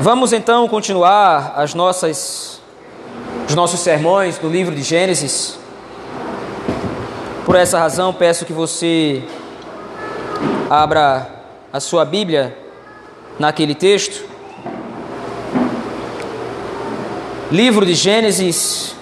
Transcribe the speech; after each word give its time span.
Vamos 0.00 0.32
então 0.32 0.66
continuar 0.68 1.54
as 1.56 1.72
nossas, 1.72 2.60
os 3.48 3.54
nossos 3.54 3.80
sermões 3.80 4.36
do 4.38 4.48
livro 4.48 4.74
de 4.74 4.82
Gênesis. 4.82 5.56
Por 7.46 7.54
essa 7.54 7.78
razão, 7.78 8.12
peço 8.12 8.44
que 8.44 8.52
você 8.52 9.22
abra 10.68 11.30
a 11.72 11.78
sua 11.78 12.04
Bíblia 12.04 12.58
naquele 13.38 13.74
texto. 13.74 14.24
Livro 17.50 17.86
de 17.86 17.94
Gênesis, 17.94 18.96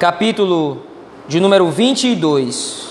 capítulo 0.00 0.82
de 1.28 1.38
número 1.38 1.70
22. 1.70 2.87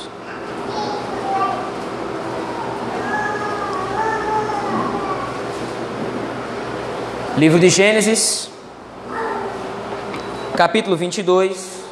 Livro 7.37 7.59
de 7.59 7.69
Gênesis, 7.69 8.49
capítulo 10.55 10.95
22. 10.97 11.83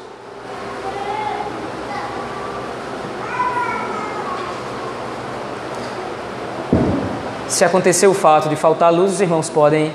Se 7.47 7.63
acontecer 7.63 8.07
o 8.07 8.13
fato 8.15 8.49
de 8.49 8.55
faltar 8.55 8.91
luz, 8.91 9.13
os 9.13 9.21
irmãos 9.21 9.47
podem 9.47 9.93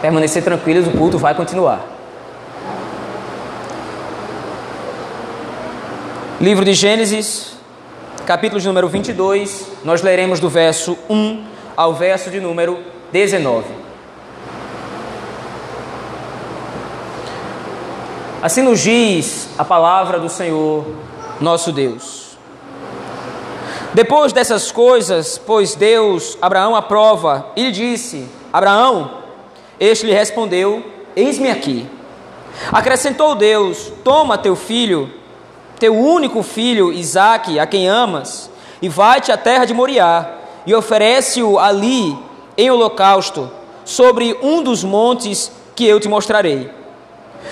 permanecer 0.00 0.42
tranquilos, 0.42 0.86
o 0.86 0.92
culto 0.92 1.18
vai 1.18 1.34
continuar. 1.34 1.84
Livro 6.40 6.64
de 6.64 6.72
Gênesis, 6.72 7.58
capítulo 8.24 8.58
de 8.58 8.66
número 8.66 8.88
22, 8.88 9.66
nós 9.84 10.00
leremos 10.00 10.40
do 10.40 10.48
verso 10.48 10.96
1 11.10 11.44
ao 11.76 11.92
verso 11.92 12.30
de 12.30 12.40
número 12.40 12.78
19. 13.12 13.85
Assim 18.46 18.62
nos 18.62 18.78
diz 18.78 19.48
a 19.58 19.64
palavra 19.64 20.20
do 20.20 20.28
Senhor, 20.28 20.86
nosso 21.40 21.72
Deus. 21.72 22.38
Depois 23.92 24.32
dessas 24.32 24.70
coisas, 24.70 25.36
pois 25.36 25.74
Deus 25.74 26.38
Abraão 26.40 26.76
aprova, 26.76 27.48
e 27.56 27.64
lhe 27.64 27.72
disse: 27.72 28.24
Abraão, 28.52 29.10
este 29.80 30.06
lhe 30.06 30.14
respondeu: 30.14 30.80
Eis-me 31.16 31.50
aqui. 31.50 31.90
Acrescentou 32.70 33.34
Deus: 33.34 33.92
Toma 34.04 34.38
teu 34.38 34.54
filho, 34.54 35.10
teu 35.80 35.96
único 35.96 36.40
filho, 36.44 36.92
Isaque, 36.92 37.58
a 37.58 37.66
quem 37.66 37.88
amas, 37.88 38.48
e 38.80 38.88
vai-te 38.88 39.32
à 39.32 39.36
terra 39.36 39.64
de 39.64 39.74
Moriá, 39.74 40.34
e 40.64 40.72
oferece-o 40.72 41.58
ali 41.58 42.16
em 42.56 42.70
holocausto, 42.70 43.50
sobre 43.84 44.38
um 44.40 44.62
dos 44.62 44.84
montes 44.84 45.50
que 45.74 45.84
eu 45.84 45.98
te 45.98 46.06
mostrarei. 46.06 46.85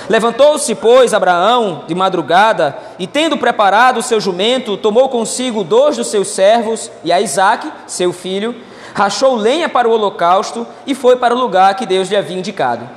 Levantou-se, 0.09 0.75
pois, 0.75 1.15
Abraão 1.15 1.85
de 1.87 1.95
madrugada 1.95 2.77
e, 2.99 3.07
tendo 3.07 3.39
preparado 3.39 3.99
o 3.99 4.03
seu 4.03 4.21
jumento, 4.21 4.77
tomou 4.77 5.09
consigo 5.09 5.65
dois 5.65 5.97
dos 5.97 6.09
seus 6.09 6.29
servos 6.29 6.91
e 7.03 7.13
a 7.13 7.21
Isaque, 7.21 7.71
seu 7.87 8.13
filho, 8.13 8.55
rachou 8.95 9.35
lenha 9.35 9.69
para 9.69 9.89
o 9.89 9.93
holocausto 9.93 10.67
e 10.87 10.95
foi 10.95 11.17
para 11.17 11.35
o 11.35 11.39
lugar 11.39 11.75
que 11.75 11.87
Deus 11.87 12.09
lhe 12.09 12.17
havia 12.17 12.39
indicado. 12.39 12.89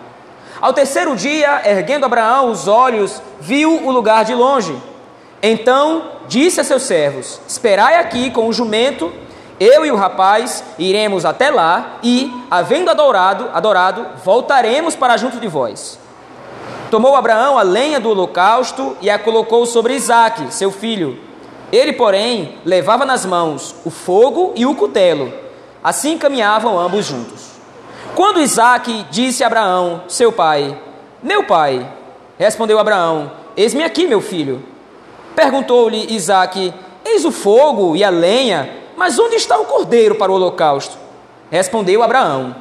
Ao 0.59 0.73
terceiro 0.73 1.15
dia, 1.15 1.61
erguendo 1.65 2.05
Abraão 2.05 2.51
os 2.51 2.67
olhos, 2.67 3.21
viu 3.39 3.85
o 3.85 3.91
lugar 3.91 4.25
de 4.25 4.33
longe. 4.33 4.75
Então 5.41 6.11
disse 6.27 6.59
a 6.59 6.63
seus 6.63 6.83
servos: 6.83 7.39
Esperai 7.47 7.95
aqui 7.99 8.31
com 8.31 8.47
o 8.47 8.53
jumento, 8.53 9.11
eu 9.59 9.85
e 9.85 9.91
o 9.91 9.95
rapaz 9.95 10.63
iremos 10.77 11.25
até 11.25 11.49
lá 11.49 11.97
e, 12.03 12.31
havendo 12.49 12.89
adorado, 12.89 13.49
adorado, 13.53 14.05
voltaremos 14.23 14.95
para 14.95 15.17
junto 15.17 15.39
de 15.39 15.47
vós. 15.47 15.99
Tomou 16.89 17.15
Abraão 17.15 17.57
a 17.57 17.63
lenha 17.63 17.99
do 17.99 18.09
holocausto 18.09 18.95
e 19.01 19.09
a 19.09 19.19
colocou 19.19 19.65
sobre 19.65 19.93
Isaque, 19.93 20.53
seu 20.53 20.71
filho. 20.71 21.19
Ele, 21.69 21.91
porém, 21.91 22.57
levava 22.63 23.05
nas 23.05 23.25
mãos 23.25 23.75
o 23.83 23.89
fogo 23.89 24.53
e 24.55 24.65
o 24.65 24.73
cutelo. 24.73 25.33
Assim 25.83 26.17
caminhavam 26.17 26.79
ambos 26.79 27.05
juntos. 27.05 27.51
Quando 28.15 28.39
Isaque 28.39 29.05
disse 29.11 29.43
a 29.43 29.47
Abraão, 29.47 30.03
seu 30.07 30.31
pai, 30.31 30.79
Meu 31.21 31.43
pai, 31.43 31.85
respondeu 32.37 32.79
Abraão, 32.79 33.31
Eis-me 33.55 33.83
aqui, 33.83 34.07
meu 34.07 34.21
filho. 34.21 34.63
Perguntou-lhe 35.35 36.13
Isaque, 36.15 36.73
Eis 37.03 37.25
o 37.25 37.31
fogo 37.31 37.97
e 37.97 38.03
a 38.03 38.09
lenha, 38.09 38.69
mas 38.95 39.19
onde 39.19 39.35
está 39.35 39.57
o 39.59 39.65
cordeiro 39.65 40.15
para 40.15 40.31
o 40.31 40.35
holocausto? 40.35 40.97
Respondeu 41.51 42.01
Abraão, 42.01 42.55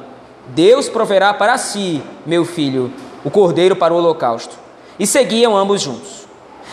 Deus 0.47 0.89
proverá 0.89 1.33
para 1.33 1.57
si, 1.57 2.01
meu 2.25 2.45
filho, 2.45 2.91
o 3.27 3.29
cordeiro 3.29 3.75
para 3.75 3.93
o 3.93 3.97
holocausto. 3.97 4.55
E 4.97 5.05
seguiam 5.05 5.55
ambos 5.55 5.81
juntos. 5.81 6.25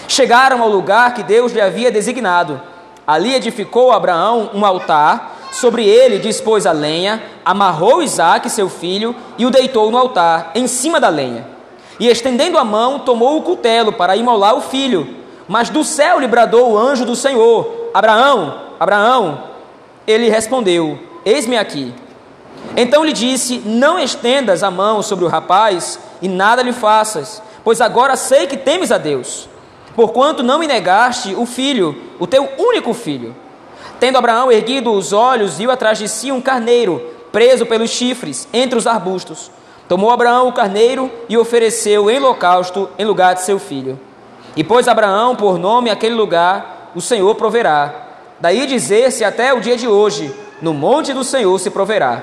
Chegaram 0.07 0.63
ao 0.63 0.69
lugar 0.69 1.13
que 1.13 1.25
Deus 1.25 1.53
lhe 1.53 1.61
havia 1.61 1.91
designado. 1.91 2.61
Ali 3.05 3.35
edificou 3.35 3.91
Abraão 3.91 4.51
um 4.55 4.65
altar, 4.65 5.37
sobre 5.51 5.85
ele 5.85 6.21
dispôs 6.21 6.65
a 6.65 6.71
lenha, 6.71 7.21
amarrou 7.45 8.05
Isaque, 8.05 8.49
seu 8.49 8.69
filho, 8.69 9.17
e 9.37 9.45
o 9.45 9.51
deitou 9.51 9.91
no 9.91 9.99
altar, 9.99 10.53
em 10.55 10.69
cima 10.69 11.01
da 11.01 11.09
lenha. 11.09 11.45
E 11.99 12.09
estendendo 12.09 12.57
a 12.57 12.63
mão, 12.63 13.01
tomou 13.01 13.37
o 13.37 13.43
cutelo 13.43 13.93
para 13.93 14.17
imolar 14.17 14.55
o 14.55 14.61
filho. 14.61 15.17
Mas 15.49 15.69
do 15.71 15.83
céu 15.83 16.21
lhe 16.21 16.29
bradou 16.29 16.73
o 16.73 16.79
anjo 16.79 17.05
do 17.05 17.17
Senhor: 17.17 17.91
Abraão, 17.93 18.61
Abraão. 18.79 19.43
Ele 20.07 20.29
respondeu: 20.29 21.01
Eis-me 21.25 21.59
aqui. 21.59 21.93
Então 22.77 23.05
lhe 23.05 23.13
disse: 23.13 23.61
Não 23.65 23.99
estendas 23.99 24.63
a 24.63 24.71
mão 24.71 25.03
sobre 25.03 25.25
o 25.25 25.29
rapaz 25.29 25.99
e 26.25 26.29
nada 26.29 26.63
lhe 26.63 26.73
faças, 26.73 27.43
pois 27.63 27.83
agora 27.83 28.17
sei 28.17 28.47
que 28.47 28.57
temes 28.57 28.91
a 28.91 28.97
Deus, 28.97 29.47
porquanto 29.95 30.43
não 30.43 30.59
me 30.59 30.67
negaste 30.67 31.35
o 31.35 31.45
filho, 31.45 31.95
o 32.19 32.27
teu 32.27 32.49
único 32.57 32.95
filho. 32.95 33.37
Tendo 34.01 34.17
Abraão 34.17 34.51
erguido 34.51 34.91
os 34.91 35.13
olhos, 35.13 35.59
viu 35.59 35.71
atrás 35.71 35.99
de 35.99 36.09
si 36.09 36.33
um 36.33 36.41
carneiro, 36.41 36.99
preso 37.31 37.67
pelos 37.67 37.91
chifres, 37.91 38.49
entre 38.55 38.79
os 38.79 38.87
arbustos. 38.87 39.51
Tomou 39.87 40.11
Abraão 40.11 40.49
o 40.49 40.53
carneiro 40.55 41.13
e 41.29 41.37
ofereceu 41.37 42.09
em 42.11 42.17
holocausto 42.17 42.89
em 42.99 43.05
lugar 43.05 43.35
de 43.35 43.43
seu 43.43 43.59
filho. 43.59 44.01
E 44.57 44.65
pôs 44.65 44.89
Abraão 44.89 45.37
por 45.37 45.59
nome 45.59 45.91
aquele 45.91 46.15
lugar, 46.15 46.91
o 46.95 47.03
Senhor 47.03 47.35
proverá. 47.35 47.95
Daí 48.41 48.67
dizer-se 48.67 49.25
até 49.25 49.53
o 49.53 49.61
dia 49.61 49.77
de 49.77 49.87
hoje: 49.87 50.35
no 50.63 50.73
monte 50.73 51.13
do 51.13 51.23
Senhor 51.23 51.59
se 51.59 51.69
proverá. 51.69 52.23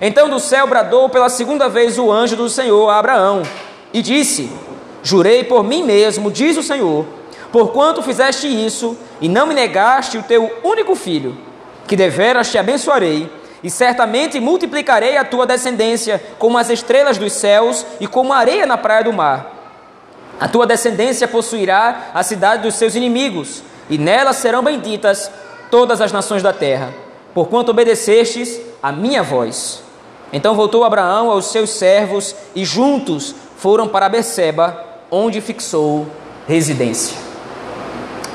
Então 0.00 0.30
do 0.30 0.40
céu 0.40 0.66
bradou 0.66 1.08
pela 1.10 1.28
segunda 1.28 1.68
vez 1.68 1.98
o 1.98 2.10
anjo 2.10 2.34
do 2.34 2.48
Senhor 2.48 2.88
a 2.88 2.98
Abraão 2.98 3.42
e 3.92 4.00
disse: 4.00 4.50
Jurei 5.02 5.44
por 5.44 5.62
mim 5.62 5.82
mesmo, 5.82 6.30
diz 6.30 6.56
o 6.56 6.62
Senhor, 6.62 7.04
porquanto 7.52 8.02
fizeste 8.02 8.46
isso 8.46 8.96
e 9.20 9.28
não 9.28 9.46
me 9.46 9.54
negaste 9.54 10.16
o 10.16 10.22
teu 10.22 10.50
único 10.64 10.94
filho, 10.94 11.36
que 11.86 11.96
deveras 11.96 12.50
te 12.50 12.56
abençoarei 12.56 13.30
e 13.62 13.68
certamente 13.68 14.40
multiplicarei 14.40 15.18
a 15.18 15.24
tua 15.24 15.46
descendência 15.46 16.22
como 16.38 16.56
as 16.56 16.70
estrelas 16.70 17.18
dos 17.18 17.34
céus 17.34 17.84
e 18.00 18.06
como 18.06 18.32
a 18.32 18.38
areia 18.38 18.64
na 18.64 18.78
praia 18.78 19.04
do 19.04 19.12
mar. 19.12 19.54
A 20.40 20.48
tua 20.48 20.66
descendência 20.66 21.28
possuirá 21.28 22.10
a 22.14 22.22
cidade 22.22 22.62
dos 22.62 22.76
seus 22.76 22.94
inimigos, 22.94 23.62
e 23.90 23.98
nela 23.98 24.32
serão 24.32 24.62
benditas 24.62 25.30
todas 25.70 26.00
as 26.00 26.12
nações 26.12 26.42
da 26.42 26.54
terra, 26.54 26.94
porquanto 27.34 27.70
obedecestes 27.70 28.58
a 28.82 28.90
minha 28.90 29.22
voz. 29.22 29.89
Então 30.32 30.54
voltou 30.54 30.84
Abraão 30.84 31.30
aos 31.30 31.46
seus 31.46 31.70
servos 31.70 32.34
e 32.54 32.64
juntos 32.64 33.34
foram 33.56 33.88
para 33.88 34.08
Beceba, 34.08 34.84
onde 35.10 35.40
fixou 35.40 36.06
residência. 36.46 37.16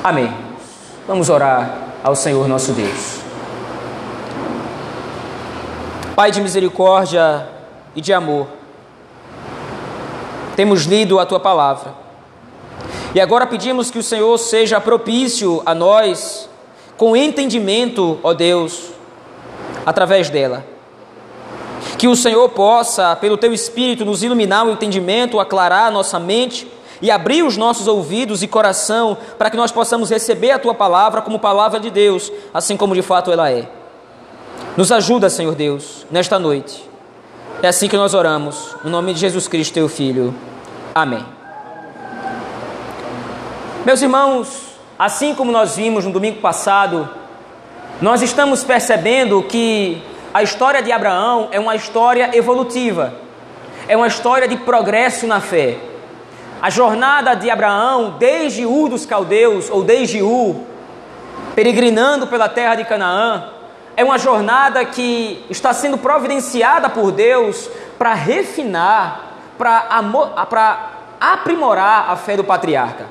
Amém. 0.04 0.32
Vamos 1.06 1.30
orar 1.30 1.78
ao 2.04 2.14
Senhor 2.14 2.46
nosso 2.46 2.72
Deus. 2.72 3.20
Pai 6.14 6.30
de 6.30 6.40
misericórdia 6.40 7.48
e 7.94 8.00
de 8.00 8.12
amor, 8.12 8.46
temos 10.54 10.84
lido 10.84 11.18
a 11.18 11.26
tua 11.26 11.40
palavra. 11.40 11.94
E 13.14 13.20
agora 13.20 13.46
pedimos 13.46 13.90
que 13.90 13.98
o 13.98 14.02
Senhor 14.02 14.36
seja 14.38 14.80
propício 14.80 15.62
a 15.64 15.74
nós, 15.74 16.48
com 16.96 17.16
entendimento, 17.16 18.18
ó 18.22 18.32
Deus, 18.34 18.90
através 19.84 20.28
dela 20.30 20.75
que 21.98 22.08
o 22.08 22.16
Senhor 22.16 22.48
possa, 22.50 23.16
pelo 23.16 23.36
teu 23.36 23.52
Espírito, 23.52 24.04
nos 24.04 24.22
iluminar 24.22 24.66
o 24.66 24.70
entendimento, 24.70 25.40
aclarar 25.40 25.86
a 25.86 25.90
nossa 25.90 26.18
mente 26.18 26.70
e 27.00 27.10
abrir 27.10 27.42
os 27.42 27.56
nossos 27.56 27.86
ouvidos 27.86 28.42
e 28.42 28.48
coração 28.48 29.16
para 29.38 29.50
que 29.50 29.56
nós 29.56 29.70
possamos 29.72 30.10
receber 30.10 30.50
a 30.50 30.58
tua 30.58 30.74
palavra 30.74 31.22
como 31.22 31.38
palavra 31.38 31.78
de 31.80 31.90
Deus, 31.90 32.32
assim 32.52 32.76
como 32.76 32.94
de 32.94 33.02
fato 33.02 33.32
ela 33.32 33.50
é. 33.50 33.68
Nos 34.76 34.92
ajuda, 34.92 35.30
Senhor 35.30 35.54
Deus, 35.54 36.06
nesta 36.10 36.38
noite. 36.38 36.84
É 37.62 37.68
assim 37.68 37.88
que 37.88 37.96
nós 37.96 38.12
oramos, 38.12 38.76
no 38.84 38.90
nome 38.90 39.14
de 39.14 39.20
Jesus 39.20 39.48
Cristo, 39.48 39.74
teu 39.74 39.88
Filho. 39.88 40.34
Amém. 40.94 41.24
Meus 43.84 44.02
irmãos, 44.02 44.48
assim 44.98 45.34
como 45.34 45.50
nós 45.50 45.76
vimos 45.76 46.04
no 46.04 46.12
domingo 46.12 46.40
passado, 46.40 47.08
nós 48.00 48.20
estamos 48.20 48.62
percebendo 48.62 49.42
que 49.42 50.02
a 50.36 50.42
história 50.42 50.82
de 50.82 50.92
Abraão 50.92 51.48
é 51.50 51.58
uma 51.58 51.74
história 51.74 52.36
evolutiva, 52.36 53.14
é 53.88 53.96
uma 53.96 54.06
história 54.06 54.46
de 54.46 54.54
progresso 54.54 55.26
na 55.26 55.40
fé. 55.40 55.78
A 56.60 56.68
jornada 56.68 57.32
de 57.32 57.48
Abraão, 57.48 58.16
desde 58.18 58.66
Ur 58.66 58.90
dos 58.90 59.06
Caldeus, 59.06 59.70
ou 59.70 59.82
desde 59.82 60.20
Ur, 60.20 60.56
peregrinando 61.54 62.26
pela 62.26 62.50
terra 62.50 62.74
de 62.74 62.84
Canaã, 62.84 63.48
é 63.96 64.04
uma 64.04 64.18
jornada 64.18 64.84
que 64.84 65.42
está 65.48 65.72
sendo 65.72 65.96
providenciada 65.96 66.90
por 66.90 67.12
Deus 67.12 67.70
para 67.96 68.12
refinar, 68.12 69.36
para 69.56 70.90
aprimorar 71.18 72.10
a 72.10 72.16
fé 72.16 72.36
do 72.36 72.44
patriarca. 72.44 73.06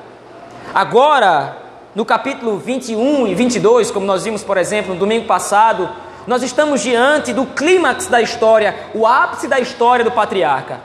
Agora, 0.72 1.56
no 1.92 2.04
capítulo 2.04 2.56
21 2.56 3.26
e 3.26 3.34
22, 3.34 3.90
como 3.90 4.06
nós 4.06 4.22
vimos, 4.22 4.44
por 4.44 4.56
exemplo, 4.56 4.94
no 4.94 5.00
domingo 5.00 5.26
passado, 5.26 6.05
nós 6.26 6.42
estamos 6.42 6.80
diante 6.80 7.32
do 7.32 7.46
clímax 7.46 8.06
da 8.06 8.20
história, 8.20 8.74
o 8.92 9.06
ápice 9.06 9.46
da 9.46 9.60
história 9.60 10.04
do 10.04 10.10
patriarca. 10.10 10.80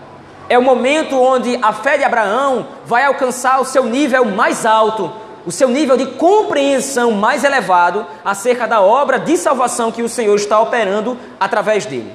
É 0.47 0.57
o 0.57 0.61
momento 0.61 1.19
onde 1.19 1.57
a 1.61 1.73
fé 1.73 1.97
de 1.97 2.03
Abraão 2.03 2.67
vai 2.85 3.05
alcançar 3.05 3.59
o 3.59 3.65
seu 3.65 3.85
nível 3.85 4.25
mais 4.25 4.65
alto, 4.65 5.11
o 5.45 5.51
seu 5.51 5.67
nível 5.67 5.97
de 5.97 6.05
compreensão 6.05 7.11
mais 7.11 7.43
elevado 7.43 8.05
acerca 8.23 8.67
da 8.67 8.81
obra 8.81 9.17
de 9.17 9.35
salvação 9.37 9.91
que 9.91 10.03
o 10.03 10.09
Senhor 10.09 10.35
está 10.35 10.59
operando 10.59 11.17
através 11.39 11.85
dele. 11.85 12.13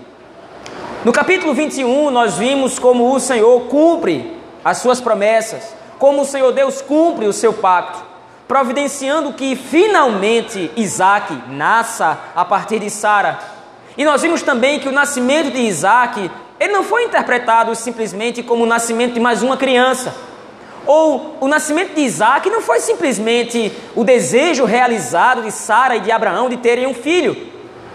No 1.05 1.12
capítulo 1.12 1.52
21, 1.52 2.11
nós 2.11 2.34
vimos 2.34 2.78
como 2.78 3.12
o 3.12 3.19
Senhor 3.19 3.62
cumpre 3.62 4.37
as 4.64 4.78
suas 4.78 5.00
promessas, 5.00 5.75
como 5.99 6.23
o 6.23 6.25
Senhor 6.25 6.52
Deus 6.52 6.81
cumpre 6.81 7.26
o 7.26 7.32
seu 7.32 7.52
pacto, 7.52 8.05
providenciando 8.49 9.33
que 9.33 9.57
finalmente 9.57 10.71
Isaac 10.77 11.37
nasça 11.49 12.19
a 12.35 12.45
partir 12.45 12.79
de 12.79 12.91
Sara. 12.91 13.39
E 13.97 14.05
nós 14.05 14.23
vimos 14.23 14.43
também 14.43 14.79
que 14.79 14.89
o 14.89 14.93
nascimento 14.93 15.51
de 15.51 15.61
Isaac, 15.61 16.31
ele 16.61 16.73
não 16.73 16.85
foi 16.85 17.05
interpretado 17.05 17.75
simplesmente 17.75 18.43
como 18.43 18.65
o 18.65 18.67
nascimento 18.67 19.15
de 19.15 19.21
mais 19.21 19.43
uma 19.43 19.57
criança 19.57 20.15
ou 20.87 21.37
o 21.41 21.49
nascimento 21.49 21.95
de 21.95 22.03
Isaac 22.03 22.49
não 22.49 22.61
foi 22.61 22.79
simplesmente 22.79 23.73
o 23.95 24.05
desejo 24.05 24.65
realizado 24.65 25.43
de 25.43 25.51
Sara 25.51 25.97
e 25.97 26.01
de 26.01 26.13
Abraão 26.13 26.49
de 26.49 26.57
terem 26.57 26.87
um 26.87 26.95
filho, 26.95 27.37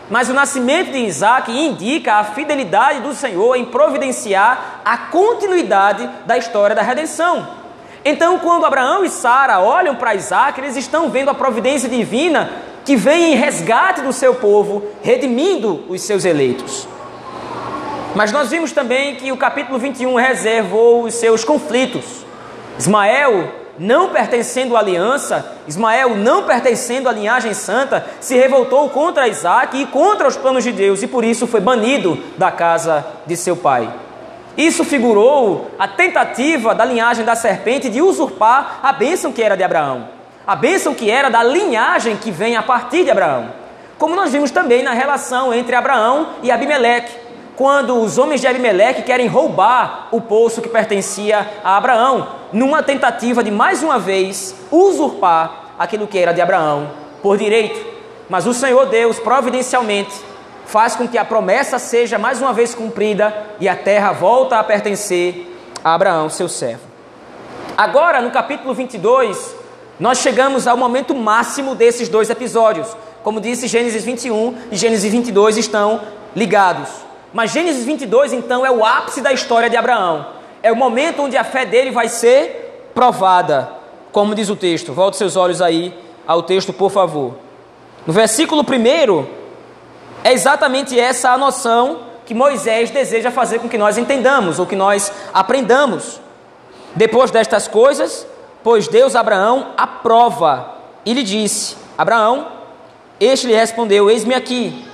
mas 0.09 0.29
o 0.29 0.33
nascimento 0.33 0.91
de 0.91 0.97
Isaac 0.97 1.49
indica 1.49 2.15
a 2.15 2.23
fidelidade 2.25 2.99
do 2.99 3.13
Senhor 3.15 3.55
em 3.55 3.65
providenciar 3.65 4.81
a 4.83 4.97
continuidade 4.97 6.07
da 6.25 6.37
história 6.37 6.75
da 6.75 6.81
redenção. 6.81 7.60
Então, 8.03 8.39
quando 8.39 8.65
Abraão 8.65 9.05
e 9.05 9.09
Sara 9.09 9.59
olham 9.59 9.95
para 9.95 10.15
Isaac, 10.15 10.59
eles 10.59 10.75
estão 10.75 11.09
vendo 11.09 11.29
a 11.29 11.35
providência 11.35 11.87
divina 11.87 12.49
que 12.83 12.95
vem 12.95 13.33
em 13.33 13.35
resgate 13.35 14.01
do 14.01 14.11
seu 14.11 14.35
povo, 14.35 14.83
redimindo 15.03 15.85
os 15.87 16.01
seus 16.01 16.25
eleitos. 16.25 16.87
Mas 18.15 18.31
nós 18.31 18.49
vimos 18.49 18.71
também 18.71 19.15
que 19.15 19.31
o 19.31 19.37
capítulo 19.37 19.77
21 19.77 20.15
reservou 20.15 21.03
os 21.03 21.13
seus 21.13 21.45
conflitos. 21.45 22.25
Ismael, 22.77 23.53
não 23.77 24.09
pertencendo 24.09 24.75
à 24.75 24.79
aliança, 24.79 25.57
Ismael, 25.67 26.15
não 26.15 26.43
pertencendo 26.43 27.07
à 27.07 27.11
linhagem 27.11 27.53
santa, 27.53 28.05
se 28.19 28.35
revoltou 28.35 28.89
contra 28.89 29.27
Isaac 29.27 29.79
e 29.79 29.85
contra 29.85 30.27
os 30.27 30.35
planos 30.35 30.63
de 30.63 30.71
Deus 30.71 31.03
e 31.03 31.07
por 31.07 31.23
isso 31.23 31.45
foi 31.45 31.61
banido 31.61 32.17
da 32.37 32.51
casa 32.51 33.05
de 33.25 33.37
seu 33.37 33.55
pai. 33.55 33.89
Isso 34.57 34.83
figurou 34.83 35.71
a 35.79 35.87
tentativa 35.87 36.75
da 36.75 36.83
linhagem 36.83 37.23
da 37.23 37.35
serpente 37.35 37.89
de 37.89 38.01
usurpar 38.01 38.79
a 38.83 38.91
bênção 38.91 39.31
que 39.31 39.41
era 39.41 39.55
de 39.55 39.63
Abraão, 39.63 40.09
a 40.45 40.55
bênção 40.55 40.93
que 40.93 41.09
era 41.09 41.29
da 41.29 41.41
linhagem 41.41 42.17
que 42.17 42.31
vem 42.31 42.55
a 42.55 42.63
partir 42.63 43.03
de 43.03 43.11
Abraão. 43.11 43.61
Como 43.97 44.15
nós 44.15 44.31
vimos 44.31 44.51
também 44.51 44.83
na 44.83 44.93
relação 44.93 45.53
entre 45.53 45.75
Abraão 45.75 46.29
e 46.43 46.51
Abimeleque, 46.51 47.13
quando 47.55 48.01
os 48.01 48.17
homens 48.17 48.41
de 48.41 48.47
Abimeleque 48.47 49.03
querem 49.03 49.27
roubar 49.27 50.07
o 50.11 50.19
poço 50.19 50.61
que 50.61 50.69
pertencia 50.69 51.47
a 51.63 51.77
Abraão, 51.77 52.27
numa 52.51 52.81
tentativa 52.81 53.43
de 53.43 53.51
mais 53.51 53.83
uma 53.83 53.99
vez 53.99 54.55
usurpar 54.71 55.75
aquilo 55.77 56.07
que 56.07 56.17
era 56.17 56.33
de 56.33 56.41
Abraão 56.41 56.89
por 57.21 57.37
direito. 57.37 57.79
Mas 58.27 58.47
o 58.47 58.53
Senhor 58.53 58.85
Deus, 58.87 59.19
providencialmente, 59.19 60.30
faz 60.65 60.95
com 60.95 61.07
que 61.07 61.17
a 61.17 61.25
promessa 61.25 61.79
seja 61.79 62.17
mais 62.17 62.41
uma 62.41 62.53
vez 62.53 62.73
cumprida 62.73 63.33
e 63.59 63.67
a 63.67 63.75
terra 63.75 64.11
volta 64.11 64.57
a 64.57 64.63
pertencer 64.63 65.47
a 65.83 65.93
Abraão, 65.93 66.29
seu 66.29 66.47
servo. 66.47 66.83
Agora, 67.77 68.21
no 68.21 68.31
capítulo 68.31 68.73
22, 68.73 69.55
nós 69.99 70.19
chegamos 70.19 70.67
ao 70.67 70.77
momento 70.77 71.15
máximo 71.15 71.75
desses 71.75 72.09
dois 72.09 72.29
episódios. 72.29 72.95
Como 73.23 73.39
disse, 73.39 73.67
Gênesis 73.67 74.03
21 74.03 74.55
e 74.71 74.75
Gênesis 74.75 75.11
22 75.11 75.57
estão 75.57 76.01
ligados. 76.35 76.89
Mas 77.33 77.51
Gênesis 77.51 77.85
22, 77.85 78.33
então, 78.33 78.65
é 78.65 78.71
o 78.71 78.83
ápice 78.83 79.21
da 79.21 79.31
história 79.31 79.69
de 79.69 79.77
Abraão. 79.77 80.27
É 80.63 80.71
o 80.71 80.75
momento 80.75 81.21
onde 81.21 81.37
a 81.37 81.43
fé 81.43 81.65
dele 81.65 81.91
vai 81.91 82.07
ser 82.07 82.89
provada, 82.93 83.69
como 84.11 84.35
diz 84.35 84.49
o 84.49 84.55
texto. 84.55 84.93
Volte 84.93 85.17
seus 85.17 85.35
olhos 85.35 85.61
aí 85.61 85.93
ao 86.27 86.43
texto, 86.43 86.73
por 86.73 86.91
favor. 86.91 87.35
No 88.05 88.13
versículo 88.13 88.63
1, 88.63 89.40
é 90.23 90.31
exatamente 90.31 90.99
essa 90.99 91.31
a 91.31 91.37
noção 91.37 92.11
que 92.25 92.33
Moisés 92.33 92.89
deseja 92.89 93.31
fazer 93.31 93.59
com 93.59 93.67
que 93.67 93.77
nós 93.77 93.97
entendamos, 93.97 94.59
ou 94.59 94.65
que 94.65 94.75
nós 94.75 95.11
aprendamos. 95.33 96.21
Depois 96.95 97.31
destas 97.31 97.67
coisas, 97.67 98.27
pois 98.63 98.87
Deus 98.87 99.15
Abraão 99.15 99.73
aprova, 99.77 100.75
e 101.05 101.13
lhe 101.13 101.23
disse: 101.23 101.75
Abraão, 101.97 102.47
este 103.19 103.47
lhe 103.47 103.55
respondeu: 103.55 104.09
Eis-me 104.09 104.35
aqui. 104.35 104.85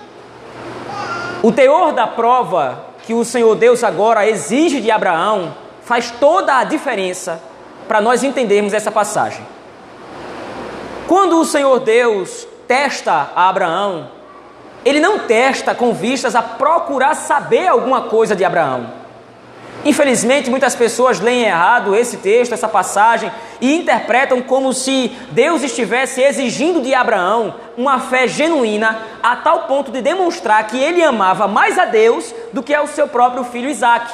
O 1.43 1.51
teor 1.51 1.93
da 1.93 2.07
prova 2.07 2.85
que 3.05 3.13
o 3.13 3.23
Senhor 3.23 3.55
Deus 3.55 3.83
agora 3.83 4.27
exige 4.27 4.81
de 4.81 4.91
Abraão 4.91 5.55
faz 5.83 6.11
toda 6.11 6.57
a 6.57 6.63
diferença 6.63 7.41
para 7.87 8.01
nós 8.01 8.23
entendermos 8.23 8.73
essa 8.73 8.91
passagem. 8.91 9.45
Quando 11.07 11.39
o 11.39 11.45
Senhor 11.45 11.79
Deus 11.79 12.45
testa 12.67 13.29
a 13.33 13.47
Abraão, 13.47 14.16
ele 14.87 14.99
não 14.99 15.19
testa 15.19 15.75
com 15.75 15.93
vistas 15.93 16.35
a 16.35 16.41
procurar 16.41 17.15
saber 17.15 17.67
alguma 17.67 18.03
coisa 18.03 18.35
de 18.35 18.45
Abraão. 18.45 19.07
Infelizmente, 19.85 20.49
muitas 20.49 20.75
pessoas 20.75 21.19
leem 21.19 21.43
errado 21.43 21.95
esse 21.95 22.17
texto, 22.17 22.53
essa 22.53 22.67
passagem, 22.67 23.31
e 23.61 23.75
interpretam 23.75 24.41
como 24.41 24.73
se 24.73 25.09
Deus 25.31 25.63
estivesse 25.63 26.21
exigindo 26.21 26.81
de 26.81 26.93
Abraão 26.93 27.55
uma 27.77 27.99
fé 27.99 28.27
genuína, 28.27 28.99
a 29.21 29.35
tal 29.35 29.61
ponto 29.61 29.91
de 29.91 30.01
demonstrar 30.01 30.65
que 30.67 30.77
ele 30.77 31.03
amava 31.03 31.47
mais 31.47 31.77
a 31.77 31.85
Deus 31.85 32.33
do 32.51 32.63
que 32.63 32.73
ao 32.73 32.87
seu 32.87 33.07
próprio 33.07 33.43
filho 33.43 33.69
Isaac. 33.69 34.11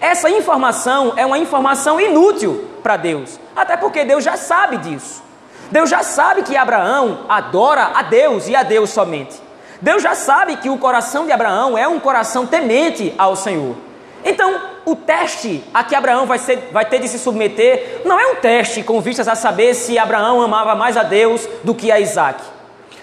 Essa 0.00 0.28
informação 0.28 1.14
é 1.16 1.24
uma 1.24 1.38
informação 1.38 2.00
inútil 2.00 2.68
para 2.82 2.96
Deus, 2.96 3.38
até 3.56 3.76
porque 3.76 4.04
Deus 4.04 4.22
já 4.22 4.36
sabe 4.36 4.76
disso. 4.76 5.22
Deus 5.70 5.88
já 5.88 6.02
sabe 6.02 6.42
que 6.42 6.56
Abraão 6.56 7.20
adora 7.28 7.92
a 7.94 8.02
Deus 8.02 8.48
e 8.48 8.54
a 8.54 8.62
Deus 8.62 8.90
somente. 8.90 9.43
Deus 9.80 10.02
já 10.02 10.14
sabe 10.14 10.56
que 10.56 10.70
o 10.70 10.78
coração 10.78 11.26
de 11.26 11.32
Abraão 11.32 11.76
é 11.76 11.86
um 11.86 12.00
coração 12.00 12.46
temente 12.46 13.14
ao 13.18 13.36
Senhor. 13.36 13.76
Então, 14.24 14.58
o 14.86 14.96
teste 14.96 15.62
a 15.72 15.84
que 15.84 15.94
Abraão 15.94 16.26
vai, 16.26 16.38
ser, 16.38 16.70
vai 16.72 16.84
ter 16.84 16.98
de 16.98 17.08
se 17.08 17.18
submeter 17.18 18.02
não 18.04 18.18
é 18.18 18.26
um 18.26 18.36
teste 18.36 18.82
com 18.82 19.00
vistas 19.00 19.28
a 19.28 19.34
saber 19.34 19.74
se 19.74 19.98
Abraão 19.98 20.40
amava 20.40 20.74
mais 20.74 20.96
a 20.96 21.02
Deus 21.02 21.46
do 21.62 21.74
que 21.74 21.92
a 21.92 22.00
Isaac. 22.00 22.42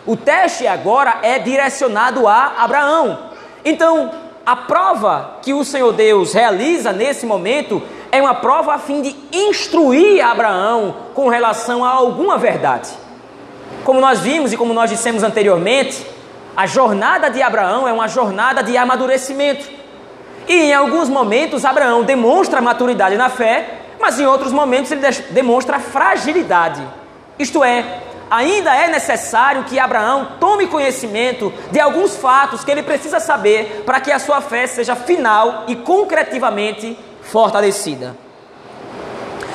O 0.05 0.17
teste 0.17 0.65
agora 0.65 1.19
é 1.21 1.37
direcionado 1.37 2.27
a 2.27 2.55
Abraão. 2.57 3.19
Então, 3.63 4.11
a 4.43 4.55
prova 4.55 5.37
que 5.43 5.53
o 5.53 5.63
Senhor 5.63 5.93
Deus 5.93 6.33
realiza 6.33 6.91
nesse 6.91 7.25
momento 7.25 7.81
é 8.11 8.19
uma 8.19 8.33
prova 8.33 8.73
a 8.73 8.79
fim 8.79 9.01
de 9.01 9.15
instruir 9.31 10.25
Abraão 10.25 10.95
com 11.13 11.29
relação 11.29 11.85
a 11.85 11.89
alguma 11.89 12.37
verdade. 12.37 12.89
Como 13.83 14.01
nós 14.01 14.19
vimos 14.19 14.51
e 14.51 14.57
como 14.57 14.73
nós 14.73 14.89
dissemos 14.89 15.21
anteriormente, 15.23 16.05
a 16.55 16.65
jornada 16.65 17.29
de 17.29 17.41
Abraão 17.41 17.87
é 17.87 17.93
uma 17.93 18.07
jornada 18.07 18.61
de 18.61 18.75
amadurecimento. 18.77 19.69
E 20.47 20.53
em 20.53 20.73
alguns 20.73 21.07
momentos 21.07 21.63
Abraão 21.63 22.03
demonstra 22.03 22.61
maturidade 22.61 23.15
na 23.15 23.29
fé, 23.29 23.81
mas 23.99 24.19
em 24.19 24.25
outros 24.25 24.51
momentos 24.51 24.91
ele 24.91 25.01
demonstra 25.29 25.79
fragilidade. 25.79 26.81
Isto 27.39 27.63
é, 27.63 28.01
ainda 28.29 28.75
é 28.75 28.87
necessário 28.87 29.63
que 29.63 29.79
Abraão 29.79 30.33
tome 30.39 30.67
conhecimento 30.67 31.53
de 31.71 31.79
alguns 31.79 32.15
fatos 32.17 32.63
que 32.63 32.71
ele 32.71 32.83
precisa 32.83 33.19
saber 33.19 33.83
para 33.85 33.99
que 33.99 34.11
a 34.11 34.19
sua 34.19 34.41
fé 34.41 34.67
seja 34.67 34.95
final 34.95 35.65
e 35.67 35.75
concretivamente 35.75 36.97
fortalecida. 37.21 38.15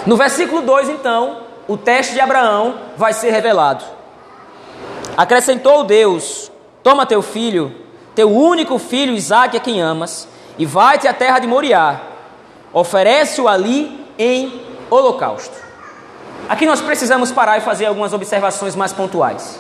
No 0.07 0.17
versículo 0.17 0.62
2, 0.62 0.88
então, 0.91 1.43
o 1.67 1.76
teste 1.76 2.15
de 2.15 2.21
Abraão 2.21 2.79
vai 2.97 3.12
ser 3.12 3.31
revelado. 3.31 3.85
Acrescentou 5.17 5.83
Deus: 5.83 6.53
Toma 6.87 7.05
teu 7.05 7.21
filho, 7.21 7.75
teu 8.14 8.31
único 8.31 8.78
filho 8.78 9.12
Isaque, 9.12 9.57
a 9.57 9.61
quem 9.61 9.83
amas, 9.83 10.28
e 10.57 10.64
vai-te 10.64 11.09
à 11.09 11.12
terra 11.12 11.40
de 11.40 11.47
Moriá, 11.49 12.00
oferece-o 12.73 13.49
ali 13.49 14.07
em 14.16 14.62
holocausto. 14.88 15.57
Aqui 16.49 16.64
nós 16.64 16.81
precisamos 16.81 17.33
parar 17.33 17.59
e 17.59 17.62
fazer 17.62 17.87
algumas 17.87 18.12
observações 18.12 18.76
mais 18.76 18.93
pontuais. 18.93 19.59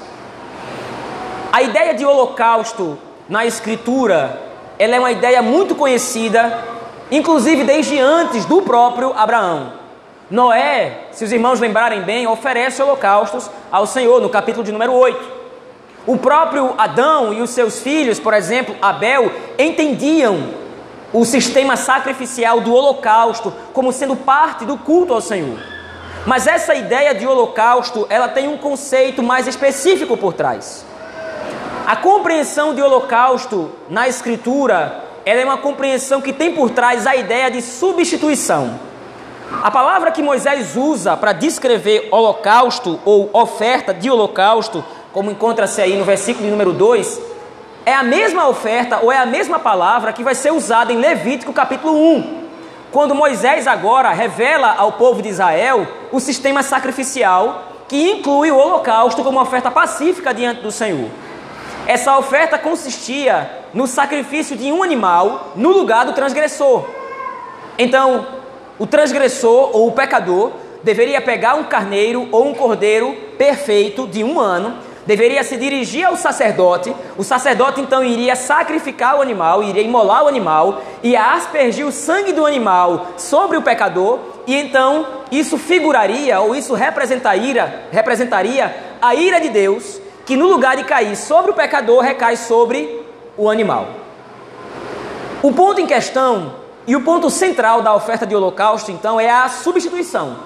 A 1.52 1.62
ideia 1.62 1.94
de 1.94 2.06
holocausto 2.06 2.96
na 3.28 3.44
Escritura, 3.44 4.40
ela 4.78 4.94
é 4.94 5.00
uma 5.00 5.10
ideia 5.10 5.42
muito 5.42 5.74
conhecida, 5.74 6.62
inclusive 7.10 7.64
desde 7.64 7.98
antes 7.98 8.44
do 8.44 8.62
próprio 8.62 9.12
Abraão. 9.18 9.72
Noé, 10.30 11.08
se 11.10 11.24
os 11.24 11.32
irmãos 11.32 11.58
lembrarem 11.58 12.02
bem, 12.02 12.28
oferece 12.28 12.80
holocaustos 12.80 13.50
ao 13.72 13.84
Senhor, 13.84 14.20
no 14.20 14.28
capítulo 14.28 14.62
de 14.62 14.70
número 14.70 14.92
8. 14.92 15.35
O 16.06 16.16
próprio 16.16 16.74
Adão 16.78 17.32
e 17.32 17.42
os 17.42 17.50
seus 17.50 17.80
filhos, 17.80 18.20
por 18.20 18.32
exemplo, 18.32 18.76
Abel, 18.80 19.32
entendiam 19.58 20.50
o 21.12 21.24
sistema 21.24 21.76
sacrificial 21.76 22.60
do 22.60 22.72
holocausto 22.72 23.52
como 23.72 23.92
sendo 23.92 24.14
parte 24.14 24.64
do 24.64 24.76
culto 24.76 25.12
ao 25.12 25.20
Senhor. 25.20 25.58
Mas 26.24 26.46
essa 26.46 26.74
ideia 26.74 27.14
de 27.14 27.26
holocausto, 27.26 28.06
ela 28.08 28.28
tem 28.28 28.48
um 28.48 28.56
conceito 28.56 29.22
mais 29.22 29.46
específico 29.46 30.16
por 30.16 30.32
trás. 30.32 30.84
A 31.86 31.96
compreensão 31.96 32.74
de 32.74 32.82
holocausto 32.82 33.70
na 33.88 34.08
escritura, 34.08 35.04
ela 35.24 35.40
é 35.40 35.44
uma 35.44 35.58
compreensão 35.58 36.20
que 36.20 36.32
tem 36.32 36.52
por 36.52 36.70
trás 36.70 37.06
a 37.06 37.16
ideia 37.16 37.50
de 37.50 37.62
substituição. 37.62 38.78
A 39.62 39.70
palavra 39.70 40.10
que 40.10 40.22
Moisés 40.22 40.76
usa 40.76 41.16
para 41.16 41.32
descrever 41.32 42.08
holocausto 42.10 42.98
ou 43.04 43.30
oferta 43.32 43.94
de 43.94 44.10
holocausto, 44.10 44.84
como 45.16 45.30
encontra-se 45.30 45.80
aí 45.80 45.96
no 45.96 46.04
versículo 46.04 46.46
número 46.46 46.74
2, 46.74 47.18
é 47.86 47.94
a 47.94 48.02
mesma 48.02 48.46
oferta 48.48 48.98
ou 49.02 49.10
é 49.10 49.16
a 49.16 49.24
mesma 49.24 49.58
palavra 49.58 50.12
que 50.12 50.22
vai 50.22 50.34
ser 50.34 50.52
usada 50.52 50.92
em 50.92 50.98
Levítico 50.98 51.54
capítulo 51.54 51.98
1, 51.98 52.42
quando 52.92 53.14
Moisés 53.14 53.66
agora 53.66 54.10
revela 54.10 54.74
ao 54.76 54.92
povo 54.92 55.22
de 55.22 55.30
Israel 55.30 55.86
o 56.12 56.20
sistema 56.20 56.62
sacrificial 56.62 57.62
que 57.88 58.10
inclui 58.10 58.50
o 58.50 58.58
holocausto 58.58 59.24
como 59.24 59.40
oferta 59.40 59.70
pacífica 59.70 60.34
diante 60.34 60.60
do 60.60 60.70
Senhor. 60.70 61.08
Essa 61.86 62.18
oferta 62.18 62.58
consistia 62.58 63.50
no 63.72 63.86
sacrifício 63.86 64.54
de 64.54 64.70
um 64.70 64.82
animal 64.82 65.52
no 65.56 65.70
lugar 65.70 66.04
do 66.04 66.12
transgressor. 66.12 66.84
Então, 67.78 68.26
o 68.78 68.86
transgressor 68.86 69.70
ou 69.74 69.88
o 69.88 69.92
pecador 69.92 70.52
deveria 70.82 71.22
pegar 71.22 71.54
um 71.54 71.64
carneiro 71.64 72.28
ou 72.30 72.46
um 72.46 72.52
cordeiro 72.52 73.16
perfeito 73.38 74.06
de 74.06 74.22
um 74.22 74.38
ano, 74.38 74.84
deveria 75.06 75.42
se 75.44 75.56
dirigir 75.56 76.04
ao 76.04 76.16
sacerdote, 76.16 76.94
o 77.16 77.22
sacerdote 77.22 77.80
então 77.80 78.02
iria 78.04 78.34
sacrificar 78.34 79.16
o 79.16 79.22
animal, 79.22 79.62
iria 79.62 79.82
imolar 79.82 80.24
o 80.24 80.28
animal, 80.28 80.82
e 81.02 81.16
aspergir 81.16 81.86
o 81.86 81.92
sangue 81.92 82.32
do 82.32 82.44
animal 82.44 83.06
sobre 83.16 83.56
o 83.56 83.62
pecador, 83.62 84.18
e 84.46 84.54
então 84.54 85.06
isso 85.30 85.56
figuraria 85.56 86.40
ou 86.40 86.54
isso 86.54 86.74
representaria, 86.74 87.86
representaria 87.90 88.74
a 89.00 89.14
ira 89.14 89.40
de 89.40 89.48
Deus 89.48 90.00
que 90.24 90.36
no 90.36 90.46
lugar 90.46 90.76
de 90.76 90.84
cair 90.84 91.16
sobre 91.16 91.52
o 91.52 91.54
pecador, 91.54 92.02
recai 92.02 92.36
sobre 92.36 93.06
o 93.36 93.48
animal. 93.48 93.86
O 95.40 95.52
ponto 95.52 95.80
em 95.80 95.86
questão 95.86 96.56
e 96.86 96.96
o 96.96 97.02
ponto 97.02 97.30
central 97.30 97.80
da 97.80 97.94
oferta 97.94 98.26
de 98.26 98.34
holocausto, 98.34 98.90
então, 98.90 99.20
é 99.20 99.30
a 99.30 99.48
substituição. 99.48 100.36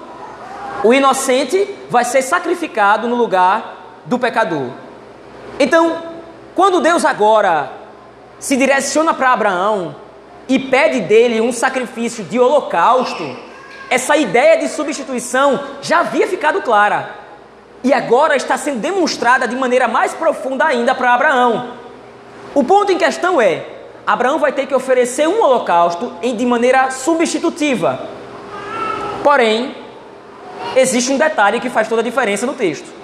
O 0.83 0.93
inocente 0.93 1.67
vai 1.89 2.05
ser 2.05 2.21
sacrificado 2.21 3.07
no 3.07 3.15
lugar 3.15 3.80
do 4.05 4.17
pecador. 4.19 4.69
Então, 5.59 5.97
quando 6.55 6.81
Deus 6.81 7.05
agora 7.05 7.71
se 8.39 8.57
direciona 8.57 9.13
para 9.13 9.33
Abraão 9.33 9.95
e 10.47 10.57
pede 10.57 11.01
dele 11.01 11.39
um 11.39 11.51
sacrifício 11.51 12.23
de 12.23 12.39
holocausto, 12.39 13.37
essa 13.89 14.17
ideia 14.17 14.57
de 14.57 14.67
substituição 14.67 15.59
já 15.81 15.99
havia 15.99 16.27
ficado 16.27 16.61
clara 16.61 17.15
e 17.83 17.93
agora 17.93 18.35
está 18.35 18.57
sendo 18.57 18.79
demonstrada 18.79 19.47
de 19.47 19.55
maneira 19.55 19.87
mais 19.87 20.13
profunda 20.13 20.65
ainda 20.65 20.95
para 20.95 21.13
Abraão. 21.13 21.73
O 22.53 22.63
ponto 22.63 22.91
em 22.91 22.97
questão 22.97 23.41
é: 23.41 23.65
Abraão 24.05 24.39
vai 24.39 24.51
ter 24.51 24.65
que 24.65 24.75
oferecer 24.75 25.27
um 25.27 25.41
holocausto 25.41 26.13
de 26.21 26.45
maneira 26.45 26.91
substitutiva. 26.91 28.07
Porém, 29.23 29.75
existe 30.75 31.11
um 31.11 31.17
detalhe 31.17 31.59
que 31.59 31.69
faz 31.69 31.87
toda 31.87 32.01
a 32.01 32.03
diferença 32.03 32.45
no 32.45 32.53
texto. 32.53 33.00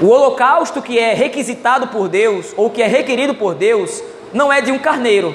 O 0.00 0.08
holocausto 0.08 0.82
que 0.82 0.98
é 0.98 1.14
requisitado 1.14 1.88
por 1.88 2.08
Deus, 2.08 2.52
ou 2.56 2.68
que 2.68 2.82
é 2.82 2.86
requerido 2.86 3.34
por 3.34 3.54
Deus, 3.54 4.02
não 4.32 4.52
é 4.52 4.60
de 4.60 4.70
um 4.70 4.78
carneiro, 4.78 5.34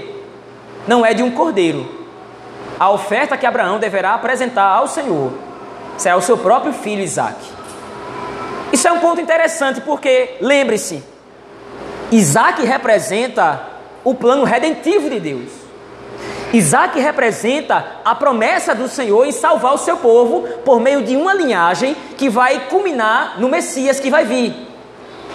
não 0.87 1.05
é 1.05 1.13
de 1.13 1.23
um 1.23 1.31
cordeiro. 1.31 1.99
A 2.79 2.89
oferta 2.89 3.37
que 3.37 3.45
Abraão 3.45 3.79
deverá 3.79 4.13
apresentar 4.13 4.67
ao 4.67 4.87
Senhor 4.87 5.31
será 5.97 6.15
o 6.15 6.21
seu 6.21 6.37
próprio 6.37 6.73
filho 6.73 7.01
Isaque. 7.01 7.45
Isso 8.71 8.87
é 8.87 8.91
um 8.91 8.99
ponto 8.99 9.19
interessante 9.19 9.81
porque, 9.81 10.37
lembre-se, 10.39 11.03
Isaac 12.11 12.63
representa 12.63 13.61
o 14.03 14.13
plano 14.15 14.43
redentivo 14.43 15.09
de 15.09 15.19
Deus. 15.19 15.60
Isaac 16.53 16.99
representa 16.99 17.85
a 18.03 18.13
promessa 18.13 18.75
do 18.75 18.87
Senhor 18.89 19.25
em 19.25 19.31
salvar 19.31 19.73
o 19.73 19.77
seu 19.77 19.97
povo 19.97 20.41
por 20.65 20.81
meio 20.81 21.01
de 21.01 21.15
uma 21.15 21.33
linhagem 21.33 21.95
que 22.17 22.29
vai 22.29 22.67
culminar 22.67 23.39
no 23.39 23.47
Messias 23.47 23.99
que 23.99 24.09
vai 24.09 24.25
vir. 24.25 24.53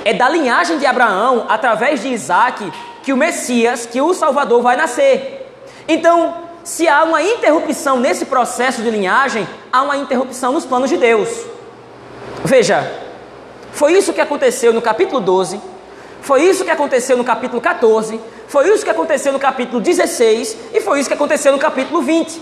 É 0.05 0.13
da 0.13 0.29
linhagem 0.29 0.79
de 0.79 0.85
Abraão, 0.85 1.47
através 1.49 2.03
de 2.03 2.09
Isaac, 2.09 2.71
que 3.03 3.13
o 3.13 3.17
Messias, 3.17 3.87
que 3.87 4.01
o 4.01 4.13
Salvador 4.13 4.61
vai 4.61 4.77
nascer. 4.77 5.51
Então, 5.89 6.35
se 6.63 6.87
há 6.87 7.03
uma 7.05 7.23
interrupção 7.23 7.99
nesse 7.99 8.27
processo 8.27 8.83
de 8.83 8.91
linhagem, 8.91 9.49
há 9.73 9.83
uma 9.83 9.97
interrupção 9.97 10.53
nos 10.53 10.67
planos 10.67 10.91
de 10.91 10.97
Deus. 10.97 11.29
Veja, 12.45 12.93
foi 13.73 13.95
isso 13.95 14.13
que 14.13 14.21
aconteceu 14.21 14.73
no 14.73 14.83
capítulo 14.83 15.21
12, 15.21 15.61
foi 16.21 16.43
isso 16.43 16.65
que 16.65 16.71
aconteceu 16.71 17.17
no 17.17 17.25
capítulo 17.25 17.61
14, 17.61 18.21
foi 18.49 18.69
isso 18.69 18.85
que 18.85 18.91
aconteceu 18.91 19.33
no 19.33 19.39
capítulo 19.39 19.81
16 19.81 20.57
e 20.75 20.81
foi 20.81 21.01
isso 21.01 21.09
que 21.09 21.15
aconteceu 21.15 21.53
no 21.53 21.59
capítulo 21.59 22.03
20. 22.03 22.41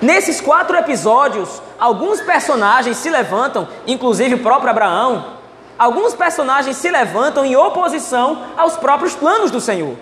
Nesses 0.00 0.40
quatro 0.40 0.76
episódios, 0.76 1.62
alguns 1.78 2.20
personagens 2.20 2.96
se 2.98 3.08
levantam, 3.08 3.66
inclusive 3.86 4.34
o 4.34 4.38
próprio 4.40 4.70
Abraão, 4.70 5.36
alguns 5.78 6.14
personagens 6.14 6.76
se 6.76 6.90
levantam 6.90 7.44
em 7.44 7.56
oposição 7.56 8.42
aos 8.56 8.76
próprios 8.76 9.14
planos 9.14 9.50
do 9.50 9.60
Senhor. 9.60 9.96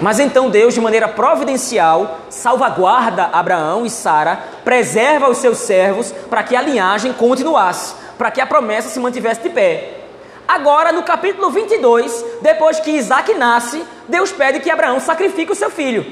Mas 0.00 0.18
então 0.18 0.50
Deus, 0.50 0.74
de 0.74 0.80
maneira 0.80 1.08
providencial, 1.08 2.18
salvaguarda 2.28 3.30
Abraão 3.32 3.86
e 3.86 3.90
Sara, 3.90 4.42
preserva 4.64 5.30
os 5.30 5.38
seus 5.38 5.58
servos 5.58 6.12
para 6.28 6.42
que 6.42 6.56
a 6.56 6.60
linhagem 6.60 7.12
continuasse 7.12 8.02
para 8.22 8.30
que 8.30 8.40
a 8.40 8.46
promessa 8.46 8.88
se 8.88 9.00
mantivesse 9.00 9.42
de 9.42 9.50
pé. 9.50 10.01
Agora, 10.46 10.92
no 10.92 11.02
capítulo 11.02 11.50
22, 11.50 12.24
depois 12.42 12.80
que 12.80 12.90
Isaac 12.90 13.32
nasce, 13.34 13.82
Deus 14.08 14.32
pede 14.32 14.60
que 14.60 14.70
Abraão 14.70 15.00
sacrifique 15.00 15.52
o 15.52 15.56
seu 15.56 15.70
filho. 15.70 16.04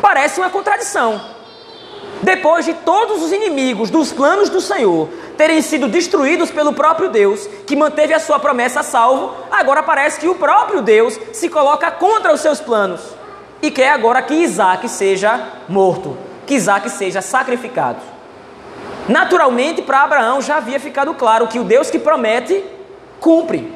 Parece 0.00 0.40
uma 0.40 0.50
contradição. 0.50 1.20
Depois 2.22 2.64
de 2.64 2.74
todos 2.74 3.22
os 3.22 3.32
inimigos 3.32 3.90
dos 3.90 4.12
planos 4.12 4.48
do 4.48 4.60
Senhor 4.60 5.08
terem 5.36 5.60
sido 5.60 5.88
destruídos 5.88 6.50
pelo 6.50 6.72
próprio 6.72 7.08
Deus, 7.08 7.48
que 7.66 7.74
manteve 7.74 8.14
a 8.14 8.20
sua 8.20 8.38
promessa 8.38 8.80
a 8.80 8.82
salvo, 8.84 9.34
agora 9.50 9.82
parece 9.82 10.20
que 10.20 10.28
o 10.28 10.34
próprio 10.34 10.82
Deus 10.82 11.18
se 11.32 11.48
coloca 11.48 11.90
contra 11.90 12.32
os 12.32 12.40
seus 12.40 12.60
planos 12.60 13.00
e 13.60 13.70
quer 13.70 13.90
agora 13.90 14.22
que 14.22 14.34
Isaac 14.34 14.88
seja 14.88 15.48
morto, 15.68 16.16
que 16.46 16.54
Isaac 16.54 16.90
seja 16.90 17.22
sacrificado. 17.22 18.00
Naturalmente, 19.08 19.82
para 19.82 20.02
Abraão 20.02 20.40
já 20.40 20.56
havia 20.58 20.78
ficado 20.78 21.14
claro 21.14 21.48
que 21.48 21.58
o 21.58 21.64
Deus 21.64 21.90
que 21.90 21.98
promete, 21.98 22.62
cumpre. 23.22 23.72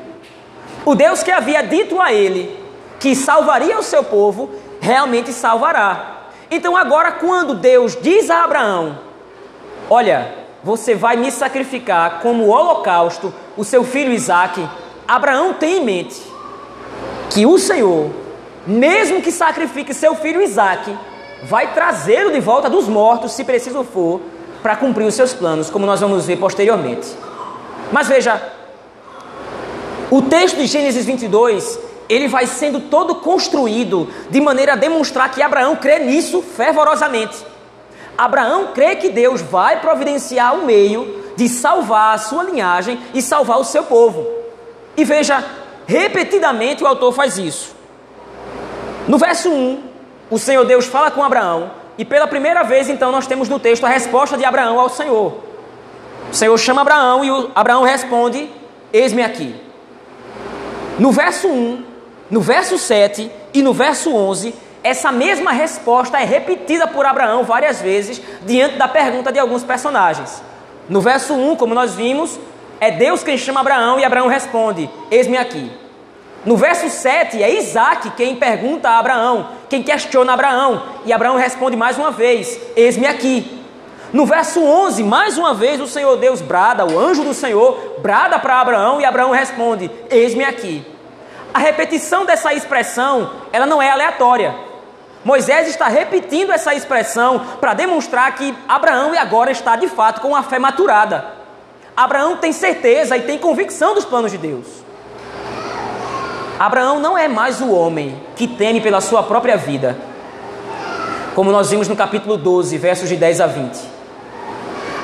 O 0.84 0.94
Deus 0.94 1.22
que 1.22 1.30
havia 1.30 1.62
dito 1.62 2.00
a 2.00 2.12
ele 2.12 2.66
que 2.98 3.14
salvaria 3.14 3.78
o 3.78 3.82
seu 3.82 4.02
povo, 4.02 4.50
realmente 4.80 5.32
salvará. 5.32 6.28
Então, 6.50 6.76
agora, 6.76 7.12
quando 7.12 7.54
Deus 7.54 7.96
diz 8.00 8.28
a 8.30 8.44
Abraão: 8.44 8.98
Olha, 9.88 10.34
você 10.62 10.94
vai 10.94 11.16
me 11.16 11.30
sacrificar 11.30 12.20
como 12.20 12.48
holocausto 12.48 13.32
o 13.56 13.64
seu 13.64 13.84
filho 13.84 14.12
Isaque, 14.12 14.68
Abraão 15.06 15.54
tem 15.54 15.78
em 15.78 15.84
mente 15.84 16.20
que 17.30 17.46
o 17.46 17.58
Senhor, 17.58 18.10
mesmo 18.66 19.22
que 19.22 19.30
sacrifique 19.30 19.94
seu 19.94 20.14
filho 20.14 20.42
Isaque, 20.42 20.96
vai 21.44 21.72
trazê-lo 21.72 22.32
de 22.32 22.40
volta 22.40 22.68
dos 22.68 22.88
mortos, 22.88 23.32
se 23.32 23.44
preciso 23.44 23.84
for, 23.84 24.20
para 24.62 24.76
cumprir 24.76 25.04
os 25.04 25.14
seus 25.14 25.32
planos, 25.32 25.70
como 25.70 25.86
nós 25.86 26.00
vamos 26.00 26.26
ver 26.26 26.36
posteriormente. 26.36 27.08
Mas 27.92 28.08
veja, 28.08 28.55
o 30.10 30.22
texto 30.22 30.56
de 30.56 30.66
Gênesis 30.66 31.04
22, 31.04 31.78
ele 32.08 32.28
vai 32.28 32.46
sendo 32.46 32.80
todo 32.80 33.16
construído 33.16 34.08
de 34.30 34.40
maneira 34.40 34.74
a 34.74 34.76
demonstrar 34.76 35.30
que 35.30 35.42
Abraão 35.42 35.76
crê 35.76 35.98
nisso 35.98 36.42
fervorosamente. 36.42 37.44
Abraão 38.16 38.68
crê 38.72 38.96
que 38.96 39.08
Deus 39.08 39.40
vai 39.40 39.80
providenciar 39.80 40.54
o 40.54 40.62
um 40.62 40.64
meio 40.64 41.24
de 41.36 41.48
salvar 41.48 42.14
a 42.14 42.18
sua 42.18 42.44
linhagem 42.44 42.98
e 43.12 43.20
salvar 43.20 43.58
o 43.58 43.64
seu 43.64 43.82
povo. 43.82 44.26
E 44.96 45.04
veja, 45.04 45.44
repetidamente 45.86 46.82
o 46.82 46.86
autor 46.86 47.12
faz 47.12 47.36
isso. 47.36 47.74
No 49.06 49.18
verso 49.18 49.50
1, 49.50 49.82
o 50.30 50.38
Senhor 50.38 50.64
Deus 50.64 50.86
fala 50.86 51.10
com 51.10 51.22
Abraão 51.22 51.70
e 51.98 52.04
pela 52.04 52.26
primeira 52.26 52.62
vez, 52.62 52.88
então, 52.88 53.10
nós 53.10 53.26
temos 53.26 53.48
no 53.48 53.58
texto 53.58 53.84
a 53.84 53.88
resposta 53.88 54.36
de 54.36 54.44
Abraão 54.44 54.78
ao 54.78 54.88
Senhor. 54.88 55.40
O 56.30 56.34
Senhor 56.34 56.56
chama 56.58 56.82
Abraão 56.82 57.24
e 57.24 57.50
Abraão 57.54 57.82
responde: 57.82 58.50
Eis-me 58.92 59.22
aqui. 59.22 59.65
No 60.98 61.12
verso 61.12 61.46
1, 61.46 61.84
no 62.30 62.40
verso 62.40 62.78
7 62.78 63.30
e 63.52 63.62
no 63.62 63.74
verso 63.74 64.14
11, 64.14 64.54
essa 64.82 65.12
mesma 65.12 65.52
resposta 65.52 66.18
é 66.18 66.24
repetida 66.24 66.86
por 66.86 67.04
Abraão 67.04 67.44
várias 67.44 67.82
vezes 67.82 68.22
diante 68.46 68.76
da 68.76 68.88
pergunta 68.88 69.30
de 69.30 69.38
alguns 69.38 69.62
personagens. 69.62 70.42
No 70.88 71.02
verso 71.02 71.34
1, 71.34 71.56
como 71.56 71.74
nós 71.74 71.94
vimos, 71.94 72.38
é 72.80 72.90
Deus 72.90 73.22
quem 73.22 73.36
chama 73.36 73.60
Abraão 73.60 73.98
e 73.98 74.04
Abraão 74.04 74.28
responde: 74.28 74.88
Eis-me 75.10 75.36
aqui. 75.36 75.70
No 76.46 76.56
verso 76.56 76.88
7, 76.88 77.42
é 77.42 77.58
Isaac 77.58 78.10
quem 78.10 78.36
pergunta 78.36 78.88
a 78.88 78.98
Abraão, 78.98 79.48
quem 79.68 79.82
questiona 79.82 80.32
Abraão, 80.32 80.82
e 81.04 81.12
Abraão 81.12 81.36
responde 81.36 81.76
mais 81.76 81.98
uma 81.98 82.10
vez: 82.10 82.58
Eis-me 82.74 83.06
aqui. 83.06 83.55
No 84.12 84.24
verso 84.24 84.62
11, 84.62 85.02
mais 85.02 85.36
uma 85.36 85.52
vez 85.52 85.80
o 85.80 85.86
Senhor 85.86 86.16
Deus 86.16 86.40
brada, 86.40 86.86
o 86.86 86.98
anjo 86.98 87.24
do 87.24 87.34
Senhor 87.34 87.96
brada 87.98 88.38
para 88.38 88.60
Abraão 88.60 89.00
e 89.00 89.04
Abraão 89.04 89.30
responde: 89.32 89.90
Eis-me 90.08 90.44
aqui. 90.44 90.86
A 91.52 91.58
repetição 91.58 92.24
dessa 92.24 92.54
expressão, 92.54 93.30
ela 93.52 93.66
não 93.66 93.80
é 93.80 93.90
aleatória. 93.90 94.54
Moisés 95.24 95.68
está 95.68 95.88
repetindo 95.88 96.52
essa 96.52 96.72
expressão 96.74 97.40
para 97.60 97.74
demonstrar 97.74 98.32
que 98.36 98.54
Abraão 98.68 99.12
agora 99.18 99.50
está 99.50 99.74
de 99.74 99.88
fato 99.88 100.20
com 100.20 100.36
a 100.36 100.42
fé 100.42 100.58
maturada. 100.58 101.24
Abraão 101.96 102.36
tem 102.36 102.52
certeza 102.52 103.16
e 103.16 103.22
tem 103.22 103.38
convicção 103.38 103.94
dos 103.94 104.04
planos 104.04 104.30
de 104.30 104.38
Deus. 104.38 104.66
Abraão 106.58 107.00
não 107.00 107.18
é 107.18 107.26
mais 107.26 107.60
o 107.60 107.72
homem 107.72 108.22
que 108.36 108.46
teme 108.46 108.80
pela 108.80 109.00
sua 109.00 109.22
própria 109.22 109.56
vida, 109.56 109.96
como 111.34 111.50
nós 111.50 111.70
vimos 111.70 111.88
no 111.88 111.96
capítulo 111.96 112.36
12, 112.36 112.78
versos 112.78 113.08
de 113.08 113.16
10 113.16 113.40
a 113.40 113.46
20. 113.46 113.95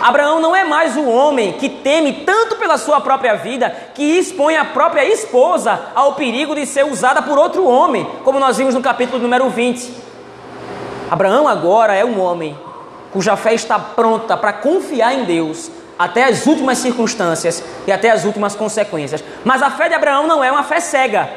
Abraão 0.03 0.41
não 0.41 0.55
é 0.55 0.65
mais 0.65 0.97
o 0.97 1.09
homem 1.09 1.53
que 1.53 1.69
teme 1.69 2.25
tanto 2.27 2.57
pela 2.57 2.77
sua 2.77 3.01
própria 3.01 3.37
vida 3.37 3.71
que 3.95 4.03
expõe 4.03 4.57
a 4.57 4.65
própria 4.65 5.05
esposa 5.05 5.79
ao 5.95 6.15
perigo 6.15 6.57
de 6.57 6.67
ser 6.67 6.85
usada 6.85 7.23
por 7.23 7.39
outro 7.39 7.65
homem, 7.65 8.05
como 8.25 8.41
nós 8.41 8.57
vimos 8.57 8.75
no 8.75 8.83
capítulo 8.83 9.23
número 9.23 9.49
20. 9.49 9.95
Abraão 11.09 11.47
agora 11.47 11.95
é 11.95 12.05
um 12.05 12.21
homem 12.21 12.59
cuja 13.13 13.37
fé 13.37 13.55
está 13.55 13.79
pronta 13.79 14.37
para 14.37 14.55
confiar 14.55 15.15
em 15.15 15.25
Deus 15.25 15.71
até 15.99 16.25
as 16.25 16.47
últimas 16.47 16.79
circunstâncias 16.79 17.63
e 17.87 17.93
até 17.93 18.11
as 18.11 18.25
últimas 18.25 18.57
consequências. 18.57 19.23
Mas 19.45 19.63
a 19.63 19.71
fé 19.71 19.89
de 19.89 19.95
Abraão 19.95 20.27
não 20.27 20.43
é 20.43 20.51
uma 20.51 20.65
fé 20.65 20.81
cega. 20.81 21.29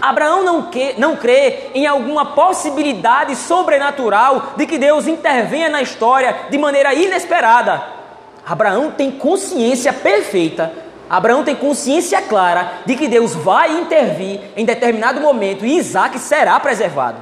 Abraão 0.00 0.42
não, 0.42 0.62
que, 0.62 0.94
não 0.98 1.16
crê 1.16 1.70
em 1.74 1.86
alguma 1.86 2.26
possibilidade 2.26 3.36
sobrenatural 3.36 4.54
de 4.56 4.66
que 4.66 4.78
Deus 4.78 5.06
intervenha 5.06 5.68
na 5.68 5.82
história 5.82 6.34
de 6.50 6.56
maneira 6.56 6.94
inesperada. 6.94 7.82
Abraão 8.46 8.90
tem 8.90 9.10
consciência 9.10 9.92
perfeita, 9.92 10.72
Abraão 11.08 11.44
tem 11.44 11.54
consciência 11.54 12.22
clara 12.22 12.72
de 12.86 12.94
que 12.96 13.08
Deus 13.08 13.34
vai 13.34 13.78
intervir 13.78 14.40
em 14.56 14.64
determinado 14.64 15.20
momento 15.20 15.66
e 15.66 15.76
Isaac 15.76 16.18
será 16.18 16.58
preservado. 16.60 17.18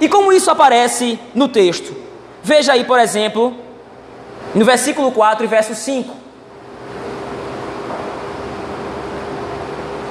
E 0.00 0.08
como 0.08 0.32
isso 0.32 0.50
aparece 0.50 1.18
no 1.34 1.48
texto? 1.48 1.96
Veja 2.42 2.72
aí, 2.72 2.84
por 2.84 3.00
exemplo, 3.00 3.54
no 4.54 4.64
versículo 4.64 5.10
4 5.10 5.44
e 5.44 5.48
verso 5.48 5.74
5. 5.74 6.17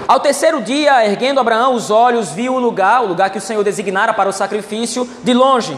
Ao 0.08 0.22
terceiro 0.22 0.62
dia, 0.62 1.06
erguendo 1.06 1.40
Abraão 1.40 1.74
os 1.74 1.92
olhos, 1.92 2.32
viu 2.32 2.54
o 2.54 2.60
lugar, 2.60 3.04
o 3.04 3.08
lugar 3.08 3.30
que 3.30 3.40
o 3.40 3.42
Senhor 3.42 3.62
designara 3.62 4.14
para 4.14 4.30
o 4.30 4.34
sacrifício, 4.34 5.06
de 5.22 5.34
longe. 5.34 5.78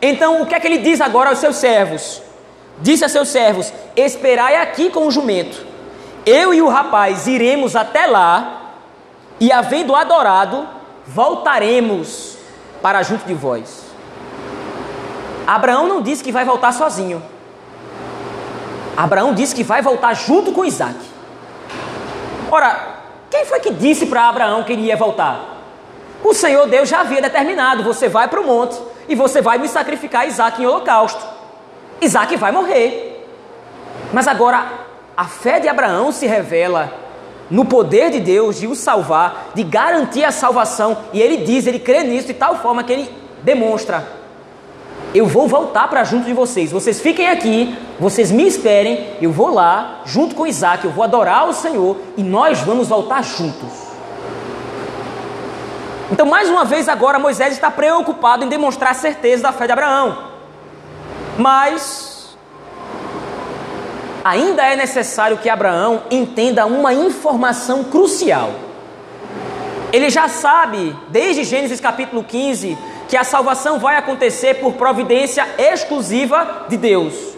Então, 0.00 0.40
o 0.40 0.46
que 0.46 0.54
é 0.54 0.60
que 0.60 0.66
ele 0.66 0.78
diz 0.78 0.98
agora 1.00 1.28
aos 1.28 1.40
seus 1.40 1.56
servos? 1.56 2.22
Disse 2.78 3.04
a 3.04 3.08
seus 3.08 3.28
servos: 3.28 3.70
Esperai 3.94 4.56
aqui 4.56 4.88
com 4.88 5.06
o 5.06 5.10
jumento. 5.10 5.66
Eu 6.24 6.54
e 6.54 6.62
o 6.62 6.68
rapaz 6.68 7.26
iremos 7.26 7.76
até 7.76 8.06
lá, 8.06 8.76
e 9.38 9.52
havendo 9.52 9.94
adorado, 9.94 10.66
voltaremos 11.06 12.38
para 12.80 13.02
junto 13.02 13.26
de 13.26 13.34
vós. 13.34 13.84
Abraão 15.46 15.86
não 15.86 16.00
disse 16.00 16.24
que 16.24 16.32
vai 16.32 16.46
voltar 16.46 16.72
sozinho. 16.72 17.22
Abraão 18.96 19.34
disse 19.34 19.54
que 19.54 19.62
vai 19.62 19.82
voltar 19.82 20.14
junto 20.14 20.52
com 20.52 20.64
Isaac. 20.64 20.98
Ora, 22.50 22.99
quem 23.30 23.44
foi 23.44 23.60
que 23.60 23.72
disse 23.72 24.06
para 24.06 24.28
Abraão 24.28 24.64
que 24.64 24.72
ele 24.72 24.82
ia 24.82 24.96
voltar? 24.96 25.58
O 26.22 26.34
Senhor 26.34 26.66
Deus 26.66 26.88
já 26.88 27.00
havia 27.00 27.22
determinado: 27.22 27.82
você 27.82 28.08
vai 28.08 28.28
para 28.28 28.40
o 28.40 28.46
monte 28.46 28.78
e 29.08 29.14
você 29.14 29.40
vai 29.40 29.58
me 29.58 29.68
sacrificar 29.68 30.26
Isaac 30.26 30.60
em 30.60 30.66
holocausto. 30.66 31.24
Isaac 32.00 32.36
vai 32.36 32.52
morrer. 32.52 33.26
Mas 34.12 34.26
agora, 34.26 34.66
a 35.16 35.24
fé 35.24 35.60
de 35.60 35.68
Abraão 35.68 36.10
se 36.10 36.26
revela 36.26 36.92
no 37.50 37.64
poder 37.64 38.10
de 38.10 38.20
Deus 38.20 38.60
de 38.60 38.66
o 38.66 38.74
salvar, 38.74 39.50
de 39.54 39.62
garantir 39.62 40.24
a 40.24 40.32
salvação. 40.32 40.96
E 41.12 41.20
ele 41.20 41.38
diz, 41.38 41.66
ele 41.66 41.78
crê 41.78 42.02
nisso 42.02 42.28
de 42.28 42.34
tal 42.34 42.56
forma 42.56 42.82
que 42.82 42.92
ele 42.92 43.10
demonstra 43.42 44.20
eu 45.14 45.26
vou 45.26 45.48
voltar 45.48 45.88
para 45.88 46.04
junto 46.04 46.26
de 46.26 46.32
vocês. 46.32 46.70
Vocês 46.70 47.00
fiquem 47.00 47.28
aqui, 47.28 47.76
vocês 48.00 48.30
me 48.30 48.46
esperem, 48.46 49.14
eu 49.20 49.30
vou 49.30 49.52
lá, 49.52 50.00
junto 50.06 50.34
com 50.34 50.46
Isaac, 50.46 50.86
eu 50.86 50.90
vou 50.90 51.04
adorar 51.04 51.46
o 51.46 51.52
Senhor 51.52 51.98
e 52.16 52.22
nós 52.22 52.60
vamos 52.60 52.88
voltar 52.88 53.22
juntos. 53.22 53.90
Então, 56.10 56.24
mais 56.24 56.48
uma 56.48 56.64
vez, 56.64 56.88
agora 56.88 57.18
Moisés 57.18 57.52
está 57.52 57.70
preocupado 57.70 58.42
em 58.42 58.48
demonstrar 58.48 58.92
a 58.92 58.94
certeza 58.94 59.42
da 59.42 59.52
fé 59.52 59.66
de 59.66 59.72
Abraão. 59.72 60.16
Mas 61.36 62.34
ainda 64.24 64.62
é 64.64 64.76
necessário 64.76 65.36
que 65.36 65.50
Abraão 65.50 66.04
entenda 66.10 66.64
uma 66.64 66.94
informação 66.94 67.84
crucial. 67.84 68.50
Ele 69.92 70.08
já 70.08 70.26
sabe, 70.26 70.96
desde 71.08 71.44
Gênesis 71.44 71.80
capítulo 71.80 72.24
15, 72.24 72.78
que 73.08 73.16
a 73.16 73.24
salvação 73.24 73.78
vai 73.78 73.96
acontecer 73.96 74.54
por 74.54 74.72
providência 74.72 75.46
exclusiva 75.58 76.64
de 76.66 76.78
Deus. 76.78 77.29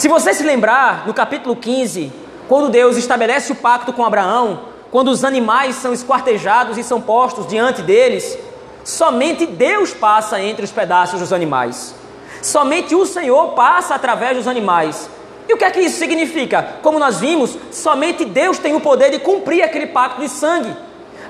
Se 0.00 0.08
você 0.08 0.32
se 0.32 0.42
lembrar, 0.42 1.06
no 1.06 1.12
capítulo 1.12 1.54
15, 1.54 2.10
quando 2.48 2.70
Deus 2.70 2.96
estabelece 2.96 3.52
o 3.52 3.56
pacto 3.56 3.92
com 3.92 4.02
Abraão, 4.02 4.60
quando 4.90 5.08
os 5.08 5.24
animais 5.24 5.76
são 5.76 5.92
esquartejados 5.92 6.78
e 6.78 6.82
são 6.82 7.02
postos 7.02 7.46
diante 7.46 7.82
deles, 7.82 8.38
somente 8.82 9.44
Deus 9.44 9.92
passa 9.92 10.40
entre 10.40 10.64
os 10.64 10.72
pedaços 10.72 11.20
dos 11.20 11.34
animais. 11.34 11.94
Somente 12.40 12.94
o 12.94 13.04
Senhor 13.04 13.48
passa 13.48 13.94
através 13.94 14.38
dos 14.38 14.48
animais. 14.48 15.06
E 15.46 15.52
o 15.52 15.58
que 15.58 15.64
é 15.64 15.70
que 15.70 15.80
isso 15.80 15.98
significa? 15.98 16.76
Como 16.80 16.98
nós 16.98 17.20
vimos, 17.20 17.58
somente 17.70 18.24
Deus 18.24 18.58
tem 18.58 18.74
o 18.74 18.80
poder 18.80 19.10
de 19.10 19.18
cumprir 19.18 19.62
aquele 19.62 19.88
pacto 19.88 20.22
de 20.22 20.30
sangue. 20.30 20.74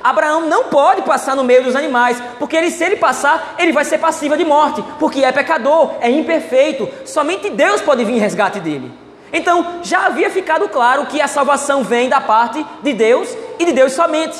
Abraão 0.02 0.48
não 0.48 0.64
pode 0.64 1.02
passar 1.02 1.36
no 1.36 1.44
meio 1.44 1.62
dos 1.62 1.76
animais, 1.76 2.22
porque 2.38 2.56
ele, 2.56 2.70
se 2.70 2.82
ele 2.82 2.96
passar, 2.96 3.54
ele 3.58 3.72
vai 3.72 3.84
ser 3.84 3.98
passível 3.98 4.36
de 4.36 4.44
morte, 4.44 4.82
porque 4.98 5.24
é 5.24 5.32
pecador, 5.32 5.94
é 6.00 6.10
imperfeito. 6.10 6.88
Somente 7.04 7.50
Deus 7.50 7.80
pode 7.80 8.04
vir 8.04 8.14
em 8.14 8.18
resgate 8.18 8.60
dele. 8.60 8.92
Então, 9.32 9.80
já 9.82 10.06
havia 10.06 10.30
ficado 10.30 10.68
claro 10.68 11.06
que 11.06 11.20
a 11.20 11.28
salvação 11.28 11.84
vem 11.84 12.08
da 12.08 12.20
parte 12.20 12.64
de 12.82 12.92
Deus 12.92 13.28
e 13.58 13.64
de 13.64 13.72
Deus 13.72 13.92
somente. 13.92 14.38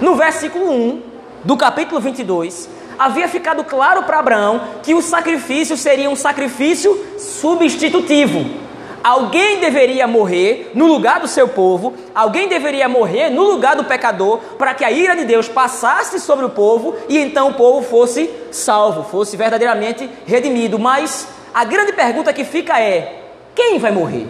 No 0.00 0.14
versículo 0.14 0.70
1 0.70 1.02
do 1.44 1.56
capítulo 1.56 2.00
22, 2.00 2.68
havia 2.98 3.28
ficado 3.28 3.64
claro 3.64 4.04
para 4.04 4.18
Abraão 4.18 4.60
que 4.82 4.94
o 4.94 5.02
sacrifício 5.02 5.76
seria 5.76 6.08
um 6.08 6.16
sacrifício 6.16 7.18
substitutivo. 7.18 8.62
Alguém 9.02 9.58
deveria 9.58 10.06
morrer 10.06 10.70
no 10.74 10.86
lugar 10.86 11.18
do 11.18 11.26
seu 11.26 11.48
povo, 11.48 11.94
alguém 12.14 12.48
deveria 12.48 12.88
morrer 12.88 13.30
no 13.30 13.42
lugar 13.42 13.74
do 13.74 13.84
pecador, 13.84 14.38
para 14.56 14.74
que 14.74 14.84
a 14.84 14.92
ira 14.92 15.16
de 15.16 15.24
Deus 15.24 15.48
passasse 15.48 16.20
sobre 16.20 16.44
o 16.44 16.50
povo 16.50 16.94
e 17.08 17.18
então 17.18 17.48
o 17.48 17.54
povo 17.54 17.82
fosse 17.82 18.30
salvo, 18.52 19.02
fosse 19.02 19.36
verdadeiramente 19.36 20.08
redimido. 20.24 20.78
Mas 20.78 21.26
a 21.52 21.64
grande 21.64 21.92
pergunta 21.92 22.32
que 22.32 22.44
fica 22.44 22.80
é: 22.80 23.24
quem 23.54 23.78
vai 23.78 23.90
morrer? 23.90 24.28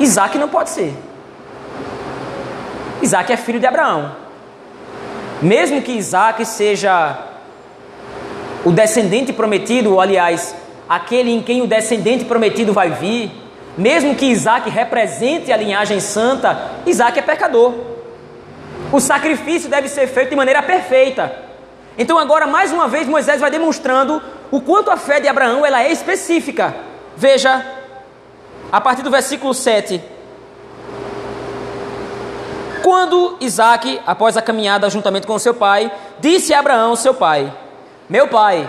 Isaac 0.00 0.36
não 0.36 0.48
pode 0.48 0.70
ser. 0.70 0.92
Isaac 3.00 3.32
é 3.32 3.36
filho 3.36 3.60
de 3.60 3.66
Abraão. 3.66 4.16
Mesmo 5.40 5.80
que 5.80 5.92
Isaac 5.92 6.44
seja 6.44 7.33
o 8.64 8.72
descendente 8.72 9.32
prometido, 9.32 9.92
ou 9.92 10.00
aliás, 10.00 10.54
aquele 10.88 11.30
em 11.30 11.42
quem 11.42 11.62
o 11.62 11.66
descendente 11.66 12.24
prometido 12.24 12.72
vai 12.72 12.90
vir, 12.90 13.30
mesmo 13.76 14.14
que 14.14 14.26
Isaac 14.26 14.70
represente 14.70 15.52
a 15.52 15.56
linhagem 15.56 16.00
santa, 16.00 16.70
Isaac 16.86 17.18
é 17.18 17.22
pecador. 17.22 17.74
O 18.92 19.00
sacrifício 19.00 19.68
deve 19.68 19.88
ser 19.88 20.06
feito 20.06 20.30
de 20.30 20.36
maneira 20.36 20.62
perfeita. 20.62 21.44
Então 21.98 22.18
agora 22.18 22.46
mais 22.46 22.72
uma 22.72 22.88
vez 22.88 23.06
Moisés 23.06 23.40
vai 23.40 23.50
demonstrando 23.50 24.22
o 24.50 24.60
quanto 24.60 24.90
a 24.90 24.96
fé 24.96 25.20
de 25.20 25.28
Abraão 25.28 25.64
ela 25.64 25.82
é 25.82 25.90
específica. 25.90 26.74
Veja 27.16 27.64
a 28.70 28.80
partir 28.80 29.02
do 29.02 29.10
versículo 29.10 29.52
7. 29.52 30.00
Quando 32.82 33.36
Isaac, 33.40 34.00
após 34.06 34.36
a 34.36 34.42
caminhada 34.42 34.90
juntamente 34.90 35.26
com 35.26 35.38
seu 35.38 35.54
pai, 35.54 35.90
disse 36.20 36.52
a 36.52 36.58
Abraão, 36.58 36.94
seu 36.94 37.14
pai: 37.14 37.52
meu 38.08 38.28
pai, 38.28 38.68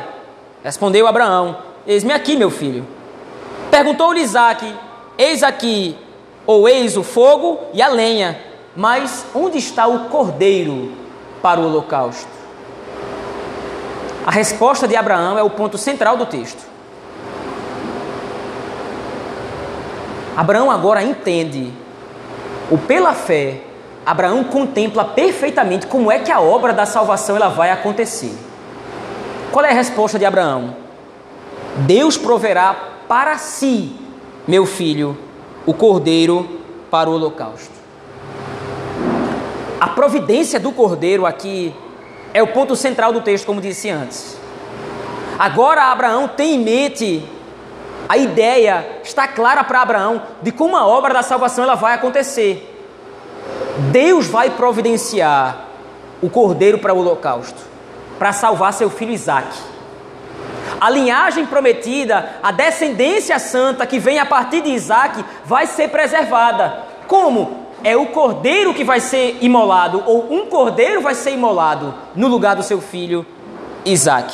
respondeu 0.64 1.08
Abraão: 1.08 1.58
Eis-me 1.86 2.14
aqui, 2.14 2.38
meu 2.38 2.50
filho. 2.50 2.88
Perguntou-lhe 3.70 4.22
Isaac: 4.22 4.74
Eis 5.18 5.44
aqui 5.44 5.98
ou 6.46 6.70
eis 6.70 6.96
o 6.96 7.04
fogo 7.04 7.60
e 7.74 7.82
a 7.82 7.88
lenha, 7.90 8.40
mas 8.76 9.26
onde 9.34 9.58
está 9.58 9.88
o 9.88 10.10
cordeiro 10.10 10.92
para 11.42 11.60
o 11.60 11.66
holocausto? 11.66 12.30
A 14.26 14.32
resposta 14.32 14.88
de 14.88 14.96
Abraão 14.96 15.38
é 15.38 15.44
o 15.44 15.50
ponto 15.50 15.78
central 15.78 16.18
do 16.18 16.26
texto. 16.26 16.64
Abraão 20.36 20.72
agora 20.72 21.04
entende, 21.04 21.72
ou 22.70 22.78
pela 22.78 23.14
fé, 23.14 23.62
Abraão 24.06 24.44
contempla 24.44 25.04
perfeitamente 25.06 25.88
como 25.88 26.12
é 26.12 26.20
que 26.20 26.32
a 26.32 26.42
obra 26.42 26.74
da 26.74 26.86
salvação 26.86 27.36
ela 27.36 27.50
vai 27.50 27.72
acontecer. 27.72 28.36
Qual 29.56 29.64
é 29.64 29.70
a 29.70 29.74
resposta 29.74 30.20
de 30.20 30.26
Abraão? 30.26 30.76
Deus 31.88 32.18
proverá 32.18 32.76
para 33.08 33.38
si, 33.38 33.96
meu 34.46 34.66
filho, 34.66 35.18
o 35.66 35.74
cordeiro 35.74 36.60
para 36.92 37.10
o 37.10 37.14
holocausto. 37.14 37.72
A 39.80 39.88
providência 39.88 40.60
do 40.60 40.74
cordeiro 40.74 41.26
aqui 41.26 41.74
é 42.34 42.44
o 42.44 42.48
ponto 42.48 42.76
central 42.76 43.14
do 43.14 43.22
texto, 43.22 43.46
como 43.46 43.62
disse 43.62 43.90
antes. 43.90 44.38
Agora 45.40 45.84
Abraão 45.84 46.28
tem 46.28 46.56
em 46.56 46.60
mente 46.60 47.26
a 48.10 48.18
ideia 48.18 49.00
está 49.06 49.26
clara 49.26 49.64
para 49.64 49.82
Abraão 49.82 50.22
de 50.42 50.52
como 50.52 50.76
a 50.76 50.86
obra 50.86 51.14
da 51.14 51.24
salvação 51.24 51.64
ela 51.64 51.76
vai 51.76 51.94
acontecer. 51.94 52.78
Deus 53.94 54.28
vai 54.28 54.50
providenciar 54.50 55.68
o 56.22 56.30
cordeiro 56.30 56.80
para 56.80 56.94
o 56.94 57.00
holocausto, 57.00 57.75
para 58.18 58.34
salvar 58.34 58.74
seu 58.74 58.90
filho 58.90 59.12
Isaac. 59.12 59.48
A 60.80 60.90
linhagem 60.90 61.46
prometida, 61.46 62.38
a 62.44 62.52
descendência 62.52 63.40
santa 63.40 63.86
que 63.86 64.00
vem 64.00 64.20
a 64.20 64.26
partir 64.26 64.62
de 64.62 64.70
Isaac, 64.70 65.24
vai 65.46 65.68
ser 65.68 65.90
preservada. 65.90 66.84
Como? 67.08 67.66
É 67.84 67.96
o 67.96 68.08
cordeiro 68.08 68.74
que 68.74 68.84
vai 68.84 69.00
ser 69.00 69.38
imolado, 69.42 70.04
ou 70.06 70.34
um 70.34 70.48
cordeiro 70.48 71.02
vai 71.02 71.14
ser 71.14 71.32
imolado 71.32 71.94
no 72.16 72.28
lugar 72.28 72.56
do 72.56 72.64
seu 72.64 72.82
filho 72.82 73.26
Isaac. 73.86 74.34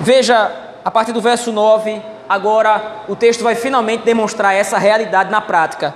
Veja, 0.00 0.50
a 0.84 0.90
partir 0.90 1.12
do 1.12 1.20
verso 1.20 1.50
9, 1.50 2.02
agora 2.28 3.04
o 3.08 3.16
texto 3.16 3.42
vai 3.42 3.54
finalmente 3.54 4.04
demonstrar 4.04 4.54
essa 4.54 4.76
realidade 4.76 5.30
na 5.30 5.40
prática. 5.40 5.94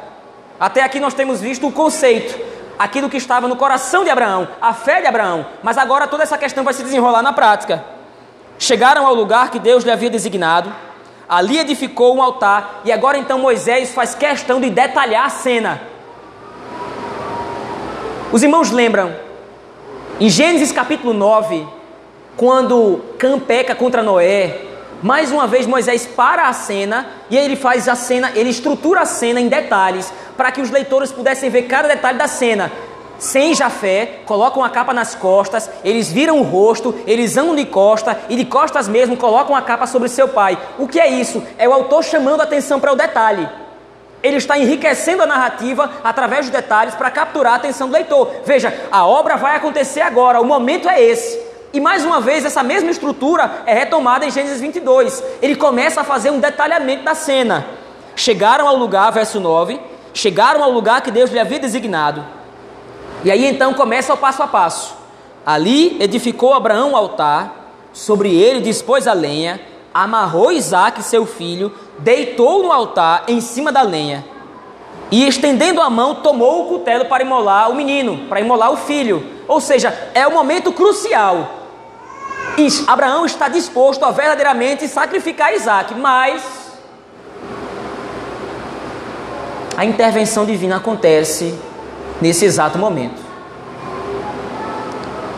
Até 0.58 0.82
aqui 0.82 0.98
nós 0.98 1.14
temos 1.14 1.40
visto 1.40 1.68
o 1.68 1.72
conceito, 1.72 2.38
aquilo 2.78 3.10
que 3.10 3.16
estava 3.16 3.48
no 3.48 3.56
coração 3.56 4.04
de 4.04 4.10
Abraão, 4.10 4.48
a 4.60 4.72
fé 4.72 5.00
de 5.00 5.06
Abraão, 5.06 5.46
mas 5.62 5.76
agora 5.76 6.06
toda 6.06 6.22
essa 6.22 6.38
questão 6.38 6.62
vai 6.62 6.72
se 6.72 6.82
desenrolar 6.82 7.22
na 7.22 7.32
prática. 7.32 7.84
Chegaram 8.58 9.06
ao 9.06 9.14
lugar 9.14 9.50
que 9.50 9.58
Deus 9.58 9.84
lhe 9.84 9.90
havia 9.90 10.10
designado, 10.10 10.72
ali 11.28 11.58
edificou 11.58 12.16
um 12.16 12.22
altar, 12.22 12.80
e 12.84 12.92
agora 12.92 13.18
então 13.18 13.38
Moisés 13.38 13.92
faz 13.92 14.14
questão 14.14 14.60
de 14.60 14.70
detalhar 14.70 15.26
a 15.26 15.30
cena. 15.30 15.80
Os 18.30 18.42
irmãos 18.42 18.70
lembram, 18.70 19.14
em 20.20 20.28
Gênesis 20.28 20.70
capítulo 20.70 21.12
9, 21.12 21.66
quando 22.36 23.02
Cã 23.18 23.38
peca 23.38 23.74
contra 23.74 24.02
Noé, 24.02 24.60
mais 25.02 25.30
uma 25.30 25.46
vez 25.46 25.66
Moisés 25.66 26.06
para 26.06 26.48
a 26.48 26.52
cena 26.52 27.06
e 27.30 27.36
ele 27.36 27.56
faz 27.56 27.88
a 27.88 27.94
cena, 27.94 28.32
ele 28.34 28.50
estrutura 28.50 29.02
a 29.02 29.06
cena 29.06 29.40
em 29.40 29.48
detalhes 29.48 30.12
para 30.38 30.50
que 30.50 30.62
os 30.62 30.70
leitores 30.70 31.12
pudessem 31.12 31.50
ver 31.50 31.64
cada 31.64 31.88
detalhe 31.88 32.16
da 32.16 32.26
cena 32.26 32.72
sem 33.18 33.52
Jafé, 33.52 34.20
colocam 34.24 34.62
a 34.62 34.70
capa 34.70 34.94
nas 34.94 35.14
costas, 35.14 35.68
eles 35.82 36.10
viram 36.10 36.38
o 36.38 36.44
rosto, 36.44 36.94
eles 37.04 37.36
andam 37.36 37.56
de 37.56 37.64
costa 37.64 38.16
e 38.28 38.36
de 38.36 38.44
costas 38.44 38.86
mesmo 38.86 39.16
colocam 39.16 39.56
a 39.56 39.62
capa 39.62 39.86
sobre 39.86 40.08
seu 40.08 40.28
pai. 40.28 40.56
O 40.78 40.86
que 40.86 41.00
é 41.00 41.08
isso? 41.08 41.42
É 41.58 41.68
o 41.68 41.72
autor 41.72 42.04
chamando 42.04 42.40
a 42.40 42.44
atenção 42.44 42.78
para 42.78 42.92
o 42.92 42.96
detalhe. 42.96 43.48
Ele 44.22 44.36
está 44.36 44.56
enriquecendo 44.56 45.22
a 45.22 45.26
narrativa 45.26 45.90
através 46.02 46.46
dos 46.46 46.50
detalhes 46.50 46.94
para 46.94 47.10
capturar 47.10 47.54
a 47.54 47.56
atenção 47.56 47.88
do 47.88 47.94
leitor. 47.94 48.30
Veja, 48.44 48.72
a 48.90 49.04
obra 49.04 49.36
vai 49.36 49.56
acontecer 49.56 50.00
agora, 50.00 50.40
o 50.40 50.44
momento 50.44 50.88
é 50.88 51.02
esse. 51.02 51.40
E 51.72 51.80
mais 51.80 52.04
uma 52.04 52.20
vez, 52.20 52.44
essa 52.44 52.62
mesma 52.62 52.90
estrutura 52.90 53.62
é 53.66 53.74
retomada 53.74 54.24
em 54.24 54.30
Gênesis 54.30 54.60
22. 54.60 55.22
Ele 55.42 55.56
começa 55.56 56.00
a 56.00 56.04
fazer 56.04 56.30
um 56.30 56.38
detalhamento 56.38 57.02
da 57.02 57.14
cena. 57.14 57.66
Chegaram 58.16 58.66
ao 58.66 58.76
lugar, 58.76 59.10
verso 59.10 59.38
9, 59.38 59.78
chegaram 60.18 60.62
ao 60.62 60.70
lugar 60.70 61.00
que 61.00 61.10
Deus 61.10 61.30
lhe 61.30 61.38
havia 61.38 61.58
designado 61.58 62.38
e 63.24 63.30
aí 63.30 63.46
então 63.46 63.74
começa 63.74 64.14
o 64.14 64.16
passo 64.16 64.42
a 64.42 64.46
passo. 64.46 64.94
Ali 65.44 65.96
edificou 66.00 66.54
Abraão 66.54 66.92
o 66.92 66.96
altar, 66.96 67.72
sobre 67.92 68.34
ele 68.34 68.60
dispôs 68.60 69.08
a 69.08 69.12
lenha, 69.12 69.60
amarrou 69.92 70.52
Isaac, 70.52 71.02
seu 71.02 71.26
filho, 71.26 71.72
deitou 71.98 72.62
no 72.62 72.72
altar 72.72 73.24
em 73.26 73.40
cima 73.40 73.72
da 73.72 73.82
lenha. 73.82 74.24
E 75.10 75.26
estendendo 75.26 75.80
a 75.80 75.88
mão, 75.88 76.16
tomou 76.16 76.62
o 76.62 76.68
cutelo 76.68 77.06
para 77.06 77.24
imolar 77.24 77.70
o 77.70 77.74
menino, 77.74 78.26
para 78.28 78.40
imolar 78.40 78.70
o 78.70 78.76
filho. 78.76 79.24
Ou 79.48 79.60
seja, 79.60 80.10
é 80.14 80.26
o 80.26 80.32
momento 80.32 80.70
crucial. 80.70 81.54
Abraão 82.86 83.24
está 83.24 83.48
disposto 83.48 84.04
a 84.04 84.10
verdadeiramente 84.10 84.86
sacrificar 84.86 85.54
Isaac, 85.54 85.94
mas 85.94 86.67
a 89.78 89.84
intervenção 89.84 90.44
divina 90.44 90.78
acontece 90.78 91.56
nesse 92.20 92.44
exato 92.44 92.76
momento. 92.76 93.22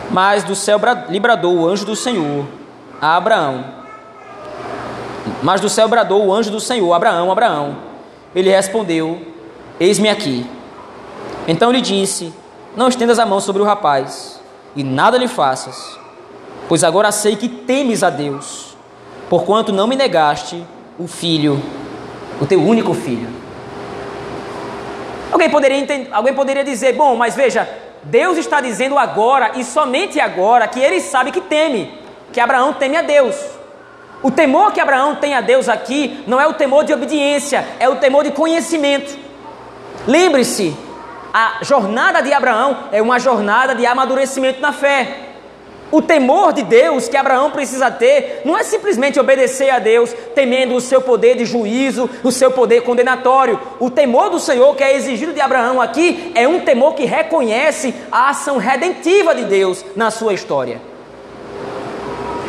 Mas 0.09 0.43
do 0.43 0.55
céu 0.55 0.81
lhe 1.09 1.19
bradou 1.19 1.59
o 1.59 1.67
anjo 1.67 1.85
do 1.85 1.95
Senhor 1.95 2.47
a 2.99 3.17
Abraão. 3.17 3.63
Mas 5.43 5.61
do 5.61 5.69
céu 5.69 5.87
bradou 5.87 6.25
o 6.25 6.33
anjo 6.33 6.49
do 6.49 6.59
Senhor, 6.59 6.91
Abraão, 6.91 7.31
Abraão. 7.31 7.77
Ele 8.33 8.49
respondeu: 8.49 9.21
Eis-me 9.79 10.09
aqui. 10.09 10.43
Então 11.47 11.71
lhe 11.71 11.79
disse: 11.79 12.33
Não 12.75 12.87
estendas 12.87 13.19
a 13.19 13.27
mão 13.27 13.39
sobre 13.39 13.61
o 13.61 13.65
rapaz, 13.65 14.41
e 14.75 14.83
nada 14.83 15.19
lhe 15.19 15.27
faças, 15.27 15.99
pois 16.67 16.83
agora 16.83 17.11
sei 17.11 17.35
que 17.35 17.47
temes 17.47 18.01
a 18.01 18.09
Deus, 18.09 18.75
porquanto 19.29 19.71
não 19.71 19.85
me 19.85 19.95
negaste 19.95 20.65
o 20.97 21.05
filho, 21.05 21.61
o 22.41 22.47
teu 22.47 22.59
único 22.59 22.95
filho. 22.95 23.40
Alguém 25.31 25.49
poderia, 25.49 25.77
entender, 25.77 26.09
alguém 26.11 26.33
poderia 26.33 26.63
dizer: 26.63 26.93
bom, 26.93 27.15
mas 27.15 27.35
veja, 27.35 27.67
Deus 28.03 28.37
está 28.37 28.59
dizendo 28.59 28.97
agora 28.97 29.51
e 29.55 29.63
somente 29.63 30.19
agora 30.19 30.67
que 30.67 30.79
ele 30.79 30.99
sabe 30.99 31.31
que 31.31 31.41
teme, 31.41 31.93
que 32.33 32.39
Abraão 32.39 32.73
teme 32.73 32.97
a 32.97 33.01
Deus. 33.01 33.35
O 34.23 34.29
temor 34.29 34.71
que 34.71 34.79
Abraão 34.79 35.15
tem 35.15 35.33
a 35.33 35.41
Deus 35.41 35.67
aqui 35.67 36.23
não 36.27 36.39
é 36.39 36.45
o 36.45 36.53
temor 36.53 36.83
de 36.83 36.93
obediência, 36.93 37.65
é 37.79 37.89
o 37.89 37.95
temor 37.95 38.23
de 38.23 38.31
conhecimento. 38.31 39.17
Lembre-se, 40.07 40.75
a 41.33 41.59
jornada 41.61 42.21
de 42.21 42.33
Abraão 42.33 42.89
é 42.91 43.01
uma 43.01 43.19
jornada 43.19 43.73
de 43.73 43.85
amadurecimento 43.85 44.59
na 44.59 44.73
fé. 44.73 45.30
O 45.91 46.01
temor 46.01 46.53
de 46.53 46.63
Deus 46.63 47.07
que 47.07 47.17
Abraão 47.17 47.51
precisa 47.51 47.91
ter 47.91 48.41
não 48.45 48.57
é 48.57 48.63
simplesmente 48.63 49.19
obedecer 49.19 49.69
a 49.69 49.79
Deus, 49.79 50.13
temendo 50.33 50.75
o 50.75 50.81
seu 50.81 51.01
poder 51.01 51.35
de 51.35 51.45
juízo, 51.45 52.09
o 52.23 52.31
seu 52.31 52.51
poder 52.51 52.81
condenatório. 52.81 53.59
O 53.79 53.89
temor 53.89 54.29
do 54.29 54.39
Senhor 54.39 54.75
que 54.75 54.83
é 54.83 54.95
exigido 54.95 55.33
de 55.33 55.41
Abraão 55.41 55.81
aqui 55.81 56.31
é 56.35 56.47
um 56.47 56.61
temor 56.61 56.95
que 56.95 57.05
reconhece 57.05 57.93
a 58.11 58.29
ação 58.29 58.57
redentiva 58.57 59.35
de 59.35 59.43
Deus 59.45 59.83
na 59.95 60.09
sua 60.09 60.33
história. 60.33 60.90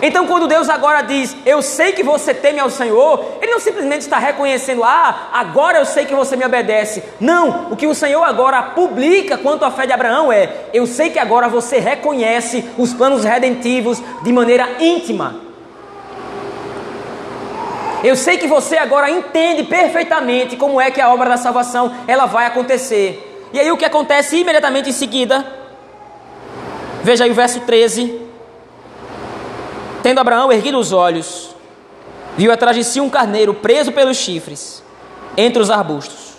Então, 0.05 0.27
quando 0.27 0.49
Deus 0.49 0.69
agora 0.69 1.01
diz, 1.01 1.37
eu 1.47 1.63
sei 1.63 1.93
que 1.93 2.03
você 2.03 2.35
teme 2.35 2.59
ao 2.59 2.69
Senhor, 2.69 3.25
Ele 3.41 3.53
não 3.53 3.61
simplesmente 3.61 4.01
está 4.01 4.19
reconhecendo, 4.19 4.83
ah, 4.83 5.29
agora 5.33 5.79
eu 5.79 5.85
sei 5.85 6.05
que 6.05 6.15
você 6.15 6.35
me 6.35 6.45
obedece. 6.45 7.05
Não, 7.21 7.69
o 7.71 7.77
que 7.77 7.87
o 7.87 7.95
Senhor 7.95 8.25
agora 8.25 8.61
publica 8.63 9.39
quanto 9.39 9.65
à 9.65 9.71
fé 9.71 9.87
de 9.87 9.93
Abraão 9.93 10.33
é, 10.33 10.67
eu 10.75 10.89
sei 10.89 11.11
que 11.11 11.21
agora 11.21 11.49
você 11.49 11.79
reconhece 11.79 12.69
os 12.77 12.93
planos 12.93 13.23
redentivos 13.23 14.03
de 14.25 14.33
maneira 14.33 14.69
íntima. 14.81 15.37
Eu 18.03 18.17
sei 18.17 18.37
que 18.37 18.49
você 18.49 18.77
agora 18.79 19.09
entende 19.09 19.63
perfeitamente 19.63 20.57
como 20.57 20.81
é 20.81 20.91
que 20.91 21.01
a 21.01 21.15
obra 21.15 21.29
da 21.29 21.37
salvação 21.37 21.95
ela 22.09 22.27
vai 22.27 22.47
acontecer. 22.47 23.49
E 23.53 23.61
aí 23.61 23.71
o 23.71 23.77
que 23.77 23.85
acontece 23.85 24.37
imediatamente 24.39 24.91
em 24.91 24.93
seguida? 24.93 25.47
Veja 27.05 27.23
aí 27.23 27.31
o 27.31 27.35
verso 27.35 27.61
13. 27.61 28.22
Tendo 30.03 30.19
Abraão 30.19 30.51
erguido 30.51 30.79
os 30.79 30.93
olhos, 30.93 31.55
viu 32.37 32.53
atrás 32.53 32.77
de 32.77 32.83
si 32.83 33.01
um 33.01 33.09
carneiro 33.09 33.55
preso 33.55 33.93
pelos 33.93 34.17
chifres, 34.17 34.83
entre 35.37 35.63
os 35.63 35.71
arbustos. 35.71 36.33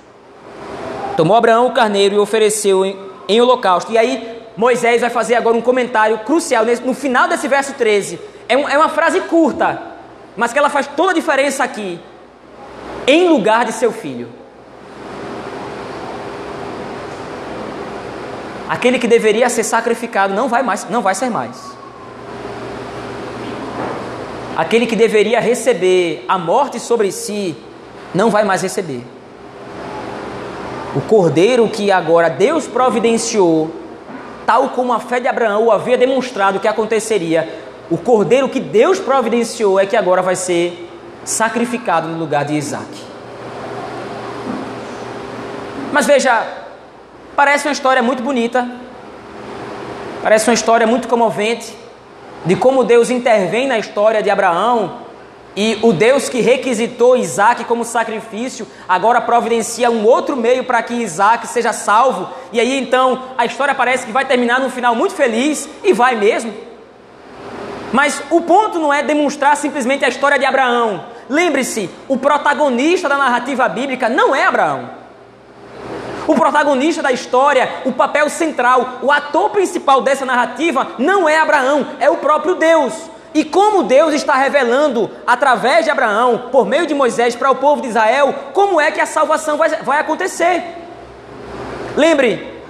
Tomou 1.16 1.38
Abraão 1.38 1.68
o 1.68 1.72
carneiro 1.72 2.16
e 2.16 2.20
ofereceu 2.20 2.86
em, 2.86 3.00
em 3.30 3.40
holocausto. 3.40 3.92
E 3.92 3.98
aí 3.98 4.42
Moisés 4.58 5.00
vai 5.00 5.10
fazer 5.10 5.36
agora 5.36 5.56
um 5.56 5.62
comentário 5.62 6.20
crucial 6.20 6.66
no 6.84 6.94
final 6.94 7.30
desse 7.30 7.48
verso 7.48 7.74
13. 7.74 8.20
É, 8.50 8.58
um, 8.58 8.68
é 8.68 8.78
uma 8.78 8.90
frase 8.90 9.22
curta, 9.22 9.82
mas 10.36 10.52
que 10.52 10.60
ela 10.60 10.70
faz 10.70 10.86
toda 10.88 11.12
a 11.12 11.16
diferença 11.16 11.64
aqui. 11.64 12.00
Em 13.08 13.30
lugar 13.30 13.64
de 13.64 13.72
seu 13.72 13.94
filho. 13.94 14.28
Aquele 18.68 19.00
que 19.00 19.08
deveria 19.08 19.48
ser 19.50 19.64
sacrificado 19.64 20.34
não 20.34 20.50
vai 20.50 20.64
mais, 20.64 20.90
não 20.90 21.02
vai 21.02 21.16
ser 21.16 21.30
mais 21.30 21.73
aquele 24.56 24.86
que 24.86 24.96
deveria 24.96 25.40
receber 25.40 26.24
a 26.28 26.38
morte 26.38 26.80
sobre 26.80 27.12
si, 27.12 27.56
não 28.14 28.30
vai 28.30 28.44
mais 28.44 28.62
receber. 28.62 29.04
O 30.96 31.02
cordeiro 31.02 31.68
que 31.68 31.92
agora 31.92 32.30
Deus 32.30 32.68
providenciou, 32.68 33.72
tal 34.46 34.70
como 34.70 34.94
a 34.94 35.00
fé 35.00 35.20
de 35.20 35.28
Abraão 35.28 35.72
havia 35.72 35.98
demonstrado 35.98 36.60
que 36.60 36.68
aconteceria, 36.68 37.62
o 37.90 37.98
cordeiro 37.98 38.48
que 38.48 38.60
Deus 38.60 39.00
providenciou 39.00 39.80
é 39.80 39.86
que 39.86 39.96
agora 39.96 40.22
vai 40.22 40.36
ser 40.36 40.90
sacrificado 41.26 42.08
no 42.08 42.20
lugar 42.20 42.46
de 42.46 42.54
Isaac. 42.54 42.86
Mas 45.92 46.06
veja, 46.06 46.46
parece 47.36 47.68
uma 47.68 47.72
história 47.72 48.04
muito 48.04 48.22
bonita, 48.22 48.68
parece 50.22 50.50
uma 50.50 50.54
história 50.54 50.86
muito 50.86 51.08
comovente 51.08 51.83
de 52.46 52.56
como 52.56 52.84
Deus 52.84 53.10
intervém 53.10 53.68
na 53.68 53.78
história 53.78 54.22
de 54.22 54.30
Abraão 54.30 55.04
e 55.56 55.78
o 55.84 55.94
Deus 55.94 56.30
que 56.30 56.42
requisitou 56.42 57.16
Isaac 57.16 57.64
como 57.66 57.86
sacrifício, 57.86 58.68
agora 58.90 59.22
providencia 59.22 59.92
um 59.92 60.04
outro 60.06 60.36
meio 60.36 60.64
para 60.64 60.82
que 60.82 60.96
Isaac 60.96 61.48
seja 61.48 61.72
salvo. 61.72 62.30
E 62.52 62.60
aí 62.60 62.78
então 62.80 63.22
a 63.38 63.46
história 63.46 63.76
parece 63.76 64.06
que 64.06 64.12
vai 64.12 64.26
terminar 64.26 64.60
num 64.60 64.70
final 64.70 64.96
muito 64.96 65.14
feliz, 65.14 65.70
e 65.84 65.94
vai 65.94 66.16
mesmo. 66.16 66.54
Mas 67.92 68.24
o 68.32 68.42
ponto 68.42 68.80
não 68.80 68.92
é 68.92 69.04
demonstrar 69.04 69.56
simplesmente 69.56 70.04
a 70.04 70.10
história 70.10 70.40
de 70.40 70.46
Abraão. 70.46 71.06
Lembre-se, 71.30 71.90
o 72.08 72.18
protagonista 72.18 73.08
da 73.08 73.18
narrativa 73.18 73.70
bíblica 73.70 74.10
não 74.10 74.36
é 74.36 74.46
Abraão. 74.46 75.03
O 76.28 76.36
protagonista 76.36 77.02
da 77.02 77.12
história, 77.12 77.82
o 77.86 77.92
papel 77.92 78.30
central, 78.30 79.00
o 79.02 79.12
ator 79.12 79.50
principal 79.50 80.02
dessa 80.02 80.26
narrativa 80.26 80.94
não 80.98 81.28
é 81.28 81.38
Abraão, 81.38 81.88
é 82.00 82.10
o 82.10 82.18
próprio 82.18 82.56
Deus. 82.56 82.94
E 83.34 83.44
como 83.44 83.84
Deus 83.84 84.14
está 84.14 84.36
revelando 84.36 85.10
através 85.26 85.86
de 85.86 85.92
Abraão, 85.92 86.50
por 86.52 86.66
meio 86.66 86.86
de 86.86 86.94
Moisés, 86.94 87.36
para 87.36 87.50
o 87.50 87.56
povo 87.56 87.82
de 87.82 87.88
Israel, 87.88 88.34
como 88.54 88.80
é 88.80 88.92
que 88.92 89.02
a 89.02 89.06
salvação 89.06 89.58
vai, 89.58 89.70
vai 89.70 90.00
acontecer. 90.00 90.64
Lembre, 91.98 92.62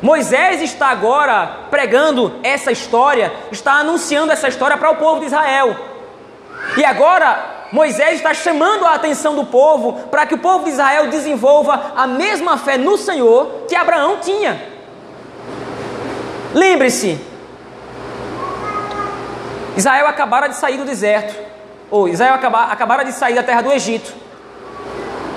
Moisés 0.00 0.62
está 0.62 0.88
agora 0.88 1.66
pregando 1.70 2.34
essa 2.42 2.72
história, 2.72 3.32
está 3.52 3.74
anunciando 3.74 4.32
essa 4.32 4.48
história 4.48 4.76
para 4.76 4.90
o 4.90 4.96
povo 4.96 5.20
de 5.20 5.26
Israel. 5.26 5.76
E 6.76 6.84
agora 6.84 7.55
Moisés 7.72 8.16
está 8.16 8.32
chamando 8.32 8.84
a 8.84 8.94
atenção 8.94 9.34
do 9.34 9.44
povo 9.44 9.94
para 10.10 10.26
que 10.26 10.34
o 10.34 10.38
povo 10.38 10.64
de 10.64 10.70
Israel 10.70 11.08
desenvolva 11.08 11.92
a 11.96 12.06
mesma 12.06 12.56
fé 12.56 12.76
no 12.76 12.96
Senhor 12.96 13.64
que 13.68 13.74
Abraão 13.74 14.18
tinha. 14.20 14.60
Lembre-se, 16.54 17.20
Israel 19.76 20.06
acabara 20.06 20.48
de 20.48 20.56
sair 20.56 20.78
do 20.78 20.84
deserto, 20.84 21.34
ou 21.90 22.08
Israel 22.08 22.34
acabara, 22.34 22.72
acabara 22.72 23.04
de 23.04 23.12
sair 23.12 23.34
da 23.34 23.42
terra 23.42 23.60
do 23.60 23.72
Egito. 23.72 24.12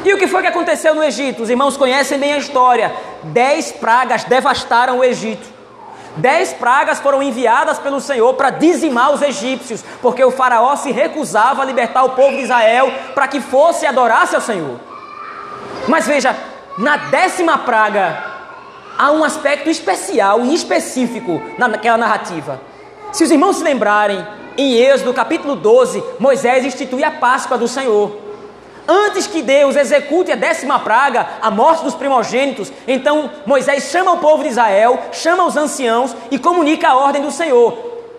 E 0.06 0.14
o 0.14 0.18
que 0.18 0.28
foi 0.28 0.42
que 0.42 0.48
aconteceu 0.48 0.96
no 0.96 1.04
Egito? 1.04 1.44
Os 1.44 1.50
irmãos 1.50 1.76
conhecem 1.76 2.18
bem 2.18 2.34
a 2.34 2.38
história. 2.38 2.94
Dez 3.24 3.72
pragas 3.72 4.24
devastaram 4.24 5.00
o 5.00 5.04
Egito. 5.04 5.59
Dez 6.18 6.54
pragas 6.54 7.00
foram 7.00 7.22
enviadas 7.22 7.80
pelo 7.80 8.02
Senhor 8.02 8.34
para 8.34 8.50
dizimar 8.50 9.12
os 9.12 9.22
egípcios, 9.22 9.84
porque 10.02 10.24
o 10.24 10.32
faraó 10.32 10.76
se 10.76 10.92
recusava 10.92 11.62
a 11.62 11.66
libertar 11.66 12.04
o 12.04 12.12
povo 12.12 12.36
de 12.36 12.44
Israel 12.44 12.92
para 13.14 13.28
que 13.28 13.40
fosse 13.40 13.86
e 13.86 13.88
adorasse 13.88 14.36
ao 14.36 14.42
Senhor. 14.42 14.80
Mas 15.88 16.08
veja, 16.08 16.36
na 16.78 16.98
décima 16.98 17.58
praga 17.60 18.24
há 18.98 19.12
um 19.12 19.24
aspecto 19.24 19.70
especial 19.70 20.42
e 20.42 20.54
específico 20.54 21.42
naquela 21.58 21.98
narrativa. 21.98 22.60
Se 23.12 23.24
os 23.24 23.32
irmãos 23.32 23.58
se 23.58 23.64
lembrarem, 23.64 24.26
em 24.58 24.76
Êxodo 24.76 25.14
capítulo 25.14 25.56
12, 25.56 26.04
Moisés 26.20 26.66
institui 26.66 27.04
a 27.04 27.12
Páscoa 27.12 27.58
do 27.58 27.68
Senhor. 27.68 28.29
Antes 28.92 29.28
que 29.28 29.44
Deus 29.44 29.76
execute 29.76 30.32
a 30.32 30.36
décima 30.36 30.80
praga, 30.80 31.28
a 31.44 31.52
morte 31.52 31.84
dos 31.84 31.94
primogênitos, 31.94 32.74
então 32.88 33.30
Moisés 33.46 33.84
chama 33.84 34.14
o 34.14 34.18
povo 34.18 34.42
de 34.42 34.50
Israel, 34.50 35.00
chama 35.12 35.46
os 35.46 35.56
anciãos 35.56 36.16
e 36.32 36.40
comunica 36.40 36.90
a 36.90 36.98
ordem 36.98 37.22
do 37.22 37.30
Senhor. 37.30 37.78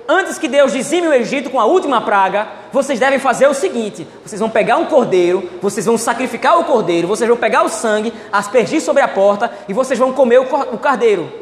Antes 0.08 0.38
que 0.38 0.46
Deus 0.46 0.72
dizime 0.72 1.08
o 1.08 1.12
Egito 1.12 1.50
com 1.50 1.58
a 1.58 1.64
última 1.64 2.00
praga, 2.02 2.46
vocês 2.72 3.00
devem 3.00 3.18
fazer 3.18 3.48
o 3.48 3.54
seguinte: 3.54 4.06
vocês 4.24 4.38
vão 4.38 4.48
pegar 4.48 4.76
um 4.76 4.84
cordeiro, 4.84 5.50
vocês 5.60 5.86
vão 5.86 5.98
sacrificar 5.98 6.56
o 6.60 6.64
cordeiro, 6.64 7.08
vocês 7.08 7.26
vão 7.26 7.36
pegar 7.36 7.64
o 7.64 7.68
sangue, 7.68 8.14
aspergir 8.32 8.80
sobre 8.80 9.02
a 9.02 9.08
porta 9.08 9.50
e 9.68 9.72
vocês 9.72 9.98
vão 9.98 10.12
comer 10.12 10.38
o 10.38 10.78
cordeiro. 10.78 11.32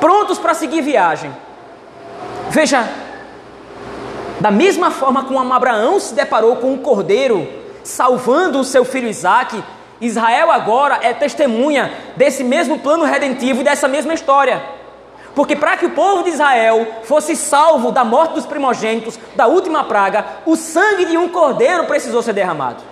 Prontos 0.00 0.38
para 0.38 0.54
seguir 0.54 0.80
viagem. 0.80 1.30
Veja, 2.48 2.88
da 4.40 4.50
mesma 4.50 4.90
forma 4.90 5.24
como 5.24 5.52
Abraão 5.52 6.00
se 6.00 6.14
deparou 6.14 6.56
com 6.56 6.72
um 6.72 6.78
cordeiro 6.78 7.59
salvando 7.84 8.60
o 8.60 8.64
seu 8.64 8.84
filho 8.84 9.08
Isaac, 9.08 9.62
Israel 10.00 10.50
agora 10.50 10.98
é 11.02 11.12
testemunha 11.12 11.92
desse 12.16 12.42
mesmo 12.42 12.78
plano 12.78 13.04
redentivo 13.04 13.60
e 13.60 13.64
dessa 13.64 13.86
mesma 13.86 14.14
história. 14.14 14.62
Porque 15.34 15.54
para 15.54 15.76
que 15.76 15.86
o 15.86 15.90
povo 15.90 16.24
de 16.24 16.30
Israel 16.30 16.86
fosse 17.04 17.36
salvo 17.36 17.92
da 17.92 18.04
morte 18.04 18.34
dos 18.34 18.46
primogênitos, 18.46 19.18
da 19.36 19.46
última 19.46 19.84
praga, 19.84 20.24
o 20.44 20.56
sangue 20.56 21.04
de 21.04 21.16
um 21.16 21.28
cordeiro 21.28 21.84
precisou 21.84 22.22
ser 22.22 22.32
derramado. 22.32 22.82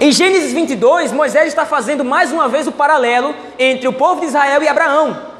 Em 0.00 0.12
Gênesis 0.12 0.52
22, 0.52 1.12
Moisés 1.12 1.48
está 1.48 1.64
fazendo 1.64 2.04
mais 2.04 2.32
uma 2.32 2.48
vez 2.48 2.66
o 2.66 2.72
paralelo 2.72 3.34
entre 3.58 3.88
o 3.88 3.92
povo 3.92 4.20
de 4.20 4.26
Israel 4.26 4.62
e 4.62 4.68
Abraão 4.68 5.32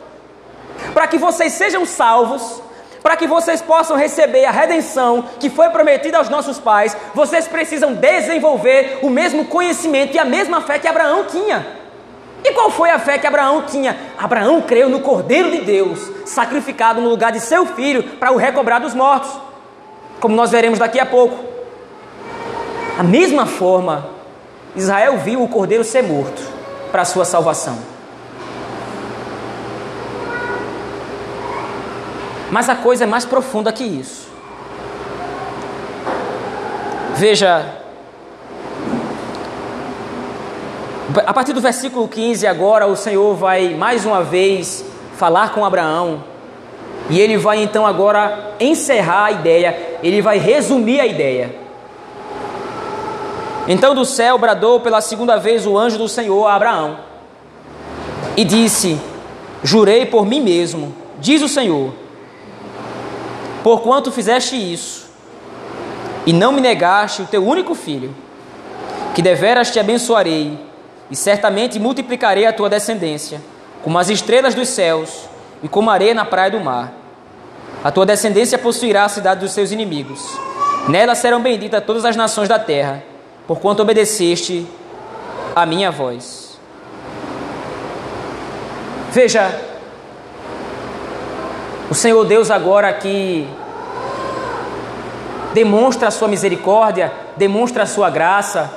para 0.93 1.07
que 1.07 1.19
vocês 1.19 1.53
sejam 1.53 1.87
salvos, 1.87 2.63
para 3.03 3.17
que 3.17 3.27
vocês 3.27 3.61
possam 3.61 3.97
receber 3.97 4.45
a 4.45 4.51
redenção 4.51 5.25
que 5.41 5.51
foi 5.51 5.69
prometida 5.71 6.19
aos 6.19 6.29
nossos 6.29 6.59
pais, 6.59 6.97
vocês 7.15 7.49
precisam 7.49 7.95
desenvolver 7.95 9.01
o 9.03 9.11
mesmo 9.11 9.47
conhecimento 9.47 10.15
e 10.15 10.19
a 10.19 10.25
mesma 10.25 10.61
fé 10.61 10.79
que 10.79 10.87
Abraão 10.87 11.25
tinha. 11.25 11.67
E 12.45 12.53
qual 12.53 12.71
foi 12.71 12.91
a 12.91 12.99
fé 12.99 13.19
que 13.19 13.27
Abraão 13.27 13.63
tinha? 13.63 13.97
Abraão 14.19 14.61
creu 14.61 14.89
no 14.89 15.01
Cordeiro 15.01 15.51
de 15.51 15.61
Deus, 15.61 16.11
sacrificado 16.25 17.01
no 17.01 17.09
lugar 17.09 17.33
de 17.33 17.41
seu 17.41 17.67
filho 17.67 18.03
para 18.03 18.33
o 18.33 18.37
recobrar 18.37 18.81
dos 18.81 18.95
mortos, 18.95 19.31
como 20.21 20.35
nós 20.35 20.51
veremos 20.51 20.79
daqui 20.79 20.99
a 20.99 21.07
pouco. 21.07 21.37
A 22.99 23.03
mesma 23.03 23.47
forma, 23.47 24.07
Israel 24.77 25.19
viu 25.19 25.43
o 25.43 25.49
Cordeiro 25.49 25.85
ser 25.85 26.03
morto 26.03 26.43
para 26.91 27.03
a 27.03 27.07
sua 27.07 27.25
salvação. 27.25 27.79
Mas 32.53 32.69
a 32.69 32.77
coisa 32.77 33.05
é 33.05 33.07
mais 33.07 33.25
profunda 33.25 33.73
que 33.73 33.83
isso. 33.83 34.29
Veja, 37.15 37.65
a 41.25 41.33
partir 41.33 41.55
do 41.55 41.63
versículo 41.63 42.07
15, 42.07 42.47
agora 42.47 42.87
o 42.87 42.95
Senhor 42.95 43.35
vai 43.35 43.75
mais 43.75 44.05
uma 44.05 44.23
vez 44.23 44.85
falar 45.17 45.55
com 45.55 45.65
Abraão. 45.65 46.25
E 47.09 47.19
ele 47.19 47.39
vai 47.39 47.63
então 47.63 47.87
agora 47.87 48.53
encerrar 48.61 49.25
a 49.25 49.33
ideia, 49.33 49.99
ele 50.03 50.21
vai 50.21 50.37
resumir 50.37 51.01
a 51.01 51.07
ideia. 51.07 51.57
Então 53.67 53.95
do 53.95 54.05
céu 54.05 54.37
bradou 54.37 54.79
pela 54.81 55.01
segunda 55.01 55.39
vez 55.39 55.67
o 55.67 55.79
anjo 55.79 55.97
do 55.97 56.07
Senhor 56.07 56.47
a 56.47 56.55
Abraão 56.55 56.99
e 58.37 58.45
disse: 58.45 59.01
Jurei 59.65 60.05
por 60.05 60.27
mim 60.27 60.43
mesmo, 60.43 60.95
diz 61.19 61.41
o 61.41 61.49
Senhor 61.49 62.02
Porquanto 63.63 64.11
fizeste 64.11 64.57
isso, 64.57 65.11
e 66.27 66.33
não 66.33 66.53
me 66.53 66.61
negaste 66.61 67.23
o 67.23 67.27
teu 67.27 67.45
único 67.47 67.75
filho, 67.75 68.15
que 69.15 69.23
deveras 69.23 69.71
te 69.71 69.79
abençoarei, 69.79 70.59
e 71.11 71.17
certamente 71.17 71.79
multiplicarei 71.79 72.47
a 72.47 72.53
tua 72.53 72.69
descendência, 72.69 73.41
como 73.83 73.99
as 73.99 74.09
estrelas 74.09 74.55
dos 74.55 74.69
céus 74.69 75.29
e 75.63 75.69
como 75.69 75.91
areia 75.91 76.15
na 76.15 76.25
praia 76.25 76.51
do 76.51 76.61
mar. 76.61 76.93
A 77.85 77.91
tua 77.91 78.07
descendência 78.07 78.57
possuirá 78.57 79.05
a 79.05 79.09
cidade 79.09 79.41
dos 79.41 79.53
seus 79.53 79.73
inimigos. 79.73 80.21
Nela 80.89 81.15
serão 81.15 81.41
benditas 81.41 81.85
todas 81.85 82.05
as 82.05 82.17
nações 82.17 82.49
da 82.49 82.59
terra, 82.59 83.03
porquanto 83.47 83.83
obedeceste 83.83 84.67
a 85.55 85.67
minha 85.67 85.91
voz. 85.91 86.59
Veja, 89.11 89.72
o 91.93 91.95
Senhor 91.95 92.25
Deus 92.25 92.51
agora 92.51 92.89
aqui 92.89 93.47
demonstra 95.53 96.09
a 96.09 96.11
sua 96.11 96.27
misericórdia, 96.27 97.13
demonstra 97.37 97.83
a 97.83 97.87
sua 97.87 98.09
graça, 98.09 98.73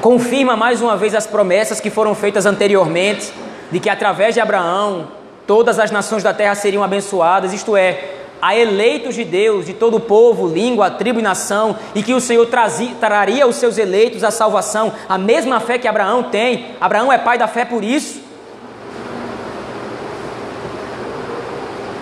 confirma 0.00 0.56
mais 0.56 0.80
uma 0.80 0.96
vez 0.96 1.14
as 1.14 1.26
promessas 1.26 1.78
que 1.78 1.90
foram 1.90 2.14
feitas 2.14 2.46
anteriormente, 2.46 3.30
de 3.70 3.78
que 3.78 3.90
através 3.90 4.32
de 4.32 4.40
Abraão 4.40 5.08
todas 5.46 5.78
as 5.78 5.90
nações 5.90 6.22
da 6.22 6.32
terra 6.32 6.54
seriam 6.54 6.82
abençoadas, 6.82 7.52
isto 7.52 7.76
é, 7.76 8.04
a 8.40 8.56
eleitos 8.56 9.14
de 9.14 9.24
Deus, 9.24 9.66
de 9.66 9.74
todo 9.74 9.98
o 9.98 10.00
povo, 10.00 10.48
língua, 10.48 10.90
tribo 10.90 11.18
e 11.18 11.22
nação, 11.22 11.76
e 11.94 12.02
que 12.02 12.14
o 12.14 12.22
Senhor 12.22 12.46
trazia, 12.46 12.94
traria 12.98 13.46
os 13.46 13.56
seus 13.56 13.76
eleitos 13.76 14.24
à 14.24 14.30
salvação, 14.30 14.94
a 15.06 15.18
mesma 15.18 15.60
fé 15.60 15.76
que 15.76 15.86
Abraão 15.86 16.22
tem. 16.22 16.68
Abraão 16.80 17.12
é 17.12 17.18
pai 17.18 17.36
da 17.36 17.46
fé 17.46 17.66
por 17.66 17.84
isso. 17.84 18.24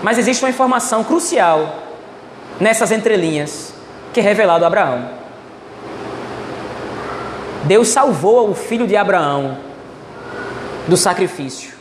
Mas 0.05 0.19
existe 0.19 0.45
uma 0.45 0.51
informação 0.51 1.03
crucial 1.03 1.77
nessas 2.61 2.93
entrelinhas 2.93 3.73
que 4.13 4.21
é 4.21 4.23
revelado 4.23 4.63
a 4.63 4.67
Abraão. 4.67 5.09
Deus 7.63 7.89
salvou 7.89 8.51
o 8.51 8.55
filho 8.55 8.87
de 8.87 8.99
Abraão 8.99 9.57
do 10.87 10.95
sacrifício. 10.95 11.73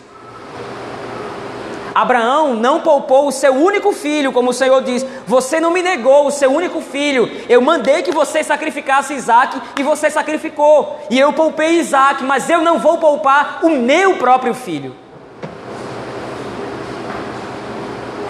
Abraão 1.93 2.55
não 2.55 2.79
poupou 2.79 3.27
o 3.27 3.31
seu 3.31 3.53
único 3.53 3.91
filho, 3.91 4.31
como 4.31 4.51
o 4.51 4.53
Senhor 4.53 4.81
diz: 4.81 5.05
Você 5.27 5.59
não 5.59 5.69
me 5.69 5.83
negou 5.83 6.25
o 6.25 6.31
seu 6.31 6.49
único 6.49 6.79
filho. 6.79 7.29
Eu 7.49 7.59
mandei 7.61 8.03
que 8.03 8.11
você 8.13 8.41
sacrificasse 8.41 9.13
Isaac 9.13 9.61
e 9.77 9.83
você 9.83 10.09
sacrificou. 10.09 10.97
E 11.09 11.19
eu 11.19 11.33
poupei 11.33 11.77
Isaac, 11.77 12.23
mas 12.23 12.49
eu 12.49 12.61
não 12.61 12.79
vou 12.79 12.99
poupar 12.99 13.59
o 13.63 13.69
meu 13.69 14.15
próprio 14.15 14.53
filho. 14.53 15.02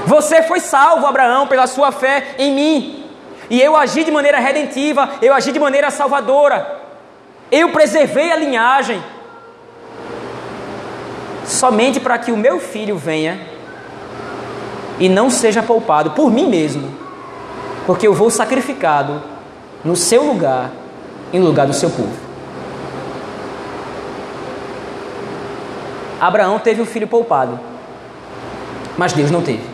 Você 0.06 0.44
foi 0.44 0.60
salvo, 0.60 1.06
Abraão, 1.06 1.48
pela 1.48 1.68
sua 1.68 1.92
fé 1.92 2.36
em 2.38 2.54
mim. 2.54 3.06
E 3.50 3.62
eu 3.62 3.76
agi 3.76 4.04
de 4.04 4.12
maneira 4.12 4.40
redentiva, 4.40 5.10
eu 5.22 5.34
agi 5.34 5.52
de 5.52 5.60
maneira 5.60 5.92
salvadora. 5.92 6.82
Eu 7.52 7.70
preservei 7.70 8.32
a 8.32 8.36
linhagem. 8.36 9.02
Somente 11.46 12.00
para 12.00 12.18
que 12.18 12.32
o 12.32 12.38
meu 12.38 12.60
filho 12.60 12.98
venha 12.98 13.40
e 15.00 15.10
não 15.10 15.30
seja 15.30 15.62
poupado 15.62 16.12
por 16.12 16.32
mim 16.32 16.48
mesmo, 16.48 16.90
porque 17.86 18.08
eu 18.08 18.14
vou 18.14 18.30
sacrificado 18.30 19.22
no 19.84 19.96
seu 19.96 20.24
lugar, 20.24 20.72
em 21.34 21.40
lugar 21.40 21.68
do 21.68 21.74
seu 21.74 21.90
povo. 21.90 22.16
Abraão 26.22 26.58
teve 26.58 26.82
um 26.82 26.86
filho 26.86 27.08
poupado, 27.08 27.60
mas 28.98 29.12
Deus 29.12 29.30
não 29.30 29.42
teve. 29.42 29.73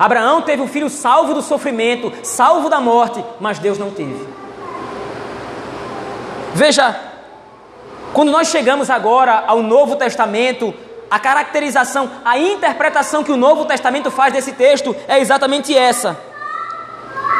Abraão 0.00 0.40
teve 0.40 0.62
um 0.62 0.66
filho 0.66 0.88
salvo 0.88 1.34
do 1.34 1.42
sofrimento, 1.42 2.10
salvo 2.22 2.70
da 2.70 2.80
morte, 2.80 3.22
mas 3.38 3.58
Deus 3.58 3.78
não 3.78 3.90
teve. 3.90 4.26
Veja, 6.54 6.98
quando 8.14 8.32
nós 8.32 8.48
chegamos 8.48 8.88
agora 8.88 9.44
ao 9.46 9.62
Novo 9.62 9.96
Testamento, 9.96 10.72
a 11.10 11.18
caracterização, 11.18 12.10
a 12.24 12.38
interpretação 12.38 13.22
que 13.22 13.30
o 13.30 13.36
Novo 13.36 13.66
Testamento 13.66 14.10
faz 14.10 14.32
desse 14.32 14.52
texto 14.52 14.96
é 15.06 15.20
exatamente 15.20 15.76
essa. 15.76 16.18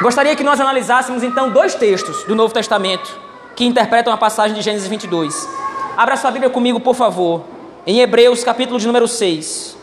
Gostaria 0.03 0.37
que 0.37 0.45
nós 0.45 0.61
analisássemos 0.61 1.23
então 1.23 1.49
dois 1.49 1.75
textos 1.75 2.25
do 2.25 2.35
Novo 2.35 2.53
Testamento 2.53 3.19
que 3.57 3.65
interpretam 3.65 4.13
a 4.13 4.19
passagem 4.19 4.55
de 4.55 4.61
Gênesis 4.61 4.87
22. 4.87 5.49
Abra 5.97 6.15
sua 6.15 6.31
Bíblia 6.31 6.51
comigo, 6.51 6.79
por 6.79 6.95
favor, 6.95 7.43
em 7.87 8.01
Hebreus, 8.01 8.45
capítulo 8.45 8.79
de 8.79 8.87
número 8.87 9.09
6. 9.09 9.80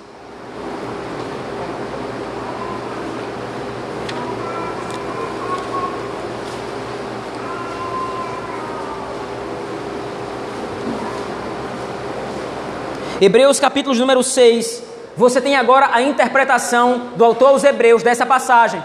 Hebreus 13.19 13.59
capítulo 13.59 13.95
número 13.95 14.21
6. 14.21 14.83
Você 15.15 15.41
tem 15.41 15.55
agora 15.55 15.89
a 15.91 16.03
interpretação 16.03 17.13
do 17.15 17.25
autor 17.25 17.49
aos 17.49 17.63
Hebreus 17.63 18.03
dessa 18.03 18.27
passagem. 18.27 18.83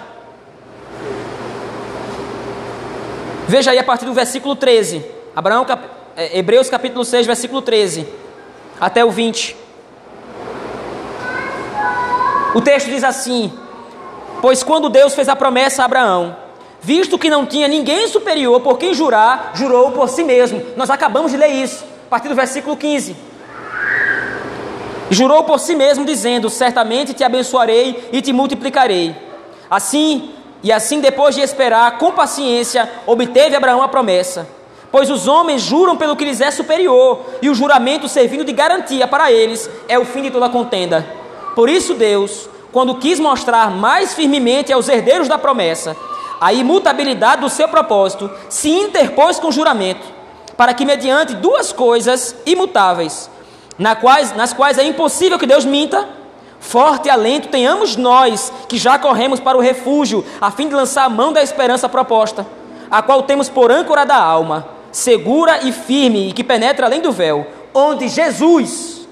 Veja 3.47 3.73
aí 3.73 3.79
a 3.79 3.85
partir 3.85 4.07
do 4.07 4.14
versículo 4.14 4.57
13. 4.57 5.05
Abraão, 5.37 5.66
cap... 5.66 5.85
É, 6.16 6.38
Hebreus 6.38 6.71
capítulo 6.71 7.05
6, 7.05 7.27
versículo 7.27 7.61
13 7.61 8.07
até 8.81 9.05
o 9.05 9.11
20. 9.11 9.55
O 12.55 12.61
texto 12.62 12.88
diz 12.88 13.05
assim: 13.05 13.53
Pois 14.40 14.62
quando 14.62 14.88
Deus 14.88 15.14
fez 15.14 15.29
a 15.29 15.37
promessa 15.37 15.83
a 15.83 15.85
Abraão, 15.85 16.35
visto 16.81 17.18
que 17.18 17.29
não 17.29 17.45
tinha 17.45 17.68
ninguém 17.68 18.09
superior 18.09 18.61
por 18.62 18.79
quem 18.79 18.95
jurar, 18.95 19.53
jurou 19.55 19.92
por 19.92 20.09
si 20.09 20.25
mesmo. 20.25 20.62
Nós 20.75 20.88
acabamos 20.88 21.33
de 21.33 21.37
ler 21.37 21.49
isso, 21.49 21.85
a 22.07 22.09
partir 22.09 22.29
do 22.31 22.35
versículo 22.35 22.79
15. 22.79 23.32
Jurou 25.12 25.44
por 25.44 25.61
si 25.61 25.77
mesmo, 25.77 26.07
dizendo: 26.07 26.48
Certamente 26.48 27.12
te 27.12 27.22
abençoarei 27.22 28.09
e 28.12 28.22
te 28.22 28.33
multiplicarei. 28.33 29.14
Assim, 29.70 30.31
e 30.62 30.72
assim, 30.72 31.01
depois 31.01 31.35
de 31.35 31.42
esperar 31.42 31.98
com 31.98 32.12
paciência, 32.12 32.90
obteve 33.07 33.55
Abraão 33.55 33.83
a 33.83 33.88
promessa. 33.88 34.48
Pois 34.90 35.11
os 35.11 35.29
homens 35.29 35.61
juram 35.61 35.98
pelo 35.98 36.16
que 36.16 36.25
lhes 36.25 36.40
é 36.40 36.51
superior, 36.51 37.27
e 37.42 37.51
o 37.51 37.55
juramento 37.55 38.09
servindo 38.09 38.42
de 38.42 38.53
garantia 38.53 39.07
para 39.07 39.31
eles 39.31 39.68
é 39.87 39.98
o 39.98 40.05
fim 40.05 40.22
de 40.22 40.31
toda 40.31 40.48
contenda. 40.48 41.07
Por 41.55 41.68
isso, 41.68 41.92
Deus, 41.92 42.48
quando 42.72 42.94
quis 42.94 43.20
mostrar 43.20 43.70
mais 43.70 44.14
firmemente 44.14 44.72
aos 44.72 44.88
herdeiros 44.88 45.29
da 45.29 45.37
promessa 45.37 45.94
a 46.40 46.53
imutabilidade 46.53 47.42
do 47.42 47.51
seu 47.51 47.68
propósito, 47.68 48.31
se 48.48 48.68
interpôs 48.68 49.38
com 49.38 49.53
juramento, 49.53 50.05
para 50.57 50.75
que, 50.75 50.85
mediante 50.85 51.35
duas 51.35 51.70
coisas 51.70 52.35
imutáveis, 52.44 53.31
na 53.83 53.97
quais, 53.97 54.33
nas 54.37 54.53
quais 54.53 54.79
é 54.79 54.85
impossível 54.85 55.37
que 55.37 55.45
Deus 55.45 55.64
minta, 55.64 56.09
forte 56.61 57.11
alento 57.11 57.49
tenhamos 57.49 57.97
nós 57.97 58.53
que 58.68 58.79
já 58.79 58.97
corremos 58.97 59.40
para 59.40 59.59
o 59.59 59.61
refúgio, 59.61 60.25
a 60.40 60.53
fim 60.53 60.68
de 60.68 60.75
lançar 60.75 61.05
a 61.05 61.09
mão 61.09 61.33
da 61.33 61.42
esperança 61.42 61.88
proposta, 61.88 62.47
a 62.88 63.03
qual 63.03 63.25
temos 63.25 63.49
por 63.49 63.73
âncora 63.73 64.07
da 64.07 64.16
alma, 64.16 64.68
segura 64.92 65.64
e 65.64 65.73
firme 65.73 66.29
e 66.29 66.33
que 66.33 66.45
penetra 66.45 66.87
além 66.87 67.01
do 67.01 67.11
véu, 67.11 67.45
onde 67.75 68.07
Jesus, 68.07 69.09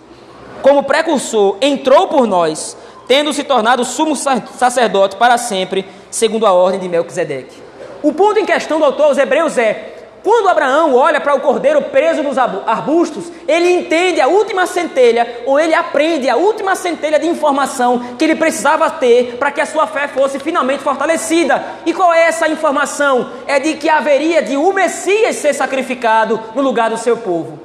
como 0.62 0.84
precursor, 0.84 1.56
entrou 1.60 2.06
por 2.06 2.24
nós, 2.24 2.76
tendo 3.08 3.32
se 3.32 3.42
tornado 3.42 3.84
sumo 3.84 4.14
sacerdote 4.14 5.16
para 5.16 5.36
sempre, 5.36 5.84
segundo 6.12 6.46
a 6.46 6.52
ordem 6.52 6.78
de 6.78 6.88
Melquisedeque. 6.88 7.60
O 8.04 8.12
ponto 8.12 8.38
em 8.38 8.46
questão 8.46 8.78
do 8.78 8.84
autor 8.84 9.06
aos 9.06 9.18
Hebreus 9.18 9.58
é: 9.58 9.99
quando 10.22 10.48
Abraão 10.48 10.94
olha 10.94 11.20
para 11.20 11.34
o 11.34 11.40
cordeiro 11.40 11.80
preso 11.82 12.22
nos 12.22 12.36
arbustos, 12.36 13.32
ele 13.48 13.70
entende 13.70 14.20
a 14.20 14.28
última 14.28 14.66
centelha, 14.66 15.42
ou 15.46 15.58
ele 15.58 15.74
aprende 15.74 16.28
a 16.28 16.36
última 16.36 16.74
centelha 16.74 17.18
de 17.18 17.26
informação 17.26 18.16
que 18.18 18.24
ele 18.24 18.36
precisava 18.36 18.90
ter 18.90 19.36
para 19.38 19.50
que 19.50 19.60
a 19.60 19.66
sua 19.66 19.86
fé 19.86 20.08
fosse 20.08 20.38
finalmente 20.38 20.82
fortalecida. 20.82 21.64
E 21.86 21.94
qual 21.94 22.12
é 22.12 22.28
essa 22.28 22.48
informação? 22.48 23.30
É 23.46 23.58
de 23.58 23.74
que 23.74 23.88
haveria 23.88 24.42
de 24.42 24.56
o 24.56 24.72
Messias 24.72 25.36
ser 25.36 25.54
sacrificado 25.54 26.38
no 26.54 26.60
lugar 26.60 26.90
do 26.90 26.98
seu 26.98 27.16
povo. 27.16 27.58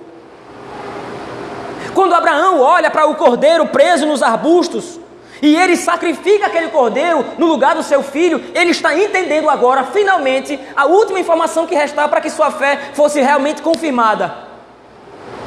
Quando 1.94 2.13
Abraão 2.13 2.60
olha 2.62 2.89
para 2.89 3.08
o 3.08 3.15
cordeiro 3.15 3.68
preso 3.68 4.06
nos 4.06 4.22
arbustos, 4.22 5.00
e 5.41 5.56
ele 5.56 5.76
sacrifica 5.76 6.48
aquele 6.48 6.69
cordeiro 6.69 7.26
no 7.38 7.45
lugar 7.45 7.76
do 7.76 7.84
seu 7.84 8.02
filho, 8.02 8.41
ele 8.54 8.71
está 8.71 8.98
entendendo 8.98 9.50
agora, 9.50 9.84
finalmente, 9.84 10.60
a 10.76 10.86
última 10.86 11.19
informação 11.19 11.67
que 11.67 11.76
restava 11.76 12.10
para 12.10 12.21
que 12.21 12.30
sua 12.30 12.52
fé 12.52 12.91
fosse 12.93 13.21
realmente 13.21 13.62
confirmada, 13.62 14.34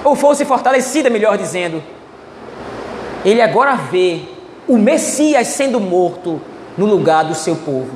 ou 0.05 0.14
fosse 0.14 0.44
fortalecida, 0.44 1.11
melhor 1.11 1.37
dizendo. 1.37 1.83
Ele 3.24 3.42
agora 3.42 3.74
vê 3.74 4.22
o 4.66 4.77
Messias 4.77 5.48
sendo 5.48 5.81
morto 5.81 6.40
no 6.77 6.87
lugar 6.87 7.24
do 7.24 7.35
seu 7.35 7.57
povo. 7.57 7.90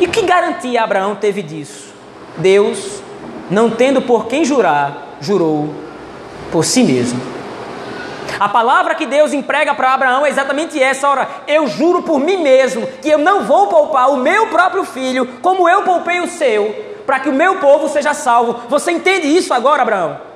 E 0.00 0.06
que 0.06 0.22
garantia 0.22 0.82
Abraão 0.82 1.14
teve 1.14 1.42
disso? 1.42 1.92
Deus, 2.38 3.02
não 3.50 3.70
tendo 3.70 4.00
por 4.00 4.26
quem 4.26 4.44
jurar, 4.44 5.16
jurou 5.20 5.74
por 6.50 6.64
si 6.64 6.82
mesmo. 6.82 7.39
A 8.38 8.48
palavra 8.48 8.94
que 8.94 9.06
Deus 9.06 9.32
emprega 9.32 9.74
para 9.74 9.92
Abraão 9.92 10.24
é 10.24 10.28
exatamente 10.28 10.82
essa: 10.82 11.08
ora, 11.08 11.28
eu 11.46 11.66
juro 11.66 12.02
por 12.02 12.18
mim 12.18 12.38
mesmo 12.38 12.86
que 13.02 13.08
eu 13.08 13.18
não 13.18 13.44
vou 13.44 13.66
poupar 13.66 14.10
o 14.10 14.16
meu 14.16 14.46
próprio 14.48 14.84
filho 14.84 15.26
como 15.42 15.68
eu 15.68 15.82
poupei 15.82 16.20
o 16.20 16.28
seu, 16.28 16.74
para 17.06 17.20
que 17.20 17.28
o 17.28 17.34
meu 17.34 17.56
povo 17.56 17.88
seja 17.88 18.14
salvo. 18.14 18.60
Você 18.68 18.92
entende 18.92 19.26
isso 19.26 19.52
agora, 19.52 19.82
Abraão? 19.82 20.30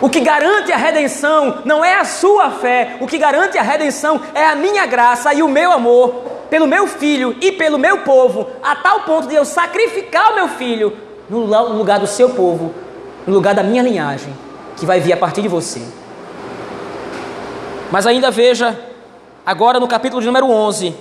O 0.00 0.08
que 0.08 0.20
garante 0.20 0.72
a 0.72 0.78
redenção 0.78 1.58
não 1.64 1.84
é 1.84 1.94
a 1.94 2.04
sua 2.04 2.50
fé, 2.50 2.96
o 3.00 3.06
que 3.06 3.18
garante 3.18 3.58
a 3.58 3.62
redenção 3.62 4.18
é 4.34 4.46
a 4.46 4.54
minha 4.54 4.86
graça 4.86 5.34
e 5.34 5.42
o 5.42 5.48
meu 5.48 5.72
amor 5.72 6.30
pelo 6.48 6.66
meu 6.66 6.86
filho 6.86 7.36
e 7.40 7.52
pelo 7.52 7.78
meu 7.78 7.98
povo, 7.98 8.48
a 8.62 8.74
tal 8.74 9.00
ponto 9.02 9.28
de 9.28 9.34
eu 9.34 9.44
sacrificar 9.44 10.32
o 10.32 10.34
meu 10.34 10.48
filho 10.48 10.96
no 11.28 11.44
lugar 11.76 12.00
do 12.00 12.06
seu 12.06 12.30
povo, 12.30 12.74
no 13.26 13.34
lugar 13.34 13.54
da 13.54 13.62
minha 13.62 13.82
linhagem, 13.82 14.32
que 14.76 14.86
vai 14.86 15.00
vir 15.00 15.12
a 15.12 15.16
partir 15.16 15.42
de 15.42 15.48
você. 15.48 15.82
Mas 17.90 18.06
ainda 18.06 18.30
veja, 18.30 18.78
agora 19.44 19.80
no 19.80 19.88
capítulo 19.88 20.20
de 20.20 20.26
número 20.26 20.48
11, 20.48 20.94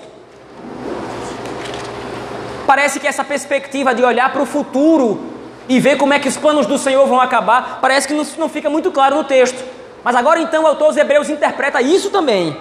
parece 2.66 3.00
que 3.00 3.08
essa 3.08 3.24
perspectiva 3.24 3.94
de 3.94 4.04
olhar 4.04 4.32
para 4.32 4.42
o 4.42 4.46
futuro 4.46 5.20
e 5.68 5.80
ver 5.80 5.98
como 5.98 6.14
é 6.14 6.20
que 6.20 6.28
os 6.28 6.36
planos 6.36 6.66
do 6.66 6.78
Senhor 6.78 7.06
vão 7.08 7.22
acabar, 7.22 7.80
parece 7.80 8.08
que 8.08 8.14
não, 8.14 8.26
não 8.38 8.50
fica 8.50 8.70
muito 8.70 8.92
claro 8.92 9.16
no 9.16 9.24
texto. 9.24 9.64
Mas 10.04 10.16
agora 10.16 10.40
então 10.40 10.64
o 10.64 10.68
autor 10.68 10.88
dos 10.88 10.98
Hebreus 10.98 11.30
interpreta 11.30 11.82
isso 11.82 12.10
também. 12.10 12.58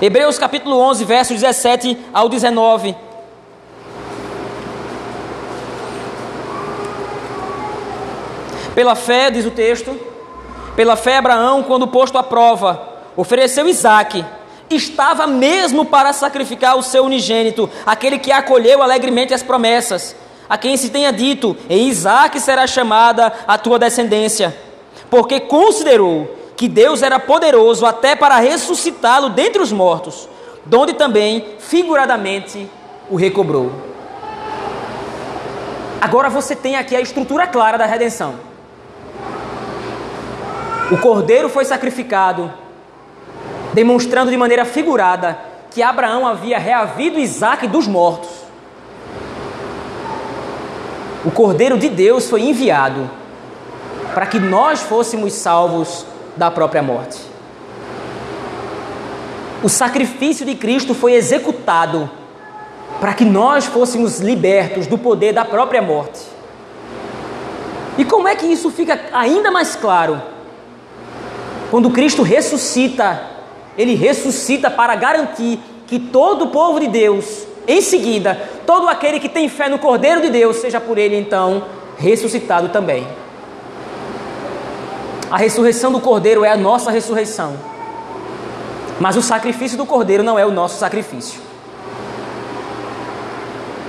Hebreus 0.00 0.38
capítulo 0.38 0.78
11, 0.78 1.04
versos 1.04 1.40
17 1.40 1.98
ao 2.12 2.28
19. 2.28 3.07
Pela 8.78 8.94
fé, 8.94 9.28
diz 9.28 9.44
o 9.44 9.50
texto, 9.50 9.98
Pela 10.76 10.94
fé, 10.94 11.16
Abraão, 11.16 11.64
quando 11.64 11.88
posto 11.88 12.16
à 12.16 12.22
prova, 12.22 12.80
ofereceu 13.16 13.68
Isaque. 13.68 14.24
Estava 14.70 15.26
mesmo 15.26 15.84
para 15.84 16.12
sacrificar 16.12 16.78
o 16.78 16.82
seu 16.84 17.04
unigênito, 17.04 17.68
aquele 17.84 18.20
que 18.20 18.30
acolheu 18.30 18.80
alegremente 18.80 19.34
as 19.34 19.42
promessas, 19.42 20.14
a 20.48 20.56
quem 20.56 20.76
se 20.76 20.90
tenha 20.90 21.12
dito: 21.12 21.56
Em 21.68 21.88
Isaque 21.88 22.38
será 22.38 22.68
chamada 22.68 23.32
a 23.48 23.58
tua 23.58 23.80
descendência, 23.80 24.56
porque 25.10 25.40
considerou 25.40 26.32
que 26.56 26.68
Deus 26.68 27.02
era 27.02 27.18
poderoso 27.18 27.84
até 27.84 28.14
para 28.14 28.38
ressuscitá-lo 28.38 29.30
dentre 29.30 29.60
os 29.60 29.72
mortos, 29.72 30.28
donde 30.64 30.92
também, 30.92 31.44
figuradamente, 31.58 32.70
o 33.10 33.16
recobrou. 33.16 33.72
Agora 36.00 36.30
você 36.30 36.54
tem 36.54 36.76
aqui 36.76 36.94
a 36.94 37.00
estrutura 37.00 37.44
clara 37.44 37.76
da 37.76 37.84
redenção. 37.84 38.46
O 40.90 40.96
cordeiro 40.96 41.50
foi 41.50 41.66
sacrificado, 41.66 42.50
demonstrando 43.74 44.30
de 44.30 44.36
maneira 44.36 44.64
figurada 44.64 45.38
que 45.70 45.82
Abraão 45.82 46.26
havia 46.26 46.58
reavido 46.58 47.18
Isaac 47.18 47.66
dos 47.66 47.86
mortos. 47.86 48.30
O 51.26 51.30
cordeiro 51.30 51.76
de 51.76 51.90
Deus 51.90 52.30
foi 52.30 52.40
enviado 52.42 53.10
para 54.14 54.24
que 54.24 54.38
nós 54.38 54.80
fôssemos 54.80 55.34
salvos 55.34 56.06
da 56.36 56.50
própria 56.50 56.82
morte. 56.82 57.20
O 59.62 59.68
sacrifício 59.68 60.46
de 60.46 60.54
Cristo 60.54 60.94
foi 60.94 61.12
executado 61.12 62.08
para 62.98 63.12
que 63.12 63.26
nós 63.26 63.66
fôssemos 63.66 64.20
libertos 64.20 64.86
do 64.86 64.96
poder 64.96 65.34
da 65.34 65.44
própria 65.44 65.82
morte. 65.82 66.20
E 67.98 68.04
como 68.04 68.26
é 68.26 68.34
que 68.34 68.46
isso 68.46 68.70
fica 68.70 68.98
ainda 69.12 69.50
mais 69.50 69.76
claro? 69.76 70.22
Quando 71.70 71.90
Cristo 71.90 72.22
ressuscita, 72.22 73.20
ele 73.76 73.94
ressuscita 73.94 74.70
para 74.70 74.94
garantir 74.94 75.58
que 75.86 75.98
todo 75.98 76.46
o 76.46 76.48
povo 76.48 76.80
de 76.80 76.88
Deus, 76.88 77.46
em 77.66 77.80
seguida, 77.80 78.40
todo 78.66 78.88
aquele 78.88 79.20
que 79.20 79.28
tem 79.28 79.48
fé 79.48 79.68
no 79.68 79.78
Cordeiro 79.78 80.22
de 80.22 80.30
Deus, 80.30 80.56
seja 80.56 80.80
por 80.80 80.96
ele 80.96 81.16
então 81.16 81.64
ressuscitado 81.98 82.70
também. 82.70 83.06
A 85.30 85.36
ressurreição 85.36 85.92
do 85.92 86.00
Cordeiro 86.00 86.42
é 86.42 86.50
a 86.50 86.56
nossa 86.56 86.90
ressurreição. 86.90 87.54
Mas 88.98 89.16
o 89.16 89.22
sacrifício 89.22 89.76
do 89.76 89.84
Cordeiro 89.84 90.22
não 90.22 90.38
é 90.38 90.46
o 90.46 90.50
nosso 90.50 90.78
sacrifício. 90.78 91.40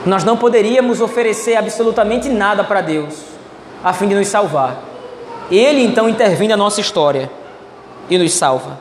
Nós 0.06 0.24
não 0.24 0.36
poderíamos 0.36 1.02
oferecer 1.02 1.56
absolutamente 1.56 2.30
nada 2.30 2.64
para 2.64 2.82
Deus 2.82 3.16
a 3.84 3.94
fim 3.94 4.08
de 4.08 4.16
nos 4.16 4.28
salvar. 4.28 4.82
Ele 5.50 5.84
então 5.84 6.10
intervém 6.10 6.48
na 6.48 6.58
nossa 6.58 6.82
história 6.82 7.32
e 8.10 8.18
nos 8.18 8.34
salva. 8.34 8.80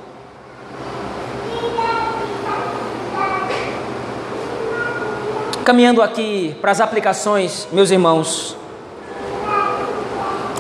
Caminhando 5.65 6.01
aqui 6.01 6.57
para 6.61 6.71
as 6.71 6.81
aplicações, 6.81 7.69
meus 7.71 7.91
irmãos, 7.91 8.57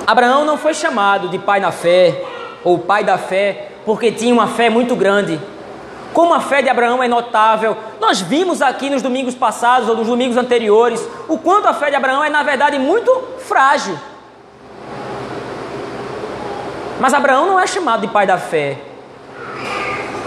Abraão 0.06 0.44
não 0.44 0.58
foi 0.58 0.74
chamado 0.74 1.28
de 1.28 1.38
pai 1.38 1.60
na 1.60 1.72
fé 1.72 2.24
ou 2.62 2.78
pai 2.78 3.04
da 3.04 3.16
fé 3.16 3.68
porque 3.86 4.12
tinha 4.12 4.34
uma 4.34 4.48
fé 4.48 4.68
muito 4.68 4.94
grande. 4.94 5.40
Como 6.12 6.34
a 6.34 6.40
fé 6.40 6.60
de 6.60 6.68
Abraão 6.68 7.02
é 7.02 7.08
notável, 7.08 7.76
nós 8.00 8.20
vimos 8.20 8.60
aqui 8.60 8.90
nos 8.90 9.00
domingos 9.00 9.34
passados 9.34 9.88
ou 9.88 9.96
nos 9.96 10.06
domingos 10.06 10.36
anteriores 10.36 11.06
o 11.26 11.38
quanto 11.38 11.68
a 11.68 11.74
fé 11.74 11.88
de 11.88 11.96
Abraão 11.96 12.22
é, 12.22 12.28
na 12.28 12.42
verdade, 12.42 12.78
muito 12.78 13.10
frágil. 13.38 13.98
Mas 17.00 17.14
Abraão 17.14 17.46
não 17.46 17.60
é 17.60 17.66
chamado 17.66 18.00
de 18.00 18.08
pai 18.08 18.26
da 18.26 18.38
fé, 18.38 18.76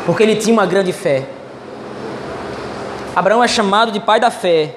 porque 0.06 0.24
ele 0.24 0.36
tinha 0.38 0.54
uma 0.54 0.66
grande 0.66 0.94
fé. 0.94 1.28
Abraão 3.14 3.44
é 3.44 3.48
chamado 3.48 3.92
de 3.92 4.00
pai 4.00 4.20
da 4.20 4.32
fé, 4.32 4.76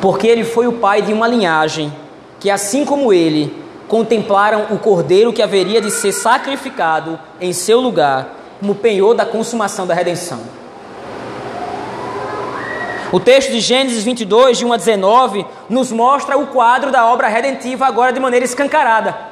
porque 0.00 0.26
ele 0.26 0.44
foi 0.44 0.66
o 0.66 0.72
pai 0.72 1.02
de 1.02 1.12
uma 1.12 1.28
linhagem 1.28 1.92
que, 2.40 2.50
assim 2.50 2.84
como 2.84 3.12
ele, 3.12 3.62
contemplaram 3.88 4.68
o 4.70 4.78
cordeiro 4.78 5.32
que 5.32 5.42
haveria 5.42 5.82
de 5.82 5.90
ser 5.90 6.12
sacrificado 6.12 7.18
em 7.40 7.52
seu 7.52 7.78
lugar, 7.80 8.34
como 8.58 8.74
penhor 8.74 9.14
da 9.14 9.26
consumação 9.26 9.86
da 9.86 9.92
redenção. 9.92 10.40
O 13.12 13.20
texto 13.20 13.50
de 13.50 13.60
Gênesis 13.60 14.04
22, 14.04 14.58
de 14.58 14.64
1 14.64 14.72
a 14.72 14.76
19, 14.76 15.46
nos 15.68 15.92
mostra 15.92 16.38
o 16.38 16.46
quadro 16.48 16.90
da 16.90 17.06
obra 17.06 17.28
redentiva 17.28 17.86
agora 17.86 18.12
de 18.12 18.20
maneira 18.20 18.44
escancarada. 18.44 19.27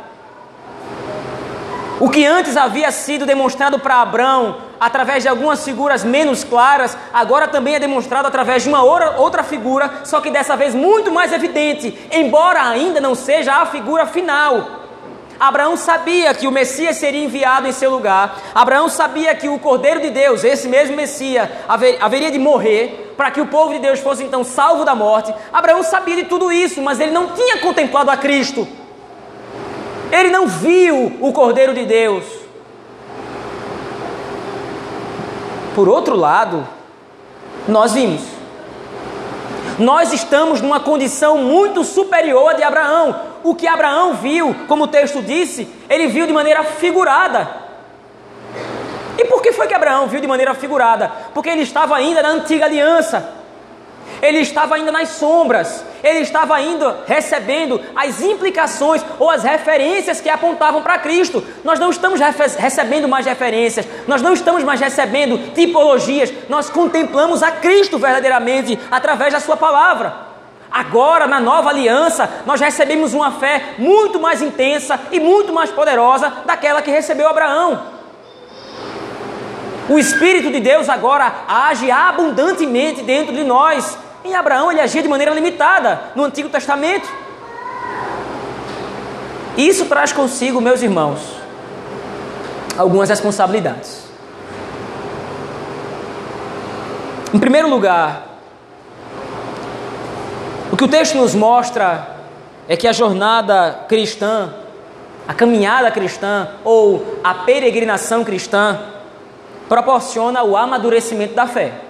O 1.99 2.11
que 2.11 2.27
antes 2.27 2.59
havia 2.59 2.91
sido 2.91 3.25
demonstrado 3.25 3.79
para 3.79 4.03
Abraão 4.03 4.59
através 4.79 5.23
de 5.23 5.31
algumas 5.31 5.65
figuras 5.65 6.05
menos 6.05 6.45
claras, 6.45 6.97
agora 7.11 7.49
também 7.49 7.75
é 7.75 7.81
demonstrado 7.81 8.29
através 8.29 8.63
de 8.63 8.69
uma 8.69 8.83
outra 8.83 9.43
figura, 9.43 10.03
só 10.05 10.21
que 10.21 10.31
dessa 10.31 10.55
vez 10.55 10.75
muito 10.75 11.11
mais 11.11 11.33
evidente, 11.33 11.99
embora 12.13 12.63
ainda 12.69 13.01
não 13.01 13.15
seja 13.15 13.55
a 13.55 13.65
figura 13.65 14.05
final. 14.05 14.83
Abraão 15.41 15.75
sabia 15.75 16.35
que 16.35 16.47
o 16.47 16.53
Messias 16.53 16.97
seria 16.97 17.25
enviado 17.25 17.67
em 17.67 17.73
seu 17.73 17.91
lugar. 17.91 18.43
Abraão 18.55 18.91
sabia 18.91 19.35
que 19.35 19.49
o 19.49 19.59
Cordeiro 19.59 20.01
de 20.01 20.11
Deus, 20.11 20.45
esse 20.45 20.69
mesmo 20.69 20.97
Messias, 20.97 21.49
haver, 21.67 21.97
haveria 22.01 22.31
de 22.31 22.39
morrer 22.39 23.15
para 23.17 23.31
que 23.31 23.41
o 23.41 23.47
povo 23.47 23.73
de 23.73 23.79
Deus 23.79 24.01
fosse 24.01 24.23
então 24.23 24.45
salvo 24.45 24.85
da 24.85 24.95
morte. 24.95 25.35
Abraão 25.51 25.83
sabia 25.83 26.17
de 26.17 26.25
tudo 26.25 26.53
isso, 26.53 26.83
mas 26.83 27.01
ele 27.01 27.11
não 27.13 27.29
tinha 27.29 27.59
contemplado 27.59 28.11
a 28.11 28.17
Cristo. 28.19 28.69
Ele 30.11 30.31
não 30.31 30.47
viu 30.47 31.17
o 31.21 31.33
Cordeiro 31.33 31.75
de 31.75 31.85
Deus. 31.85 32.25
Por 35.75 35.89
outro 35.89 36.17
lado, 36.17 36.67
nós 37.69 37.93
vimos. 37.93 38.23
Nós 39.79 40.13
estamos 40.13 40.63
numa 40.63 40.81
condição 40.81 41.39
muito 41.39 41.85
superior 41.85 42.51
à 42.51 42.53
de 42.55 42.63
Abraão. 42.63 43.21
O 43.45 43.55
que 43.55 43.67
Abraão 43.67 44.15
viu, 44.15 44.57
como 44.67 44.85
o 44.85 44.89
texto 44.89 45.21
disse, 45.21 45.69
ele 45.91 46.07
viu 46.07 46.27
de 46.27 46.33
maneira 46.33 46.65
figurada. 46.65 47.49
E 49.19 49.25
por 49.27 49.43
que 49.43 49.53
foi 49.53 49.67
que 49.67 49.75
Abraão 49.75 50.07
viu 50.07 50.21
de 50.21 50.27
maneira 50.27 50.55
figurada? 50.55 51.13
Porque 51.35 51.51
ele 51.51 51.63
estava 51.63 51.95
ainda 51.95 52.23
na 52.23 52.31
antiga 52.31 52.65
aliança 52.65 53.36
ele 54.23 54.39
estava 54.39 54.75
ainda 54.75 54.93
nas 54.93 55.11
sombras, 55.11 55.85
ele 56.03 56.21
estava 56.21 56.55
ainda 56.55 57.01
recebendo 57.07 57.81
as 57.95 58.21
implicações 58.21 59.05
ou 59.19 59.31
as 59.31 59.43
referências 59.43 60.21
que 60.21 60.29
apontavam 60.29 60.83
para 60.83 60.99
Cristo. 60.99 61.43
Nós 61.65 61.79
não 61.79 61.91
estamos 61.91 62.21
recebendo 62.59 63.09
mais 63.09 63.27
referências, 63.27 63.87
nós 64.07 64.23
não 64.23 64.33
estamos 64.33 64.63
mais 64.63 64.81
recebendo 64.81 65.53
tipologias, 65.55 66.33
nós 66.49 66.71
contemplamos 66.71 67.43
a 67.43 67.51
Cristo 67.51 67.99
verdadeiramente 67.99 68.79
através 68.91 69.33
da 69.33 69.41
Sua 69.41 69.57
palavra. 69.57 70.27
Agora, 70.71 71.27
na 71.27 71.41
nova 71.41 71.71
aliança, 71.71 72.29
nós 72.45 72.61
recebemos 72.61 73.15
uma 73.15 73.33
fé 73.33 73.75
muito 73.79 74.21
mais 74.21 74.43
intensa 74.43 75.01
e 75.11 75.19
muito 75.19 75.53
mais 75.53 75.71
poderosa 75.71 76.31
daquela 76.45 76.83
que 76.83 76.91
recebeu 76.91 77.29
Abraão. 77.29 77.97
O 79.89 79.99
Espírito 79.99 80.51
de 80.51 80.61
Deus 80.61 80.89
agora 80.89 81.33
age 81.47 81.91
abundantemente 81.91 83.03
dentro 83.03 83.33
de 83.33 83.45
nós. 83.45 83.97
Em 84.27 84.35
Abraão 84.35 84.73
ele 84.73 84.81
agia 84.81 85.01
de 85.01 85.09
maneira 85.09 85.33
limitada 85.33 86.01
no 86.17 86.25
Antigo 86.25 86.49
Testamento. 86.49 87.09
Isso 89.57 89.87
traz 89.87 90.13
consigo, 90.13 90.61
meus 90.61 90.83
irmãos, 90.83 91.21
algumas 92.77 93.09
responsabilidades. 93.09 94.05
Em 97.33 97.39
primeiro 97.39 97.71
lugar, 97.71 98.41
o 100.73 100.77
que 100.77 100.83
o 100.83 100.89
texto 100.89 101.17
nos 101.17 101.33
mostra 101.33 102.17
é 102.69 102.77
que 102.77 102.89
a 102.89 102.93
jornada 102.93 103.85
cristã, 103.89 104.53
a 105.29 105.35
caminhada 105.35 105.89
cristã 105.93 106.49
ou 106.65 107.21
a 107.23 107.33
peregrinação 107.33 108.25
cristã 108.25 108.77
proporciona 109.69 110.43
o 110.43 110.57
amadurecimento 110.57 111.35
da 111.35 111.47
fé. 111.47 111.86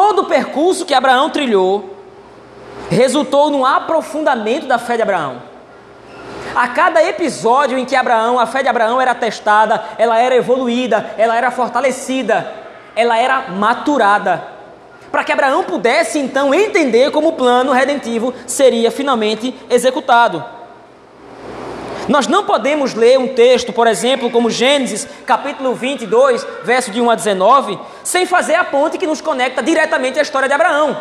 Todo 0.00 0.22
o 0.22 0.24
percurso 0.24 0.86
que 0.86 0.94
Abraão 0.94 1.28
trilhou 1.28 1.94
resultou 2.88 3.50
no 3.50 3.66
aprofundamento 3.66 4.66
da 4.66 4.78
fé 4.78 4.96
de 4.96 5.02
Abraão. 5.02 5.42
A 6.54 6.68
cada 6.68 7.04
episódio 7.04 7.76
em 7.76 7.84
que 7.84 7.94
Abraão, 7.94 8.38
a 8.40 8.46
fé 8.46 8.62
de 8.62 8.68
Abraão 8.70 8.98
era 8.98 9.14
testada, 9.14 9.84
ela 9.98 10.18
era 10.18 10.34
evoluída, 10.34 11.14
ela 11.18 11.36
era 11.36 11.50
fortalecida, 11.50 12.50
ela 12.96 13.18
era 13.18 13.50
maturada, 13.50 14.42
para 15.12 15.22
que 15.22 15.32
Abraão 15.32 15.64
pudesse 15.64 16.18
então 16.18 16.54
entender 16.54 17.10
como 17.10 17.28
o 17.28 17.34
plano 17.34 17.70
redentivo 17.70 18.32
seria 18.46 18.90
finalmente 18.90 19.54
executado. 19.68 20.42
Nós 22.10 22.26
não 22.26 22.44
podemos 22.44 22.92
ler 22.92 23.20
um 23.20 23.28
texto, 23.28 23.72
por 23.72 23.86
exemplo, 23.86 24.32
como 24.32 24.50
Gênesis, 24.50 25.06
capítulo 25.24 25.76
22, 25.76 26.44
verso 26.64 26.90
de 26.90 27.00
1 27.00 27.08
a 27.08 27.14
19, 27.14 27.78
sem 28.02 28.26
fazer 28.26 28.56
a 28.56 28.64
ponte 28.64 28.98
que 28.98 29.06
nos 29.06 29.20
conecta 29.20 29.62
diretamente 29.62 30.18
à 30.18 30.22
história 30.22 30.48
de 30.48 30.54
Abraão. 30.54 30.96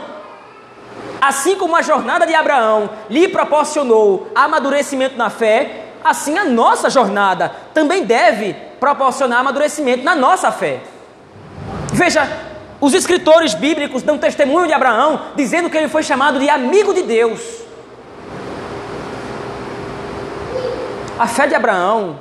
Assim 1.19 1.55
como 1.55 1.75
a 1.75 1.81
jornada 1.81 2.27
de 2.27 2.35
Abraão 2.35 2.91
lhe 3.09 3.27
proporcionou 3.27 4.27
amadurecimento 4.35 5.17
na 5.17 5.31
fé, 5.31 5.85
assim 6.03 6.37
a 6.37 6.45
nossa 6.45 6.91
jornada 6.91 7.51
também 7.73 8.03
deve 8.03 8.53
proporcionar 8.79 9.39
amadurecimento 9.39 10.03
na 10.03 10.13
nossa 10.13 10.51
fé. 10.51 10.79
Veja, 11.91 12.29
os 12.79 12.93
escritores 12.93 13.55
bíblicos 13.55 14.03
dão 14.03 14.19
testemunho 14.19 14.67
de 14.67 14.73
Abraão, 14.73 15.21
dizendo 15.35 15.71
que 15.71 15.77
ele 15.77 15.89
foi 15.89 16.03
chamado 16.03 16.39
de 16.39 16.47
amigo 16.47 16.93
de 16.93 17.01
Deus. 17.01 17.58
A 21.19 21.27
fé 21.27 21.47
de 21.47 21.53
Abraão, 21.53 22.17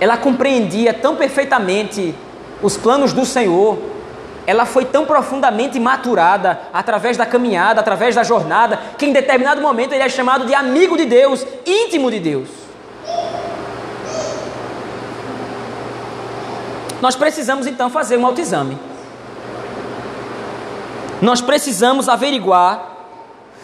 ela 0.00 0.16
compreendia 0.16 0.92
tão 0.92 1.14
perfeitamente 1.14 2.12
os 2.60 2.76
planos 2.76 3.12
do 3.12 3.24
Senhor, 3.24 3.78
ela 4.44 4.66
foi 4.66 4.84
tão 4.84 5.06
profundamente 5.06 5.78
maturada 5.78 6.62
através 6.72 7.16
da 7.16 7.24
caminhada, 7.24 7.80
através 7.80 8.16
da 8.16 8.24
jornada, 8.24 8.76
que 8.98 9.06
em 9.06 9.12
determinado 9.12 9.62
momento 9.62 9.92
ele 9.92 10.02
é 10.02 10.08
chamado 10.08 10.44
de 10.46 10.52
amigo 10.52 10.96
de 10.96 11.04
Deus, 11.04 11.46
íntimo 11.64 12.10
de 12.10 12.18
Deus. 12.18 12.48
Nós 17.00 17.14
precisamos 17.14 17.68
então 17.68 17.88
fazer 17.88 18.16
um 18.16 18.26
autoexame. 18.26 18.76
Nós 21.20 21.40
precisamos 21.40 22.08
averiguar 22.08 22.96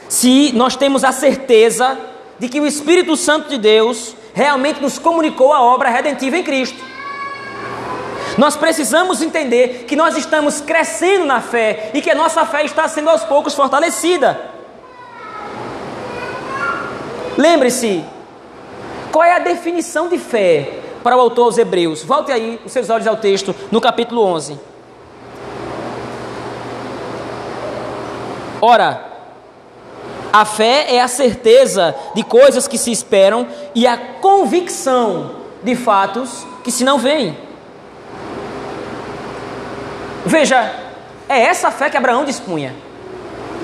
se 0.08 0.52
nós 0.52 0.76
temos 0.76 1.02
a 1.02 1.10
certeza 1.10 1.98
de 2.38 2.48
que 2.48 2.60
o 2.60 2.66
Espírito 2.66 3.16
Santo 3.16 3.48
de 3.48 3.58
Deus 3.58 4.14
realmente 4.34 4.80
nos 4.80 4.98
comunicou 4.98 5.52
a 5.52 5.62
obra 5.62 5.88
redentiva 5.88 6.36
em 6.36 6.42
Cristo. 6.42 6.82
Nós 8.36 8.56
precisamos 8.56 9.20
entender 9.20 9.84
que 9.88 9.96
nós 9.96 10.16
estamos 10.16 10.60
crescendo 10.60 11.26
na 11.26 11.40
fé 11.40 11.90
e 11.92 12.00
que 12.00 12.10
a 12.10 12.14
nossa 12.14 12.46
fé 12.46 12.64
está 12.64 12.86
sendo 12.86 13.10
aos 13.10 13.24
poucos 13.24 13.54
fortalecida. 13.54 14.38
Lembre-se, 17.36 18.04
qual 19.10 19.24
é 19.24 19.32
a 19.32 19.38
definição 19.40 20.08
de 20.08 20.18
fé 20.18 20.78
para 21.02 21.16
o 21.16 21.20
autor 21.20 21.46
aos 21.46 21.58
Hebreus? 21.58 22.04
Volte 22.04 22.30
aí 22.30 22.60
os 22.64 22.70
seus 22.70 22.90
olhos 22.90 23.06
ao 23.06 23.16
texto, 23.16 23.54
no 23.72 23.80
capítulo 23.80 24.22
11. 24.22 24.58
Ora, 28.60 29.07
a 30.32 30.44
fé 30.44 30.94
é 30.94 31.00
a 31.00 31.08
certeza 31.08 31.94
de 32.14 32.22
coisas 32.22 32.68
que 32.68 32.78
se 32.78 32.90
esperam 32.90 33.46
e 33.74 33.86
a 33.86 33.96
convicção 33.96 35.36
de 35.62 35.74
fatos 35.74 36.46
que 36.62 36.70
se 36.70 36.84
não 36.84 36.98
veem. 36.98 37.36
Veja, 40.24 40.74
é 41.28 41.40
essa 41.40 41.70
fé 41.70 41.88
que 41.88 41.96
Abraão 41.96 42.24
dispunha. 42.24 42.74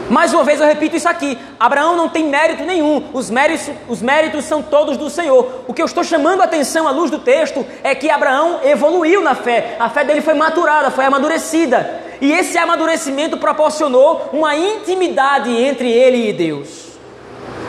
Mais 0.08 0.34
uma 0.34 0.44
vez 0.44 0.60
eu 0.60 0.66
repito 0.66 0.96
isso 0.96 1.08
aqui: 1.08 1.38
Abraão 1.58 1.96
não 1.96 2.08
tem 2.08 2.28
mérito 2.28 2.64
nenhum, 2.64 3.08
os 3.12 3.30
méritos, 3.30 3.70
os 3.88 4.02
méritos 4.02 4.44
são 4.44 4.62
todos 4.62 4.96
do 4.96 5.08
Senhor. 5.08 5.64
O 5.66 5.72
que 5.72 5.80
eu 5.80 5.86
estou 5.86 6.04
chamando 6.04 6.42
a 6.42 6.44
atenção 6.44 6.86
à 6.86 6.90
luz 6.90 7.10
do 7.10 7.18
texto 7.18 7.64
é 7.82 7.94
que 7.94 8.10
Abraão 8.10 8.60
evoluiu 8.62 9.22
na 9.22 9.34
fé, 9.34 9.76
a 9.78 9.88
fé 9.88 10.04
dele 10.04 10.20
foi 10.20 10.34
maturada, 10.34 10.90
foi 10.90 11.04
amadurecida, 11.04 12.03
e 12.20 12.32
esse 12.32 12.56
amadurecimento 12.56 13.36
proporcionou 13.36 14.30
uma 14.32 14.56
intimidade 14.56 15.50
entre 15.50 15.90
ele 15.90 16.28
e 16.28 16.32
Deus. 16.32 16.92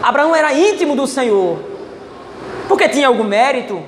Abraão 0.01 0.35
era 0.35 0.53
íntimo 0.53 0.95
do 0.95 1.07
Senhor, 1.07 1.59
porque 2.67 2.89
tinha 2.89 3.07
algum 3.07 3.23
mérito, 3.23 3.81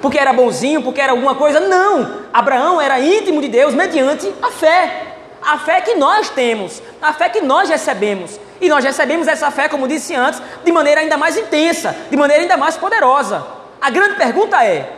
porque 0.00 0.18
era 0.18 0.32
bonzinho, 0.32 0.82
porque 0.82 1.00
era 1.00 1.12
alguma 1.12 1.34
coisa. 1.34 1.60
Não! 1.60 2.22
Abraão 2.32 2.80
era 2.80 2.98
íntimo 3.00 3.40
de 3.40 3.48
Deus 3.48 3.74
mediante 3.74 4.32
a 4.42 4.50
fé. 4.50 5.08
A 5.44 5.58
fé 5.58 5.80
que 5.80 5.94
nós 5.94 6.30
temos, 6.30 6.80
a 7.00 7.12
fé 7.12 7.28
que 7.28 7.40
nós 7.40 7.68
recebemos. 7.68 8.38
E 8.60 8.68
nós 8.68 8.84
recebemos 8.84 9.26
essa 9.26 9.50
fé, 9.50 9.68
como 9.68 9.88
disse 9.88 10.14
antes, 10.14 10.40
de 10.64 10.70
maneira 10.70 11.00
ainda 11.00 11.16
mais 11.16 11.36
intensa, 11.36 11.96
de 12.08 12.16
maneira 12.16 12.42
ainda 12.42 12.56
mais 12.56 12.76
poderosa. 12.76 13.44
A 13.80 13.90
grande 13.90 14.14
pergunta 14.14 14.64
é: 14.64 14.88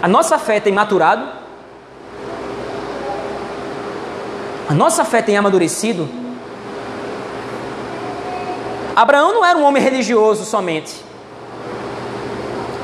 a 0.00 0.06
nossa 0.06 0.38
fé 0.38 0.60
tem 0.60 0.72
maturado? 0.72 1.28
A 4.68 4.74
nossa 4.74 5.04
fé 5.04 5.22
tem 5.22 5.36
amadurecido? 5.36 6.08
Abraão 8.96 9.34
não 9.34 9.44
era 9.44 9.58
um 9.58 9.62
homem 9.62 9.82
religioso 9.82 10.44
somente. 10.44 11.04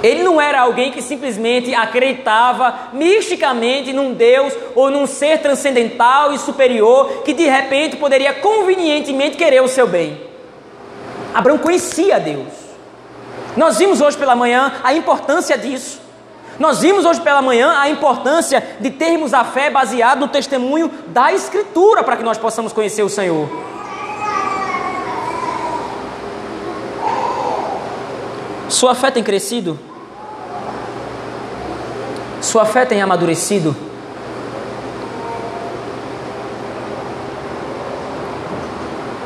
Ele 0.02 0.22
não 0.22 0.40
era 0.40 0.60
alguém 0.60 0.90
que 0.90 1.00
simplesmente 1.00 1.74
acreditava 1.74 2.90
misticamente 2.92 3.92
num 3.92 4.12
Deus 4.12 4.52
ou 4.74 4.90
num 4.90 5.06
ser 5.06 5.38
transcendental 5.38 6.32
e 6.32 6.38
superior 6.38 7.22
que 7.24 7.32
de 7.32 7.44
repente 7.48 7.96
poderia 7.96 8.34
convenientemente 8.34 9.36
querer 9.36 9.62
o 9.62 9.68
seu 9.68 9.86
bem. 9.86 10.20
Abraão 11.32 11.56
conhecia 11.56 12.20
Deus. 12.20 12.52
Nós 13.56 13.78
vimos 13.78 14.00
hoje 14.00 14.18
pela 14.18 14.36
manhã 14.36 14.72
a 14.82 14.92
importância 14.92 15.56
disso. 15.56 16.01
Nós 16.62 16.78
vimos 16.78 17.04
hoje 17.04 17.20
pela 17.20 17.42
manhã 17.42 17.76
a 17.76 17.88
importância 17.88 18.62
de 18.78 18.88
termos 18.88 19.34
a 19.34 19.42
fé 19.42 19.68
baseada 19.68 20.20
no 20.20 20.28
testemunho 20.28 20.88
da 21.08 21.32
Escritura 21.32 22.04
para 22.04 22.16
que 22.16 22.22
nós 22.22 22.38
possamos 22.38 22.72
conhecer 22.72 23.02
o 23.02 23.08
Senhor. 23.08 23.48
Sua 28.68 28.94
fé 28.94 29.10
tem 29.10 29.24
crescido? 29.24 29.76
Sua 32.40 32.64
fé 32.64 32.84
tem 32.84 33.02
amadurecido? 33.02 33.74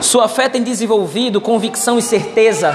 Sua 0.01 0.27
fé 0.27 0.49
tem 0.49 0.63
desenvolvido 0.63 1.39
convicção 1.39 1.99
e 1.99 2.03
certeza 2.03 2.75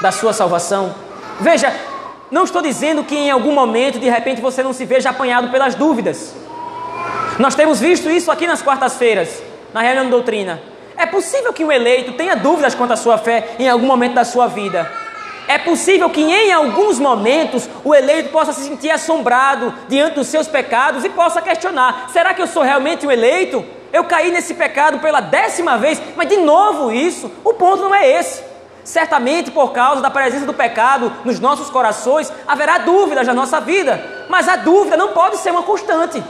da 0.00 0.10
sua 0.10 0.32
salvação? 0.32 0.94
Veja, 1.38 1.91
não 2.32 2.44
estou 2.44 2.62
dizendo 2.62 3.04
que 3.04 3.14
em 3.14 3.30
algum 3.30 3.52
momento, 3.52 3.98
de 3.98 4.08
repente, 4.08 4.40
você 4.40 4.62
não 4.62 4.72
se 4.72 4.86
veja 4.86 5.10
apanhado 5.10 5.50
pelas 5.50 5.74
dúvidas. 5.74 6.34
Nós 7.38 7.54
temos 7.54 7.78
visto 7.78 8.08
isso 8.10 8.30
aqui 8.30 8.46
nas 8.46 8.62
quartas-feiras, 8.62 9.42
na 9.74 9.82
reunião 9.82 10.06
de 10.06 10.10
doutrina. 10.10 10.58
É 10.96 11.04
possível 11.04 11.52
que 11.52 11.62
um 11.62 11.70
eleito 11.70 12.12
tenha 12.12 12.34
dúvidas 12.34 12.74
quanto 12.74 12.94
à 12.94 12.96
sua 12.96 13.18
fé 13.18 13.54
em 13.58 13.68
algum 13.68 13.86
momento 13.86 14.14
da 14.14 14.24
sua 14.24 14.46
vida. 14.46 14.90
É 15.46 15.58
possível 15.58 16.08
que 16.08 16.22
em 16.22 16.50
alguns 16.50 16.98
momentos 16.98 17.68
o 17.84 17.94
eleito 17.94 18.30
possa 18.30 18.54
se 18.54 18.62
sentir 18.62 18.90
assombrado 18.90 19.74
diante 19.86 20.14
dos 20.14 20.28
seus 20.28 20.48
pecados 20.48 21.04
e 21.04 21.10
possa 21.10 21.42
questionar: 21.42 22.08
será 22.14 22.32
que 22.32 22.40
eu 22.40 22.46
sou 22.46 22.62
realmente 22.62 23.06
um 23.06 23.10
eleito? 23.10 23.62
Eu 23.92 24.04
caí 24.04 24.30
nesse 24.30 24.54
pecado 24.54 25.00
pela 25.00 25.20
décima 25.20 25.76
vez, 25.76 26.00
mas 26.16 26.30
de 26.30 26.38
novo 26.38 26.90
isso? 26.90 27.30
O 27.44 27.52
ponto 27.52 27.82
não 27.82 27.94
é 27.94 28.10
esse. 28.10 28.51
Certamente 28.84 29.50
por 29.50 29.72
causa 29.72 30.00
da 30.00 30.10
presença 30.10 30.44
do 30.44 30.54
pecado 30.54 31.12
nos 31.24 31.38
nossos 31.38 31.70
corações 31.70 32.32
haverá 32.46 32.78
dúvidas 32.78 33.26
na 33.26 33.34
nossa 33.34 33.60
vida, 33.60 34.24
mas 34.28 34.48
a 34.48 34.56
dúvida 34.56 34.96
não 34.96 35.08
pode 35.08 35.36
ser 35.36 35.50
uma 35.50 35.62
constante. 35.62 36.22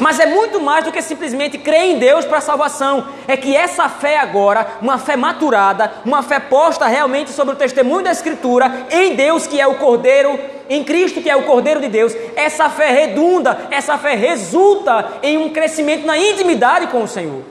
Mas 0.00 0.18
é 0.18 0.24
muito 0.24 0.60
mais 0.60 0.84
do 0.84 0.90
que 0.90 1.02
simplesmente 1.02 1.58
crer 1.58 1.84
em 1.84 1.98
Deus 1.98 2.24
para 2.24 2.38
a 2.38 2.40
salvação. 2.40 3.06
É 3.28 3.36
que 3.36 3.54
essa 3.54 3.86
fé 3.88 4.18
agora, 4.18 4.66
uma 4.80 4.96
fé 4.98 5.14
maturada, 5.14 5.92
uma 6.06 6.22
fé 6.22 6.40
posta 6.40 6.86
realmente 6.86 7.30
sobre 7.30 7.54
o 7.54 7.56
testemunho 7.56 8.02
da 8.02 8.10
Escritura, 8.10 8.86
em 8.90 9.14
Deus 9.14 9.46
que 9.46 9.60
é 9.60 9.66
o 9.66 9.74
Cordeiro, 9.74 10.38
em 10.70 10.82
Cristo 10.82 11.20
que 11.20 11.28
é 11.28 11.36
o 11.36 11.42
Cordeiro 11.42 11.80
de 11.80 11.88
Deus, 11.88 12.14
essa 12.34 12.70
fé 12.70 12.90
redunda, 12.90 13.68
essa 13.70 13.98
fé 13.98 14.14
resulta 14.14 15.18
em 15.22 15.36
um 15.36 15.50
crescimento 15.50 16.06
na 16.06 16.16
intimidade 16.16 16.86
com 16.86 17.02
o 17.02 17.08
Senhor. 17.08 17.42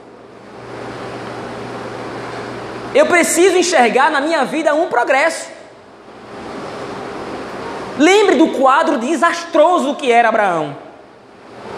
Eu 2.94 3.06
preciso 3.06 3.56
enxergar 3.56 4.10
na 4.10 4.20
minha 4.20 4.44
vida 4.44 4.74
um 4.74 4.88
progresso. 4.88 5.48
Lembre 7.96 8.36
do 8.36 8.48
quadro 8.48 8.98
desastroso 8.98 9.94
que 9.94 10.10
era 10.10 10.28
Abraão. 10.28 10.76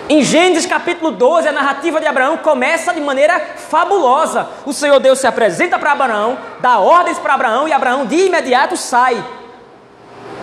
Em 0.08 0.22
Gênesis 0.22 0.66
capítulo 0.66 1.10
12, 1.10 1.48
a 1.48 1.52
narrativa 1.52 2.00
de 2.00 2.06
Abraão 2.06 2.38
começa 2.38 2.94
de 2.94 3.00
maneira 3.00 3.38
fabulosa. 3.38 4.48
O 4.64 4.72
Senhor 4.72 4.98
Deus 5.00 5.18
se 5.18 5.26
apresenta 5.26 5.78
para 5.78 5.92
Abraão, 5.92 6.38
dá 6.60 6.78
ordens 6.78 7.18
para 7.18 7.34
Abraão 7.34 7.68
e 7.68 7.72
Abraão 7.72 8.06
de 8.06 8.16
imediato 8.16 8.76
sai. 8.76 9.22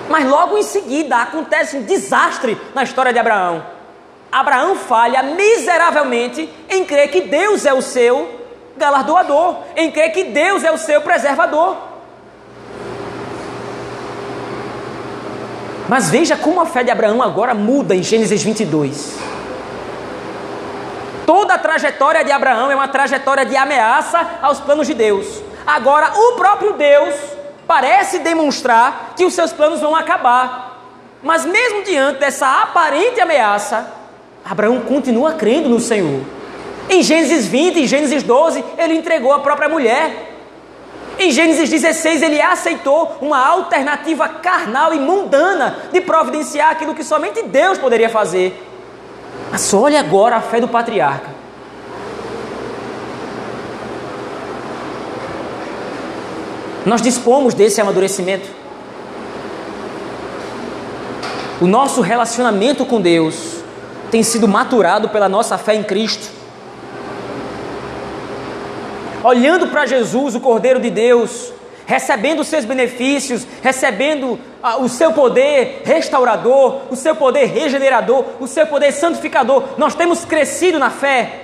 Mas 0.07 0.26
logo 0.26 0.57
em 0.57 0.63
seguida 0.63 1.17
acontece 1.17 1.78
um 1.78 1.84
desastre 1.84 2.59
na 2.74 2.84
história 2.84 3.13
de 3.13 3.20
Abraão. 3.20 3.63
Abraão 4.32 4.76
falha 4.76 5.24
miseravelmente 5.24 6.49
em 6.70 6.86
crer 6.86 7.09
que 7.09 7.22
Deus 7.22 7.65
é 7.65 7.74
o 7.74 7.82
seu 7.82 8.39
galardoador, 8.80 9.57
em 9.75 9.91
crer 9.91 10.11
que 10.11 10.23
Deus 10.23 10.63
é 10.63 10.71
o 10.71 10.77
seu 10.77 11.01
preservador. 11.01 11.77
Mas 15.88 16.09
veja 16.09 16.38
como 16.38 16.61
a 16.61 16.65
fé 16.65 16.84
de 16.84 16.91
Abraão 16.91 17.21
agora 17.21 17.53
muda 17.53 17.95
em 17.95 18.03
Gênesis 18.03 18.43
22. 18.43 19.17
Toda 21.25 21.55
a 21.55 21.57
trajetória 21.57 22.23
de 22.23 22.32
Abraão 22.32 22.71
é 22.71 22.75
uma 22.75 22.88
trajetória 22.88 23.45
de 23.45 23.55
ameaça 23.55 24.38
aos 24.41 24.59
planos 24.59 24.88
de 24.88 24.93
Deus. 24.93 25.43
Agora, 25.65 26.11
o 26.15 26.34
próprio 26.34 26.73
Deus 26.73 27.15
parece 27.67 28.19
demonstrar 28.19 29.13
que 29.15 29.25
os 29.25 29.34
seus 29.34 29.51
planos 29.53 29.80
vão 29.80 29.95
acabar. 29.95 30.80
Mas, 31.21 31.45
mesmo 31.45 31.84
diante 31.84 32.19
dessa 32.19 32.63
aparente 32.63 33.19
ameaça, 33.19 33.91
Abraão 34.43 34.82
continua 34.82 35.34
crendo 35.34 35.69
no 35.69 35.80
Senhor. 35.80 36.21
Em 36.90 37.04
Gênesis 37.04 37.46
20, 37.46 37.82
em 37.82 37.88
Gênesis 37.88 38.24
12, 38.24 38.64
ele 38.78 38.96
entregou 38.96 39.32
a 39.32 39.40
própria 39.40 39.70
mulher. 39.70 40.38
Em 41.20 41.30
Gênesis 41.32 41.70
16, 41.70 42.24
ele 42.24 42.42
aceitou 42.42 43.18
uma 43.22 43.46
alternativa 43.46 44.28
carnal 44.28 44.94
e 44.94 45.00
mundana 45.00 45.78
de 45.92 46.02
providenciar 46.02 46.72
aquilo 46.72 46.96
que 46.96 47.04
somente 47.04 47.44
Deus 47.44 47.78
poderia 47.78 48.10
fazer. 48.10 48.66
Mas 49.52 49.72
olhe 49.74 49.98
agora 49.98 50.38
a 50.38 50.42
fé 50.42 50.60
do 50.60 50.68
patriarca. 50.68 51.30
Nós 56.86 57.02
dispomos 57.02 57.54
desse 57.54 57.80
amadurecimento. 57.80 58.50
O 61.62 61.68
nosso 61.68 62.02
relacionamento 62.02 62.86
com 62.86 63.02
Deus 63.02 63.58
tem 64.10 64.24
sido 64.24 64.48
maturado 64.48 65.10
pela 65.10 65.28
nossa 65.30 65.58
fé 65.58 65.76
em 65.76 65.84
Cristo. 65.84 66.39
Olhando 69.24 69.67
para 69.67 69.86
Jesus, 69.86 70.36
o 70.36 70.39
Cordeiro 70.39 70.80
de 70.80 70.89
Deus, 70.89 71.51
recebendo 71.86 72.39
os 72.39 72.47
seus 72.47 72.63
benefícios, 72.63 73.45
recebendo 73.61 74.39
ah, 74.63 74.78
o 74.78 74.88
seu 74.88 75.11
poder 75.11 75.82
restaurador, 75.84 76.82
o 76.89 76.95
seu 76.95 77.15
poder 77.15 77.45
regenerador, 77.45 78.24
o 78.39 78.47
seu 78.47 78.65
poder 78.67 78.91
santificador, 78.91 79.63
nós 79.78 79.95
temos 79.95 80.24
crescido 80.24 80.80
na 80.80 80.89
fé. 80.89 81.41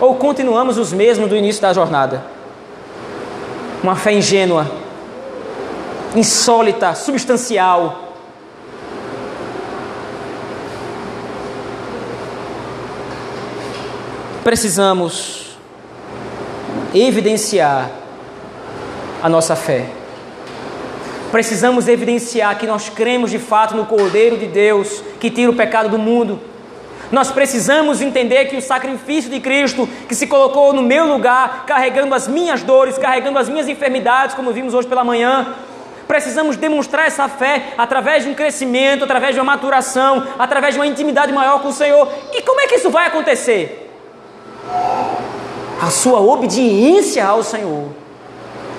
Ou 0.00 0.14
continuamos 0.16 0.78
os 0.78 0.92
mesmos 0.92 1.28
do 1.28 1.36
início 1.36 1.62
da 1.62 1.72
jornada? 1.72 2.22
Uma 3.82 3.96
fé 3.96 4.12
ingênua, 4.12 4.70
insólita, 6.14 6.94
substancial, 6.94 8.05
precisamos 14.46 15.58
evidenciar 16.94 17.90
a 19.20 19.28
nossa 19.28 19.56
fé. 19.56 19.86
Precisamos 21.32 21.88
evidenciar 21.88 22.56
que 22.56 22.64
nós 22.64 22.88
cremos 22.88 23.32
de 23.32 23.40
fato 23.40 23.74
no 23.74 23.86
Cordeiro 23.86 24.38
de 24.38 24.46
Deus 24.46 25.02
que 25.18 25.32
tira 25.32 25.50
o 25.50 25.56
pecado 25.56 25.88
do 25.88 25.98
mundo. 25.98 26.38
Nós 27.10 27.32
precisamos 27.32 28.00
entender 28.00 28.44
que 28.44 28.56
o 28.56 28.62
sacrifício 28.62 29.28
de 29.28 29.40
Cristo, 29.40 29.88
que 30.08 30.14
se 30.14 30.28
colocou 30.28 30.72
no 30.72 30.80
meu 30.80 31.08
lugar, 31.08 31.66
carregando 31.66 32.14
as 32.14 32.28
minhas 32.28 32.62
dores, 32.62 32.96
carregando 32.96 33.40
as 33.40 33.48
minhas 33.48 33.66
enfermidades, 33.66 34.36
como 34.36 34.52
vimos 34.52 34.74
hoje 34.74 34.86
pela 34.86 35.02
manhã, 35.02 35.56
precisamos 36.06 36.56
demonstrar 36.56 37.08
essa 37.08 37.28
fé 37.28 37.74
através 37.76 38.22
de 38.22 38.30
um 38.30 38.34
crescimento, 38.34 39.02
através 39.02 39.34
de 39.34 39.40
uma 39.40 39.52
maturação, 39.56 40.24
através 40.38 40.74
de 40.74 40.78
uma 40.78 40.86
intimidade 40.86 41.32
maior 41.32 41.60
com 41.62 41.70
o 41.70 41.72
Senhor. 41.72 42.08
E 42.32 42.42
como 42.42 42.60
é 42.60 42.68
que 42.68 42.76
isso 42.76 42.90
vai 42.90 43.08
acontecer? 43.08 43.85
A 45.80 45.90
sua 45.90 46.20
obediência 46.20 47.24
ao 47.24 47.42
Senhor 47.42 47.88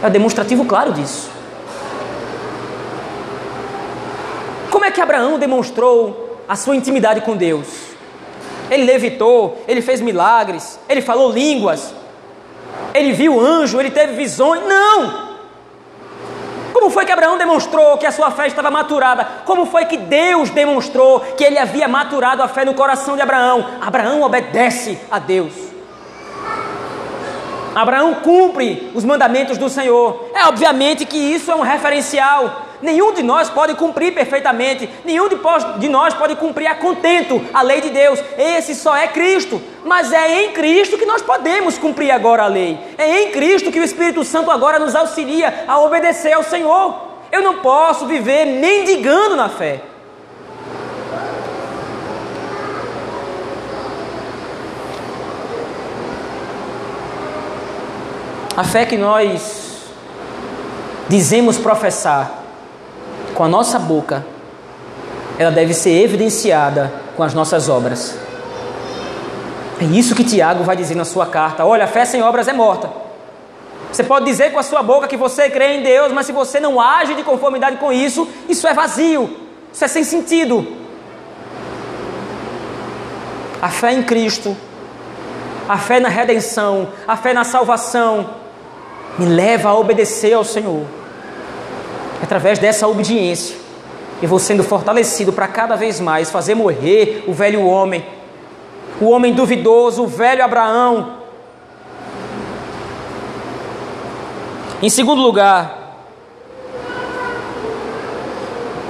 é 0.04 0.10
demonstrativo 0.10 0.66
claro 0.66 0.94
disso. 0.94 1.30
Como 4.72 4.84
é 4.84 4.92
que 4.92 5.02
Abraão 5.02 5.40
demonstrou 5.40 6.38
a 6.48 6.56
sua 6.56 6.76
intimidade 6.76 7.22
com 7.22 7.36
Deus? 7.36 7.68
Ele 8.70 8.84
levitou, 8.84 9.64
ele 9.68 9.82
fez 9.82 10.02
milagres, 10.02 10.80
ele 10.90 11.02
falou 11.02 11.32
línguas, 11.32 11.94
ele 12.94 13.14
viu 13.14 13.40
anjo, 13.40 13.80
ele 13.80 13.92
teve 13.92 14.14
visões. 14.14 14.62
Não! 14.66 15.28
Como 16.74 16.90
foi 16.90 17.06
que 17.06 17.12
Abraão 17.12 17.38
demonstrou 17.38 17.98
que 17.98 18.06
a 18.06 18.12
sua 18.12 18.32
fé 18.32 18.48
estava 18.48 18.70
maturada? 18.70 19.26
Como 19.46 19.66
foi 19.66 19.86
que 19.86 19.98
Deus 19.98 20.50
demonstrou 20.50 21.22
que 21.22 21.44
ele 21.44 21.58
havia 21.58 21.88
maturado 21.88 22.44
a 22.44 22.48
fé 22.48 22.66
no 22.66 22.74
coração 22.74 23.16
de 23.16 23.22
Abraão? 23.22 23.66
Abraão 23.82 24.22
obedece 24.22 25.00
a 25.10 25.20
Deus. 25.20 25.77
Abraão 27.76 28.16
cumpre 28.16 28.92
os 28.96 29.04
mandamentos 29.06 29.58
do 29.58 29.70
Senhor. 29.70 30.30
É 30.34 30.46
obviamente 30.46 31.06
que 31.06 31.18
isso 31.18 31.52
é 31.52 31.56
um 31.56 31.62
referencial. 31.62 32.64
Nenhum 32.82 33.12
de 33.12 33.24
nós 33.24 33.50
pode 33.50 33.74
cumprir 33.74 34.14
perfeitamente, 34.14 34.88
nenhum 35.04 35.28
de 35.28 35.90
nós 35.90 36.14
pode 36.14 36.36
cumprir 36.36 36.68
a 36.68 36.76
contento 36.76 37.44
a 37.52 37.64
lei 37.64 37.82
de 37.82 37.90
Deus. 37.90 38.20
Esse 38.38 38.76
só 38.76 38.96
é 38.96 39.08
Cristo. 39.08 39.60
Mas 39.84 40.12
é 40.12 40.44
em 40.44 40.52
Cristo 40.52 40.98
que 40.98 41.06
nós 41.06 41.22
podemos 41.22 41.78
cumprir 41.78 42.12
agora 42.12 42.44
a 42.44 42.48
lei. 42.48 42.78
É 42.98 43.24
em 43.24 43.32
Cristo 43.32 43.72
que 43.72 43.80
o 43.80 43.84
Espírito 43.84 44.24
Santo 44.24 44.52
agora 44.52 44.78
nos 44.78 44.94
auxilia 44.94 45.66
a 45.68 45.80
obedecer 45.80 46.34
ao 46.34 46.44
Senhor. 46.44 47.08
Eu 47.32 47.42
não 47.42 47.60
posso 47.60 48.06
viver 48.06 48.46
mendigando 48.46 49.36
na 49.36 49.50
fé. 49.50 49.82
A 58.58 58.64
fé 58.64 58.88
que 58.88 58.98
nós 58.98 59.84
dizemos 61.08 61.60
professar 61.60 62.42
com 63.36 63.44
a 63.44 63.48
nossa 63.48 63.78
boca, 63.78 64.26
ela 65.38 65.52
deve 65.52 65.76
ser 65.76 65.92
evidenciada 65.92 66.92
com 67.16 67.22
as 67.22 67.36
nossas 67.36 67.70
obras. 67.70 68.18
É 69.80 69.84
isso 69.84 70.16
que 70.16 70.24
Tiago 70.24 70.64
vai 70.64 70.76
dizer 70.76 70.96
na 70.96 71.06
sua 71.06 71.28
carta. 71.28 71.64
Olha, 71.68 71.84
a 71.84 71.88
fé 71.88 72.04
sem 72.04 72.24
obras 72.24 72.48
é 72.48 72.54
morta. 72.54 72.90
Você 73.92 74.04
pode 74.04 74.26
dizer 74.26 74.52
com 74.52 74.58
a 74.58 74.64
sua 74.64 74.82
boca 74.82 75.08
que 75.08 75.16
você 75.16 75.52
crê 75.52 75.78
em 75.78 75.84
Deus, 75.84 76.12
mas 76.12 76.26
se 76.26 76.32
você 76.32 76.60
não 76.60 76.82
age 76.82 77.14
de 77.14 77.22
conformidade 77.22 77.78
com 77.78 77.94
isso, 77.94 78.28
isso 78.50 78.68
é 78.68 78.74
vazio, 78.74 79.38
isso 79.72 79.86
é 79.86 79.88
sem 79.88 80.04
sentido. 80.04 80.68
A 83.62 83.70
fé 83.70 83.94
em 83.94 84.02
Cristo, 84.02 84.58
a 85.70 85.78
fé 85.78 86.00
na 86.00 86.10
redenção, 86.10 86.88
a 87.08 87.16
fé 87.16 87.34
na 87.34 87.44
salvação, 87.44 88.37
me 89.18 89.26
leva 89.26 89.70
a 89.70 89.76
obedecer 89.78 90.34
ao 90.34 90.44
Senhor. 90.44 90.86
Através 92.22 92.60
dessa 92.60 92.88
obediência, 92.88 93.56
eu 94.22 94.28
vou 94.28 94.40
sendo 94.40 94.64
fortalecido 94.64 95.32
para 95.32 95.48
cada 95.48 95.76
vez 95.76 96.00
mais 96.00 96.32
fazer 96.32 96.56
morrer 96.56 97.24
o 97.28 97.34
velho 97.34 97.66
homem, 97.66 98.06
o 99.00 99.10
homem 99.10 99.34
duvidoso, 99.34 100.04
o 100.04 100.08
velho 100.08 100.44
Abraão. 100.44 101.18
Em 104.82 104.90
segundo 104.90 105.22
lugar, 105.22 106.06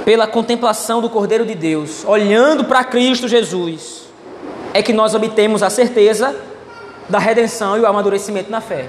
pela 0.04 0.26
contemplação 0.26 1.02
do 1.02 1.10
Cordeiro 1.10 1.44
de 1.44 1.54
Deus, 1.54 2.04
olhando 2.06 2.64
para 2.64 2.82
Cristo 2.84 3.28
Jesus, 3.28 4.08
é 4.72 4.82
que 4.82 4.92
nós 4.92 5.14
obtemos 5.14 5.62
a 5.62 5.68
certeza 5.68 6.34
da 7.08 7.18
redenção 7.18 7.76
e 7.76 7.80
o 7.80 7.86
amadurecimento 7.86 8.50
na 8.50 8.60
fé. 8.60 8.88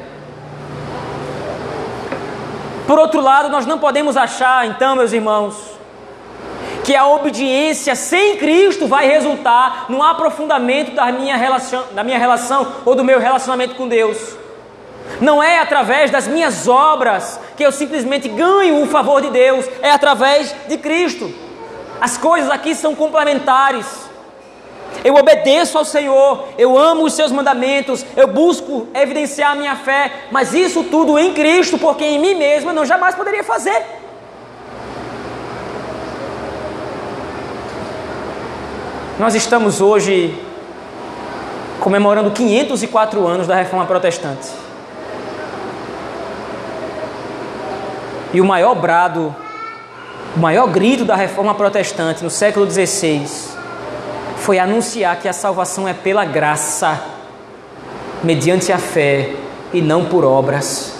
Por 2.90 2.98
outro 2.98 3.22
lado, 3.22 3.50
nós 3.50 3.68
não 3.68 3.78
podemos 3.78 4.18
achar, 4.18 4.66
então, 4.66 4.96
meus 4.96 5.14
irmãos, 5.14 5.56
que 6.84 6.96
a 6.96 7.06
obediência 7.06 7.94
sem 7.94 8.38
Cristo 8.38 8.88
vai 8.88 9.08
resultar 9.08 9.86
no 9.90 10.02
aprofundamento 10.02 10.96
da 10.96 11.12
minha 11.12 11.38
relação, 11.38 11.84
da 11.92 12.04
minha 12.04 12.18
relação 12.18 12.66
ou 12.84 12.96
do 12.96 13.04
meu 13.04 13.20
relacionamento 13.20 13.76
com 13.76 13.88
Deus. 13.88 14.36
Não 15.22 15.44
é 15.44 15.60
através 15.60 16.10
das 16.10 16.28
minhas 16.28 16.68
obras 16.68 17.40
que 17.56 17.64
eu 17.64 17.72
simplesmente 17.72 18.28
ganho 18.28 18.82
o 18.82 18.88
favor 18.88 19.22
de 19.22 19.30
Deus, 19.30 19.68
é 19.84 19.92
através 19.92 20.56
de 20.68 20.76
Cristo. 20.80 21.32
As 22.02 22.18
coisas 22.18 22.50
aqui 22.50 22.74
são 22.74 22.96
complementares 22.96 24.09
eu 25.04 25.16
obedeço 25.16 25.78
ao 25.78 25.86
Senhor, 25.86 26.46
eu 26.58 26.78
amo 26.78 27.06
os 27.06 27.14
seus 27.14 27.32
mandamentos, 27.32 28.06
eu 28.16 28.28
busco 28.28 28.88
evidenciar 28.94 29.52
a 29.52 29.56
minha 29.56 29.76
fé, 29.76 30.12
mas 30.32 30.54
isso 30.54 30.84
tudo 30.84 31.18
em 31.18 31.34
Cristo, 31.34 31.78
porque 31.78 32.04
em 32.04 32.20
mim 32.20 32.36
mesmo 32.36 32.70
eu 32.70 32.74
não 32.74 32.86
jamais 32.86 33.16
poderia 33.16 33.44
fazer. 33.44 33.86
Nós 39.18 39.36
estamos 39.36 39.82
hoje 39.82 40.38
comemorando 41.80 42.32
504 42.32 43.26
anos 43.26 43.48
da 43.48 43.56
Reforma 43.56 43.86
Protestante. 43.86 44.50
E 48.34 48.40
o 48.40 48.46
maior 48.46 48.76
brado, 48.76 49.36
o 50.36 50.40
maior 50.40 50.68
grito 50.68 51.04
da 51.04 51.16
Reforma 51.16 51.56
Protestante 51.56 52.24
no 52.24 52.30
século 52.30 52.70
XVI 52.70 53.59
foi 54.50 54.58
anunciar 54.58 55.20
que 55.20 55.28
a 55.28 55.32
salvação 55.32 55.88
é 55.88 55.94
pela 55.94 56.26
graça, 56.26 57.00
mediante 58.24 58.72
a 58.72 58.80
fé 58.80 59.36
e 59.72 59.80
não 59.80 60.06
por 60.06 60.26
obras. 60.26 60.92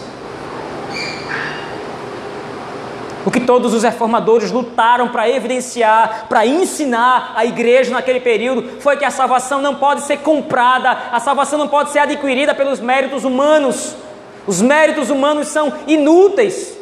O 3.26 3.32
que 3.32 3.40
todos 3.40 3.74
os 3.74 3.82
reformadores 3.82 4.52
lutaram 4.52 5.08
para 5.08 5.28
evidenciar, 5.28 6.28
para 6.30 6.46
ensinar 6.46 7.34
a 7.36 7.44
igreja 7.44 7.90
naquele 7.90 8.20
período, 8.20 8.80
foi 8.82 8.98
que 8.98 9.04
a 9.04 9.10
salvação 9.10 9.64
não 9.64 9.74
pode 9.74 10.02
ser 10.02 10.18
comprada, 10.18 10.92
a 11.12 11.20
salvação 11.20 11.58
não 11.58 11.68
pode 11.68 11.90
ser 11.90 11.98
adquirida 11.98 12.54
pelos 12.54 12.80
méritos 12.80 13.24
humanos. 13.24 13.96
Os 14.46 14.62
méritos 14.62 15.10
humanos 15.10 15.48
são 15.48 15.74
inúteis. 15.88 16.78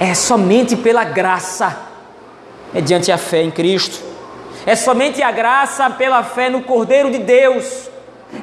É 0.00 0.12
somente 0.12 0.74
pela 0.74 1.04
graça, 1.04 1.82
mediante 2.74 3.12
a 3.12 3.16
fé 3.16 3.42
em 3.42 3.50
Cristo. 3.52 4.15
É 4.66 4.74
somente 4.74 5.22
a 5.22 5.30
graça 5.30 5.88
pela 5.88 6.22
fé 6.24 6.50
no 6.50 6.62
Cordeiro 6.62 7.10
de 7.10 7.18
Deus 7.18 7.88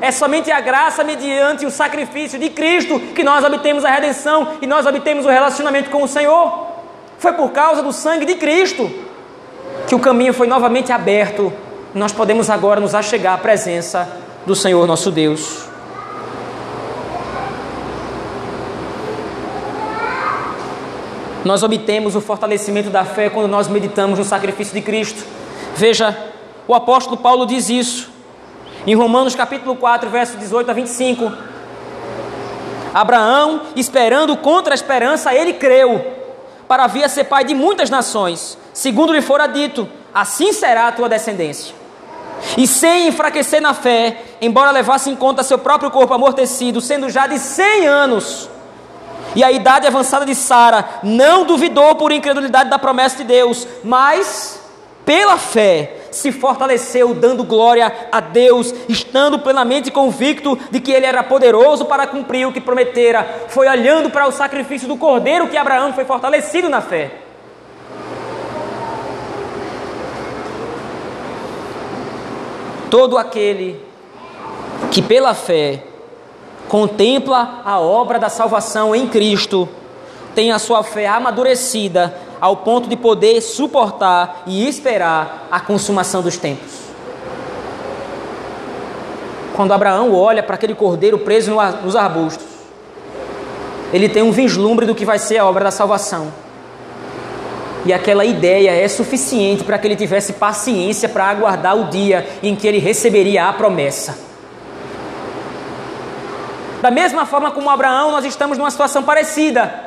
É 0.01 0.11
somente 0.11 0.49
a 0.51 0.59
graça 0.61 1.03
mediante 1.03 1.65
o 1.65 1.71
sacrifício 1.71 2.39
de 2.39 2.49
Cristo 2.49 2.99
que 3.13 3.23
nós 3.23 3.43
obtemos 3.43 3.83
a 3.83 3.91
redenção 3.91 4.53
e 4.61 4.67
nós 4.67 4.85
obtemos 4.85 5.25
o 5.25 5.29
relacionamento 5.29 5.89
com 5.89 6.03
o 6.03 6.07
Senhor. 6.07 6.67
Foi 7.19 7.33
por 7.33 7.51
causa 7.51 7.83
do 7.83 7.91
sangue 7.91 8.25
de 8.25 8.35
Cristo 8.35 8.89
que 9.87 9.95
o 9.95 9.99
caminho 9.99 10.33
foi 10.33 10.47
novamente 10.47 10.91
aberto. 10.91 11.51
Nós 11.93 12.11
podemos 12.11 12.49
agora 12.49 12.79
nos 12.79 12.95
achegar 12.95 13.33
à 13.33 13.37
presença 13.37 14.09
do 14.45 14.55
Senhor 14.55 14.87
nosso 14.87 15.11
Deus. 15.11 15.65
Nós 21.43 21.61
obtemos 21.61 22.15
o 22.15 22.21
fortalecimento 22.21 22.89
da 22.89 23.03
fé 23.03 23.29
quando 23.29 23.49
nós 23.49 23.67
meditamos 23.67 24.17
no 24.17 24.23
sacrifício 24.23 24.73
de 24.73 24.81
Cristo. 24.81 25.23
Veja, 25.75 26.15
o 26.67 26.75
apóstolo 26.75 27.17
Paulo 27.17 27.45
diz 27.45 27.69
isso 27.69 28.11
em 28.85 28.95
Romanos 28.95 29.35
capítulo 29.35 29.75
4, 29.75 30.09
verso 30.09 30.37
18 30.37 30.69
a 30.69 30.73
25. 30.73 31.31
Abraão, 32.93 33.61
esperando 33.75 34.37
contra 34.37 34.73
a 34.73 34.75
esperança, 34.75 35.33
ele 35.33 35.53
creu, 35.53 36.05
para 36.67 36.85
vir 36.85 37.03
a 37.03 37.09
ser 37.09 37.23
pai 37.25 37.43
de 37.43 37.55
muitas 37.55 37.89
nações, 37.89 38.57
segundo 38.71 39.13
lhe 39.13 39.21
fora 39.21 39.47
dito, 39.47 39.89
assim 40.13 40.53
será 40.53 40.87
a 40.87 40.91
tua 40.91 41.09
descendência. 41.09 41.73
E 42.57 42.67
sem 42.67 43.07
enfraquecer 43.07 43.61
na 43.61 43.73
fé, 43.73 44.21
embora 44.41 44.69
levasse 44.69 45.09
em 45.09 45.15
conta 45.15 45.43
seu 45.43 45.57
próprio 45.57 45.89
corpo 45.89 46.13
amortecido, 46.13 46.81
sendo 46.81 47.09
já 47.09 47.25
de 47.25 47.39
cem 47.39 47.87
anos, 47.87 48.49
e 49.35 49.43
a 49.43 49.51
idade 49.51 49.87
avançada 49.87 50.25
de 50.25 50.35
Sara, 50.35 50.99
não 51.01 51.45
duvidou 51.45 51.95
por 51.95 52.11
incredulidade 52.11 52.69
da 52.69 52.77
promessa 52.77 53.17
de 53.17 53.23
Deus, 53.23 53.67
mas 53.83 54.62
pela 55.05 55.37
fé 55.37 55.97
se 56.11 56.31
fortaleceu, 56.31 57.13
dando 57.13 57.43
glória 57.43 57.91
a 58.11 58.19
Deus, 58.19 58.73
estando 58.87 59.39
plenamente 59.39 59.91
convicto 59.91 60.57
de 60.71 60.79
que 60.79 60.91
Ele 60.91 61.05
era 61.05 61.23
poderoso 61.23 61.85
para 61.85 62.07
cumprir 62.07 62.47
o 62.47 62.53
que 62.53 62.61
prometera. 62.61 63.47
Foi 63.49 63.67
olhando 63.67 64.09
para 64.09 64.27
o 64.27 64.31
sacrifício 64.31 64.87
do 64.87 64.97
cordeiro 64.97 65.47
que 65.47 65.57
Abraão 65.57 65.93
foi 65.93 66.05
fortalecido 66.05 66.69
na 66.69 66.81
fé. 66.81 67.11
Todo 72.89 73.17
aquele 73.17 73.83
que 74.91 75.01
pela 75.01 75.33
fé 75.33 75.83
contempla 76.69 77.61
a 77.65 77.79
obra 77.79 78.19
da 78.19 78.29
salvação 78.29 78.95
em 78.95 79.07
Cristo, 79.07 79.67
tem 80.35 80.51
a 80.51 80.59
sua 80.59 80.83
fé 80.83 81.07
amadurecida 81.07 82.15
ao 82.43 82.57
ponto 82.57 82.89
de 82.89 82.97
poder 82.97 83.39
suportar 83.39 84.43
e 84.45 84.67
esperar 84.67 85.47
a 85.49 85.61
consumação 85.61 86.21
dos 86.21 86.35
tempos. 86.35 86.73
Quando 89.55 89.71
Abraão 89.71 90.13
olha 90.13 90.43
para 90.43 90.55
aquele 90.55 90.75
cordeiro 90.75 91.17
preso 91.19 91.55
nos 91.81 91.95
arbustos, 91.95 92.45
ele 93.93 94.09
tem 94.09 94.21
um 94.21 94.31
vislumbre 94.33 94.85
do 94.85 94.93
que 94.93 95.05
vai 95.05 95.17
ser 95.17 95.37
a 95.37 95.45
obra 95.45 95.63
da 95.63 95.71
salvação. 95.71 96.33
E 97.85 97.93
aquela 97.93 98.25
ideia 98.25 98.71
é 98.71 98.89
suficiente 98.89 99.63
para 99.63 99.77
que 99.77 99.87
ele 99.87 99.95
tivesse 99.95 100.33
paciência 100.33 101.07
para 101.07 101.23
aguardar 101.23 101.77
o 101.77 101.85
dia 101.85 102.27
em 102.43 102.57
que 102.57 102.67
ele 102.67 102.77
receberia 102.77 103.47
a 103.47 103.53
promessa. 103.53 104.17
Da 106.81 106.91
mesma 106.91 107.25
forma 107.25 107.51
como 107.51 107.69
Abraão, 107.69 108.11
nós 108.11 108.25
estamos 108.25 108.57
numa 108.57 108.69
situação 108.69 109.01
parecida. 109.01 109.82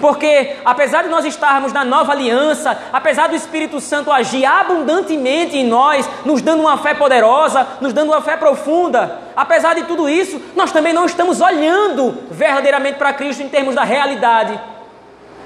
Porque, 0.00 0.56
apesar 0.64 1.04
de 1.04 1.08
nós 1.08 1.24
estarmos 1.24 1.72
na 1.72 1.84
nova 1.84 2.12
aliança, 2.12 2.78
apesar 2.92 3.28
do 3.28 3.34
Espírito 3.34 3.80
Santo 3.80 4.12
agir 4.12 4.44
abundantemente 4.44 5.56
em 5.56 5.66
nós, 5.66 6.08
nos 6.24 6.42
dando 6.42 6.60
uma 6.60 6.76
fé 6.78 6.92
poderosa, 6.92 7.66
nos 7.80 7.92
dando 7.92 8.10
uma 8.10 8.20
fé 8.20 8.36
profunda, 8.36 9.18
apesar 9.34 9.74
de 9.74 9.84
tudo 9.84 10.08
isso, 10.08 10.40
nós 10.54 10.70
também 10.70 10.92
não 10.92 11.06
estamos 11.06 11.40
olhando 11.40 12.18
verdadeiramente 12.30 12.98
para 12.98 13.12
Cristo 13.12 13.42
em 13.42 13.48
termos 13.48 13.74
da 13.74 13.84
realidade. 13.84 14.60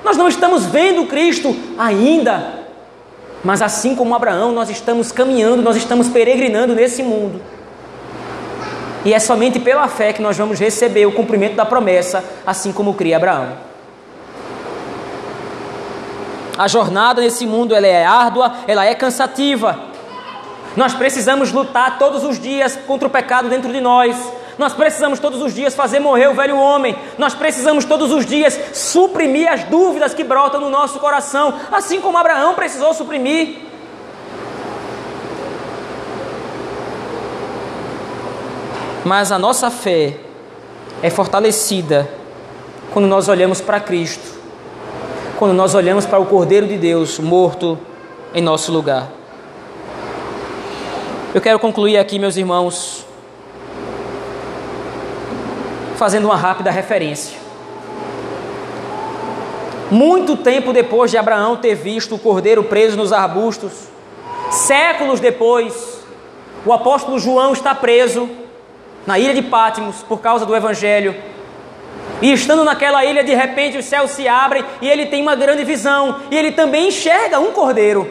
Nós 0.05 0.17
não 0.17 0.27
estamos 0.27 0.67
vendo 0.67 1.07
Cristo 1.07 1.55
ainda. 1.79 2.61
Mas 3.45 3.63
assim 3.63 3.95
como 3.95 4.15
Abraão, 4.15 4.53
nós 4.53 4.69
estamos 4.69 5.13
caminhando, 5.13 5.63
nós 5.63 5.77
estamos 5.77 6.09
peregrinando 6.09 6.75
nesse 6.75 7.03
mundo. 7.03 7.41
E 9.05 9.15
é 9.15 9.19
somente 9.19 9.59
pela 9.59 9.89
fé 9.89 10.13
que 10.13 10.21
nós 10.21 10.37
vamos 10.37 10.59
receber 10.59 11.07
o 11.07 11.13
cumprimento 11.13 11.55
da 11.55 11.65
promessa, 11.65 12.23
assim 12.47 12.73
como 12.73 12.95
cria 12.95 13.17
Abraão. 13.17 13.70
A 16.61 16.69
jornada 16.69 17.23
nesse 17.23 17.47
mundo 17.47 17.75
ela 17.75 17.87
é 17.87 18.05
árdua, 18.05 18.53
ela 18.69 18.85
é 18.85 18.95
cansativa. 18.95 19.81
Nós 20.77 20.93
precisamos 20.93 21.51
lutar 21.51 21.99
todos 21.99 22.23
os 22.23 22.39
dias 22.39 22.79
contra 22.87 23.09
o 23.09 23.11
pecado 23.11 23.49
dentro 23.49 23.73
de 23.73 23.81
nós. 23.81 24.15
Nós 24.59 24.75
precisamos 24.75 25.19
todos 25.19 25.41
os 25.41 25.55
dias 25.55 25.75
fazer 25.75 26.01
morrer 26.01 26.29
o 26.29 26.35
velho 26.35 26.59
homem. 26.59 26.95
Nós 27.17 27.33
precisamos 27.33 27.87
todos 27.87 28.13
os 28.13 28.27
dias 28.27 28.61
suprimir 28.75 29.51
as 29.51 29.65
dúvidas 29.65 30.13
que 30.13 30.23
brotam 30.23 30.61
no 30.61 30.69
nosso 30.69 30.99
coração, 30.99 31.55
assim 31.73 31.99
como 31.99 32.19
Abraão 32.19 32.53
precisou 32.53 32.93
suprimir. 32.93 33.57
Mas 39.03 39.33
a 39.33 39.39
nossa 39.39 39.71
fé 39.71 40.15
é 41.03 41.09
fortalecida 41.09 42.07
quando 42.93 43.09
nós 43.09 43.29
olhamos 43.29 43.63
para 43.63 43.81
Cristo 43.81 44.40
quando 45.41 45.55
nós 45.55 45.75
olhamos 45.75 46.05
para 46.05 46.19
o 46.19 46.27
Cordeiro 46.27 46.67
de 46.67 46.77
Deus 46.77 47.19
morto 47.19 47.79
em 48.35 48.43
nosso 48.43 48.71
lugar. 48.71 49.09
Eu 51.35 51.41
quero 51.41 51.59
concluir 51.59 51.97
aqui, 51.97 52.19
meus 52.19 52.37
irmãos, 52.37 53.07
fazendo 55.97 56.27
uma 56.27 56.37
rápida 56.37 56.71
referência. 56.71 57.39
Muito 59.91 60.37
tempo 60.37 60.75
depois 60.75 61.11
de 61.11 61.17
Abraão 61.17 61.57
ter 61.57 61.75
visto 61.75 62.17
o 62.17 62.19
cordeiro 62.19 62.63
preso 62.65 62.99
nos 62.99 63.11
arbustos, 63.11 63.73
séculos 64.51 65.21
depois, 65.21 66.03
o 66.67 66.73
apóstolo 66.75 67.19
João 67.19 67.55
está 67.55 67.75
preso 67.75 68.29
na 69.07 69.19
ilha 69.19 69.33
de 69.33 69.41
Pátimos 69.41 70.03
por 70.03 70.21
causa 70.21 70.45
do 70.45 70.55
evangelho. 70.55 71.15
E 72.23 72.33
estando 72.33 72.65
naquela 72.65 73.05
ilha, 73.05 73.25
de 73.25 73.35
repente 73.35 73.79
os 73.79 73.85
céus 73.85 74.11
se 74.11 74.29
abrem 74.29 74.65
e 74.83 74.89
ele 74.89 75.07
tem 75.07 75.23
uma 75.23 75.35
grande 75.35 75.65
visão. 75.65 76.17
E 76.31 76.37
ele 76.37 76.53
também 76.53 76.89
enxerga 76.89 77.41
um 77.41 77.53
cordeiro. 77.53 78.09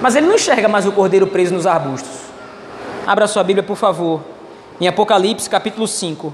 Mas 0.00 0.14
ele 0.14 0.26
não 0.26 0.34
enxerga 0.34 0.68
mais 0.68 0.86
o 0.86 0.92
cordeiro 0.92 1.26
preso 1.26 1.54
nos 1.54 1.66
arbustos. 1.66 2.22
Abra 3.06 3.26
sua 3.26 3.42
Bíblia, 3.42 3.64
por 3.64 3.76
favor, 3.76 4.20
em 4.80 4.86
Apocalipse 4.86 5.50
capítulo 5.50 5.88
5. 5.88 6.32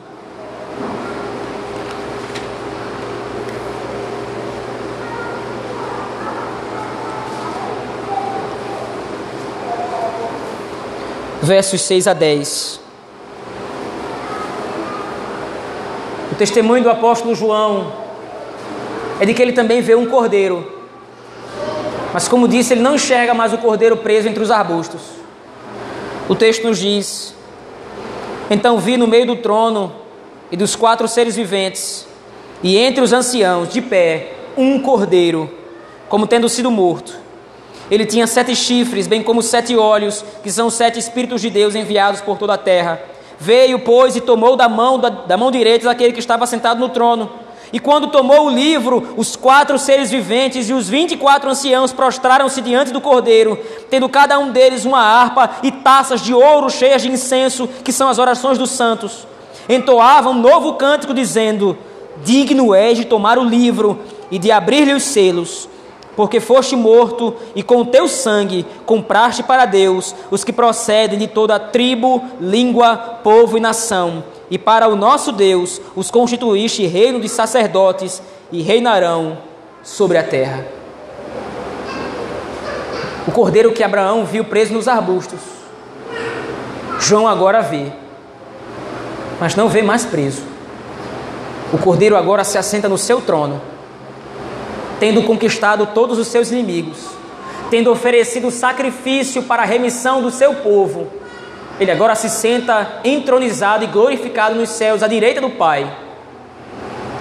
Versos 11.43 11.81
6 11.83 12.07
a 12.07 12.13
10. 12.13 12.88
Testemunho 16.39 16.85
do 16.85 16.89
apóstolo 16.89 17.35
João 17.35 17.93
é 19.21 19.27
de 19.27 19.35
que 19.35 19.43
ele 19.43 19.53
também 19.53 19.83
vê 19.83 19.97
um 19.97 20.07
cordeiro. 20.07 20.73
Mas, 22.15 22.29
como 22.29 22.49
disse, 22.49 22.73
ele 22.73 22.81
não 22.81 22.95
enxerga 22.95 23.35
mais 23.35 23.53
o 23.53 23.59
cordeiro 23.59 23.97
preso 23.97 24.29
entre 24.29 24.43
os 24.43 24.51
arbustos. 24.51 25.03
O 26.29 26.35
texto 26.35 26.67
nos 26.67 26.79
diz: 26.79 27.35
Então 28.49 28.79
vi 28.79 28.97
no 28.97 29.07
meio 29.07 29.27
do 29.27 29.37
trono 29.37 29.93
e 30.51 30.57
dos 30.57 30.77
quatro 30.77 31.09
seres 31.09 31.35
viventes, 31.35 32.07
e 32.63 32.79
entre 32.79 33.03
os 33.03 33.13
anciãos, 33.13 33.69
de 33.69 33.83
pé, 33.83 34.33
um 34.57 34.81
cordeiro, 34.81 35.51
como 36.09 36.27
tendo 36.27 36.49
sido 36.49 36.71
morto. 36.71 37.15
Ele 37.91 38.07
tinha 38.07 38.27
sete 38.27 38.55
chifres, 38.55 39.07
bem 39.07 39.23
como 39.23 39.43
sete 39.43 39.77
olhos, 39.77 40.25
que 40.43 40.53
são 40.53 40.71
sete 40.71 40.99
Espíritos 40.99 41.41
de 41.41 41.51
Deus 41.51 41.75
enviados 41.75 42.21
por 42.21 42.39
toda 42.39 42.55
a 42.55 42.59
terra. 42.59 43.01
Veio, 43.41 43.79
pois, 43.81 44.17
e 44.17 44.21
tomou 44.21 44.57
da 44.57 44.69
mão, 44.69 44.99
da, 44.99 45.09
da 45.09 45.37
mão 45.37 45.51
direita 45.51 45.85
daquele 45.85 46.13
que 46.13 46.19
estava 46.19 46.47
sentado 46.47 46.81
no 46.81 46.89
trono. 46.89 47.31
E 47.73 47.79
quando 47.79 48.09
tomou 48.09 48.47
o 48.47 48.51
livro, 48.51 49.15
os 49.17 49.37
quatro 49.37 49.79
seres 49.79 50.11
viventes 50.11 50.69
e 50.69 50.73
os 50.73 50.89
vinte 50.89 51.13
e 51.13 51.17
quatro 51.17 51.51
anciãos 51.51 51.93
prostraram-se 51.93 52.61
diante 52.63 52.93
do 52.93 53.01
cordeiro, 53.01 53.59
tendo 53.91 54.09
cada 54.09 54.39
um 54.39 54.51
deles 54.51 54.85
uma 54.85 55.01
harpa 55.01 55.51
e 55.63 55.71
taças 55.71 56.21
de 56.21 56.33
ouro 56.33 56.71
cheias 56.71 57.03
de 57.03 57.11
incenso, 57.11 57.69
que 57.85 57.93
são 57.93 58.09
as 58.09 58.19
orações 58.19 58.57
dos 58.57 58.71
santos. 58.71 59.27
Entoavam 59.69 60.33
um 60.33 60.41
novo 60.41 60.75
cântico, 60.75 61.13
dizendo: 61.13 61.77
Digno 62.25 62.75
és 62.75 62.97
de 62.97 63.05
tomar 63.05 63.39
o 63.39 63.45
livro 63.45 64.01
e 64.31 64.39
de 64.39 64.51
abrir-lhe 64.51 64.95
os 64.95 65.03
selos 65.03 65.69
porque 66.19 66.41
foste 66.41 66.75
morto 66.75 67.33
e 67.55 67.63
com 67.63 67.77
o 67.77 67.85
teu 67.85 68.09
sangue 68.09 68.67
compraste 68.85 69.41
para 69.41 69.65
Deus 69.67 70.13
os 70.33 70.43
que 70.43 70.53
procedem 70.53 71.17
de 71.17 71.29
toda 71.29 71.61
tribo, 71.61 72.21
língua, 72.41 72.97
povo 73.23 73.57
e 73.57 73.61
nação, 73.61 74.25
e 74.51 74.59
para 74.59 74.89
o 74.89 74.97
nosso 74.97 75.31
Deus 75.31 75.81
os 75.95 76.11
constituíste 76.11 76.85
reino 76.89 77.21
de 77.21 77.29
sacerdotes 77.29 78.21
e 78.51 78.63
reinarão 78.63 79.39
sobre 79.81 80.19
a 80.19 80.25
terra. 80.25 80.67
O 83.25 83.31
cordeiro 83.31 83.71
que 83.71 83.85
Abraão 83.85 84.25
viu 84.25 84.45
preso 84.45 84.75
nos 84.75 84.89
arbustos 84.89 85.39
João 86.99 87.29
agora 87.29 87.61
vê, 87.61 87.93
mas 89.39 89.55
não 89.55 89.69
vê 89.69 89.83
mais 89.83 90.05
preso. 90.05 90.43
O 91.73 91.79
cordeiro 91.79 92.17
agora 92.17 92.43
se 92.43 92.59
assenta 92.59 92.89
no 92.89 92.99
seu 92.99 93.21
trono, 93.21 93.61
tendo 95.01 95.23
conquistado 95.23 95.87
todos 95.95 96.19
os 96.19 96.29
seus 96.29 96.51
inimigos, 96.51 96.99
tendo 97.71 97.91
oferecido 97.91 98.51
sacrifício 98.51 99.43
para 99.43 99.63
a 99.63 99.67
remissão 99.67 100.23
do 100.23 100.31
seu 100.31 100.55
povo. 100.55 101.09
Ele 101.79 101.91
agora 101.91 102.15
se 102.15 102.29
senta 102.29 103.01
entronizado 103.05 103.85
e 103.85 103.87
glorificado 103.87 104.55
nos 104.55 104.71
céus, 104.71 105.03
à 105.03 105.09
direita 105.09 105.41
do 105.41 105.51
Pai, 105.51 105.91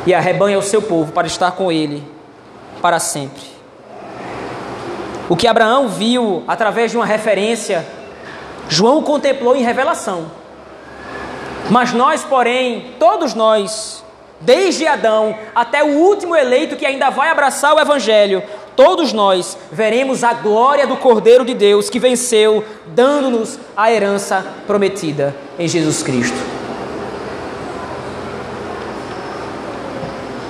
e 0.05 0.13
arrebanha 0.13 0.57
o 0.57 0.63
seu 0.63 0.81
povo 0.81 1.11
para 1.11 1.27
estar 1.27 1.51
com 1.51 1.71
ele 1.71 2.03
para 2.81 2.99
sempre. 2.99 3.43
O 5.29 5.35
que 5.35 5.47
Abraão 5.47 5.89
viu 5.89 6.43
através 6.47 6.91
de 6.91 6.97
uma 6.97 7.05
referência 7.05 7.85
João 8.69 9.01
contemplou 9.01 9.55
em 9.55 9.63
revelação. 9.63 10.29
Mas 11.69 11.93
nós, 11.93 12.23
porém, 12.23 12.93
todos 12.99 13.33
nós, 13.33 14.03
desde 14.39 14.87
Adão 14.87 15.35
até 15.55 15.83
o 15.83 15.87
último 15.87 16.35
eleito 16.35 16.75
que 16.75 16.85
ainda 16.85 17.09
vai 17.09 17.29
abraçar 17.29 17.75
o 17.75 17.79
Evangelho, 17.79 18.43
todos 18.75 19.11
nós 19.11 19.57
veremos 19.71 20.23
a 20.23 20.33
glória 20.33 20.85
do 20.85 20.97
Cordeiro 20.97 21.43
de 21.43 21.53
Deus 21.53 21.89
que 21.89 21.99
venceu, 21.99 22.63
dando-nos 22.87 23.59
a 23.75 23.91
herança 23.91 24.45
prometida 24.65 25.35
em 25.57 25.67
Jesus 25.67 26.03
Cristo. 26.03 26.37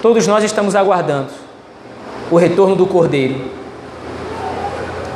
Todos 0.01 0.27
nós 0.27 0.43
estamos 0.43 0.75
aguardando 0.75 1.29
o 2.29 2.35
retorno 2.35 2.75
do 2.75 2.85
Cordeiro, 2.85 3.41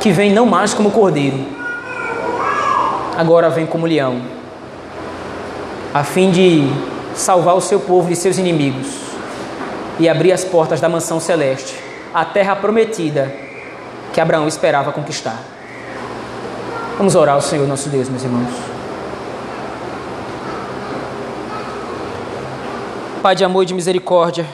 que 0.00 0.10
vem 0.10 0.32
não 0.32 0.46
mais 0.46 0.74
como 0.74 0.90
Cordeiro, 0.90 1.38
agora 3.16 3.48
vem 3.48 3.66
como 3.66 3.86
leão, 3.86 4.22
a 5.94 6.02
fim 6.02 6.30
de 6.30 6.66
salvar 7.14 7.54
o 7.54 7.60
seu 7.60 7.80
povo 7.80 8.08
de 8.08 8.16
seus 8.16 8.38
inimigos 8.38 8.86
e 9.98 10.08
abrir 10.08 10.32
as 10.32 10.44
portas 10.44 10.80
da 10.80 10.88
mansão 10.88 11.20
celeste, 11.20 11.78
a 12.12 12.24
terra 12.24 12.56
prometida 12.56 13.32
que 14.12 14.20
Abraão 14.20 14.48
esperava 14.48 14.92
conquistar. 14.92 15.38
Vamos 16.96 17.14
orar 17.14 17.34
ao 17.34 17.40
Senhor 17.40 17.66
nosso 17.66 17.88
Deus, 17.88 18.08
meus 18.08 18.22
irmãos. 18.22 18.50
Pai 23.22 23.34
de 23.34 23.44
amor 23.44 23.62
e 23.62 23.66
de 23.66 23.74
misericórdia, 23.74 24.44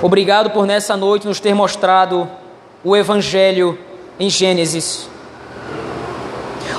obrigado 0.00 0.50
por 0.50 0.66
nessa 0.66 0.96
noite 0.96 1.26
nos 1.26 1.38
ter 1.38 1.54
mostrado 1.54 2.28
o 2.82 2.96
Evangelho 2.96 3.78
em 4.18 4.28
Gênesis 4.28 5.08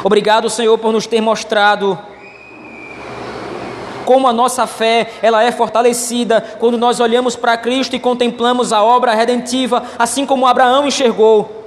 Obrigado, 0.04 0.50
Senhor, 0.50 0.78
por 0.78 0.92
nos 0.92 1.08
ter 1.08 1.22
mostrado 1.22 1.98
como 4.06 4.28
a 4.28 4.34
nossa 4.34 4.68
fé 4.68 5.12
ela 5.22 5.44
é 5.44 5.52
fortalecida 5.52 6.42
quando 6.60 6.78
nós 6.78 7.00
olhamos 7.00 7.36
para 7.36 7.58
Cristo 7.58 7.96
e 7.96 8.00
contemplamos 8.00 8.72
a 8.72 8.84
obra 8.84 9.14
redentiva, 9.14 9.84
assim 9.98 10.26
como 10.26 10.48
Abraão 10.48 10.88
enxergou. 10.88 11.64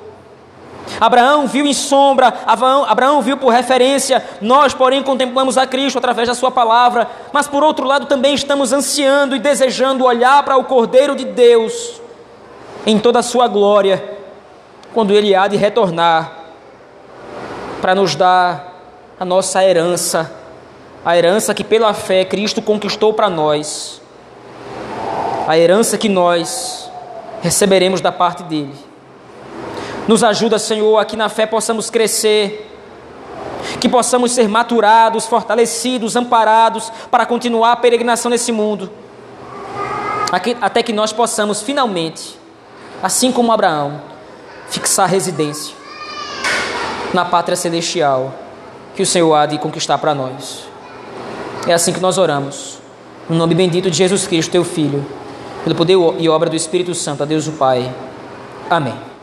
Abraão 1.00 1.46
viu 1.46 1.66
em 1.66 1.74
sombra, 1.74 2.32
Abraão 2.46 3.20
viu 3.20 3.36
por 3.36 3.52
referência, 3.52 4.24
nós, 4.40 4.72
porém, 4.72 5.02
contemplamos 5.02 5.58
a 5.58 5.66
Cristo 5.66 5.98
através 5.98 6.28
da 6.28 6.34
Sua 6.34 6.50
palavra, 6.50 7.08
mas 7.32 7.48
por 7.48 7.62
outro 7.62 7.86
lado 7.86 8.06
também 8.06 8.34
estamos 8.34 8.72
ansiando 8.72 9.34
e 9.34 9.40
desejando 9.40 10.04
olhar 10.04 10.42
para 10.44 10.56
o 10.56 10.64
Cordeiro 10.64 11.14
de 11.14 11.24
Deus 11.24 12.00
em 12.86 12.98
toda 12.98 13.18
a 13.18 13.22
Sua 13.22 13.48
glória, 13.48 14.16
quando 14.94 15.12
Ele 15.12 15.34
há 15.34 15.48
de 15.48 15.56
retornar 15.56 16.32
para 17.82 17.94
nos 17.94 18.14
dar 18.14 18.74
a 19.18 19.24
nossa 19.24 19.62
herança, 19.64 20.32
a 21.06 21.16
herança 21.16 21.54
que 21.54 21.62
pela 21.62 21.94
fé 21.94 22.24
Cristo 22.24 22.60
conquistou 22.60 23.14
para 23.14 23.30
nós, 23.30 24.02
a 25.46 25.56
herança 25.56 25.96
que 25.96 26.08
nós 26.08 26.90
receberemos 27.40 28.00
da 28.00 28.10
parte 28.10 28.42
dele. 28.42 28.74
Nos 30.08 30.24
ajuda, 30.24 30.58
Senhor, 30.58 30.98
a 30.98 31.04
que 31.04 31.16
na 31.16 31.28
fé 31.28 31.46
possamos 31.46 31.90
crescer, 31.90 32.68
que 33.80 33.88
possamos 33.88 34.32
ser 34.32 34.48
maturados, 34.48 35.26
fortalecidos, 35.26 36.16
amparados 36.16 36.90
para 37.08 37.24
continuar 37.24 37.70
a 37.70 37.76
peregrinação 37.76 38.28
nesse 38.28 38.50
mundo, 38.50 38.90
até 40.60 40.82
que 40.82 40.92
nós 40.92 41.12
possamos 41.12 41.62
finalmente, 41.62 42.36
assim 43.00 43.30
como 43.30 43.52
Abraão, 43.52 44.02
fixar 44.68 45.08
residência 45.08 45.72
na 47.14 47.24
pátria 47.24 47.56
celestial 47.56 48.34
que 48.96 49.02
o 49.02 49.06
Senhor 49.06 49.32
há 49.36 49.46
de 49.46 49.56
conquistar 49.56 49.98
para 49.98 50.12
nós. 50.12 50.74
É 51.66 51.72
assim 51.72 51.92
que 51.92 52.00
nós 52.00 52.16
oramos. 52.16 52.78
No 53.28 53.36
nome 53.36 53.54
bendito 53.54 53.90
de 53.90 53.96
Jesus 53.96 54.26
Cristo, 54.26 54.52
teu 54.52 54.64
Filho, 54.64 55.04
pelo 55.64 55.74
poder 55.74 55.96
e 56.18 56.28
obra 56.28 56.48
do 56.48 56.54
Espírito 56.54 56.94
Santo, 56.94 57.24
a 57.24 57.26
Deus 57.26 57.48
o 57.48 57.52
Pai. 57.52 57.92
Amém. 58.70 59.15